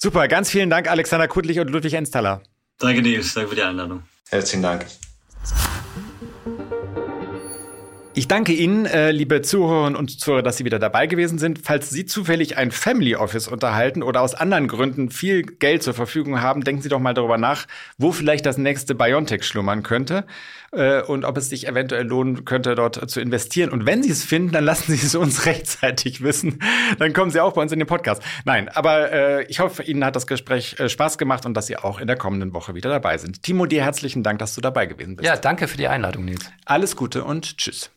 Super, 0.00 0.26
ganz 0.26 0.50
vielen 0.50 0.68
Dank, 0.68 0.90
Alexander 0.90 1.28
Kudlich 1.28 1.60
und 1.60 1.70
Ludwig 1.70 1.94
Enstaller. 1.94 2.42
Danke, 2.78 3.02
Nils. 3.02 3.34
Danke 3.34 3.50
für 3.50 3.56
die 3.56 3.62
Einladung. 3.62 4.02
Herzlichen 4.28 4.62
Dank. 4.62 4.86
Ich 8.18 8.28
danke 8.28 8.54
Ihnen, 8.54 8.86
äh, 8.86 9.10
liebe 9.10 9.42
Zuhörerinnen 9.42 9.94
und 9.94 10.18
Zuhörer, 10.18 10.42
dass 10.42 10.56
Sie 10.56 10.64
wieder 10.64 10.78
dabei 10.78 11.06
gewesen 11.06 11.36
sind. 11.38 11.60
Falls 11.62 11.90
Sie 11.90 12.06
zufällig 12.06 12.56
ein 12.56 12.70
Family 12.70 13.14
Office 13.14 13.46
unterhalten 13.46 14.02
oder 14.02 14.22
aus 14.22 14.34
anderen 14.34 14.68
Gründen 14.68 15.10
viel 15.10 15.42
Geld 15.42 15.82
zur 15.82 15.92
Verfügung 15.92 16.40
haben, 16.40 16.64
denken 16.64 16.80
Sie 16.80 16.88
doch 16.88 16.98
mal 16.98 17.12
darüber 17.12 17.36
nach, 17.36 17.66
wo 17.98 18.12
vielleicht 18.12 18.46
das 18.46 18.56
nächste 18.56 18.94
Biontech 18.94 19.44
schlummern 19.44 19.82
könnte 19.82 20.24
äh, 20.72 21.02
und 21.02 21.26
ob 21.26 21.36
es 21.36 21.50
sich 21.50 21.68
eventuell 21.68 22.06
lohnen 22.06 22.46
könnte, 22.46 22.74
dort 22.74 23.10
zu 23.10 23.20
investieren. 23.20 23.68
Und 23.68 23.84
wenn 23.84 24.02
Sie 24.02 24.12
es 24.12 24.24
finden, 24.24 24.50
dann 24.50 24.64
lassen 24.64 24.96
Sie 24.96 25.06
es 25.06 25.14
uns 25.14 25.44
rechtzeitig 25.44 26.22
wissen. 26.22 26.60
Dann 26.98 27.12
kommen 27.12 27.30
Sie 27.30 27.40
auch 27.40 27.52
bei 27.52 27.60
uns 27.60 27.72
in 27.72 27.80
den 27.80 27.86
Podcast. 27.86 28.22
Nein, 28.46 28.70
aber 28.70 29.12
äh, 29.12 29.44
ich 29.48 29.60
hoffe, 29.60 29.82
Ihnen 29.82 30.02
hat 30.02 30.16
das 30.16 30.26
Gespräch 30.26 30.80
äh, 30.80 30.88
Spaß 30.88 31.18
gemacht 31.18 31.44
und 31.44 31.52
dass 31.52 31.66
Sie 31.66 31.76
auch 31.76 32.00
in 32.00 32.06
der 32.06 32.16
kommenden 32.16 32.54
Woche 32.54 32.74
wieder 32.74 32.88
dabei 32.88 33.18
sind. 33.18 33.42
Timo, 33.42 33.66
dir 33.66 33.84
herzlichen 33.84 34.22
Dank, 34.22 34.38
dass 34.38 34.54
du 34.54 34.62
dabei 34.62 34.86
gewesen 34.86 35.16
bist. 35.16 35.28
Ja, 35.28 35.36
danke 35.36 35.68
für 35.68 35.76
die 35.76 35.88
Einladung, 35.88 36.24
Nils. 36.24 36.50
Alles 36.64 36.96
Gute 36.96 37.22
und 37.22 37.58
tschüss. 37.58 37.90